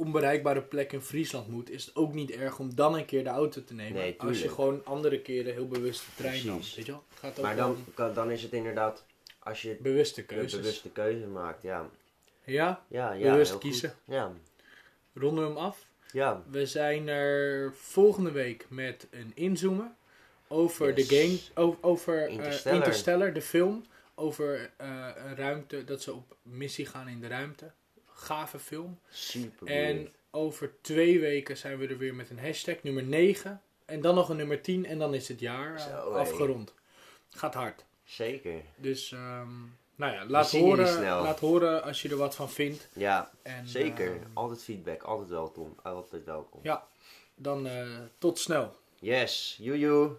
onbereikbare 0.01 0.63
plek 0.63 0.93
in 0.93 1.01
Friesland 1.01 1.49
moet, 1.49 1.71
is 1.71 1.85
het 1.87 1.97
ook 1.97 2.13
niet 2.15 2.31
erg 2.31 2.59
om 2.59 2.75
dan 2.75 2.95
een 2.95 3.05
keer 3.05 3.25
de 3.25 3.31
auto 3.31 3.65
te 3.65 3.75
nemen. 3.75 3.93
Nee, 4.01 4.15
als 4.21 4.43
je 4.43 4.49
gewoon 4.49 4.85
andere 4.85 5.21
keren 5.21 5.53
heel 5.53 5.69
bewust 5.69 6.01
de 6.05 6.11
trein. 6.23 6.43
Precies. 6.43 6.75
Weet 6.75 6.87
je 6.87 6.93
wel? 6.93 7.05
Gaat 7.15 7.39
ook 7.39 7.45
maar 7.45 7.57
dan, 7.57 7.77
om 7.97 8.15
dan 8.15 8.31
is 8.31 8.43
het 8.43 8.53
inderdaad, 8.53 9.05
als 9.39 9.63
je 9.63 9.77
bewuste 9.81 10.21
een 10.21 10.27
keuzes. 10.27 10.61
bewuste 10.61 10.91
keuze 10.91 11.27
maakt, 11.27 11.63
ja. 11.63 11.89
Ja, 12.45 12.85
Ja, 12.89 13.13
ja 13.13 13.31
Bewust 13.33 13.59
kiezen. 13.59 13.89
Goed. 14.05 14.15
Ja, 14.15 14.33
ronden 15.15 15.45
we 15.45 15.51
hem 15.51 15.59
af. 15.59 15.87
ja. 16.13 16.43
We 16.51 16.67
zijn 16.67 17.09
er 17.09 17.73
volgende 17.75 18.31
week 18.31 18.67
met 18.69 19.07
een 19.11 19.33
inzoomen 19.35 19.97
over 20.49 20.97
Yes. 20.99 21.09
de 21.09 21.17
game, 21.55 21.77
over 21.81 22.27
eh, 22.27 22.33
Interstellar. 22.33 22.77
Interstellar. 22.79 23.33
de 23.33 23.43
film. 23.43 23.85
Over 24.15 24.71
eh, 24.77 25.07
een 25.17 25.37
ruimte, 25.37 25.85
dat 25.85 26.03
ze 26.03 26.13
op 26.15 26.37
missie 26.43 26.87
gaan 26.87 27.09
in 27.09 27.21
de 27.21 27.27
ruimte. 27.27 27.71
Gave 28.21 28.59
film. 28.59 28.99
Super 29.09 29.67
En 29.67 30.09
over 30.31 30.73
twee 30.81 31.21
weken 31.21 31.57
zijn 31.57 31.79
we 31.79 31.87
er 31.87 31.99
weer 31.99 32.15
met 32.15 32.31
een 32.31 32.39
hashtag, 32.39 32.83
nummer 32.83 33.03
9. 33.03 33.61
En 33.85 34.01
dan 34.01 34.15
nog 34.15 34.29
een 34.29 34.37
nummer 34.37 34.61
10 34.63 34.87
en 34.87 34.99
dan 34.99 35.15
is 35.15 35.29
het 35.29 35.41
jaar 35.41 35.75
eh, 35.75 35.83
Zo, 35.87 36.11
afgerond. 36.11 36.75
Gaat 37.29 37.55
hard. 37.55 37.85
Zeker. 38.05 38.55
Dus, 38.77 39.13
ehm, 39.13 39.49
nou 39.97 40.13
ja, 40.13 40.27
laat 40.27 40.51
horen, 40.51 41.03
laat 41.03 41.41
horen 41.41 41.83
als 41.83 42.03
je 42.03 42.09
er 42.09 42.17
wat 42.17 42.35
van 42.35 42.51
vindt. 42.51 42.89
Ja, 42.93 43.31
En, 43.43 43.69
zeker. 43.69 44.07
ehm, 44.13 44.25
altijd 44.35 44.63
feedback, 44.63 45.03
altijd 45.03 45.29
welkom. 45.29 45.75
Altijd 45.83 46.25
welkom. 46.25 46.61
ja, 46.63 46.87
dan 47.35 47.67
eh, 47.67 47.87
tot 48.19 48.39
snel. 48.39 48.77
Yes, 48.99 49.57
joejoe. 49.61 50.17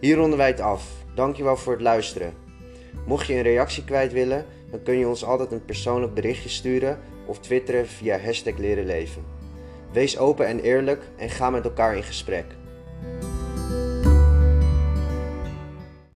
Hier 0.00 0.16
ronden 0.16 0.38
wij 0.38 0.46
het 0.48 0.60
af. 0.60 0.99
Dankjewel 1.14 1.56
voor 1.56 1.72
het 1.72 1.82
luisteren. 1.82 2.34
Mocht 3.06 3.26
je 3.26 3.34
een 3.34 3.42
reactie 3.42 3.84
kwijt 3.84 4.12
willen, 4.12 4.46
dan 4.70 4.82
kun 4.82 4.98
je 4.98 5.08
ons 5.08 5.24
altijd 5.24 5.52
een 5.52 5.64
persoonlijk 5.64 6.14
berichtje 6.14 6.48
sturen 6.48 6.98
of 7.26 7.38
twitteren 7.38 7.86
via 7.86 8.18
hashtag 8.18 8.56
leren 8.56 8.86
leven. 8.86 9.24
Wees 9.92 10.18
open 10.18 10.46
en 10.46 10.60
eerlijk 10.60 11.02
en 11.16 11.30
ga 11.30 11.50
met 11.50 11.64
elkaar 11.64 11.96
in 11.96 12.02
gesprek. 12.02 12.44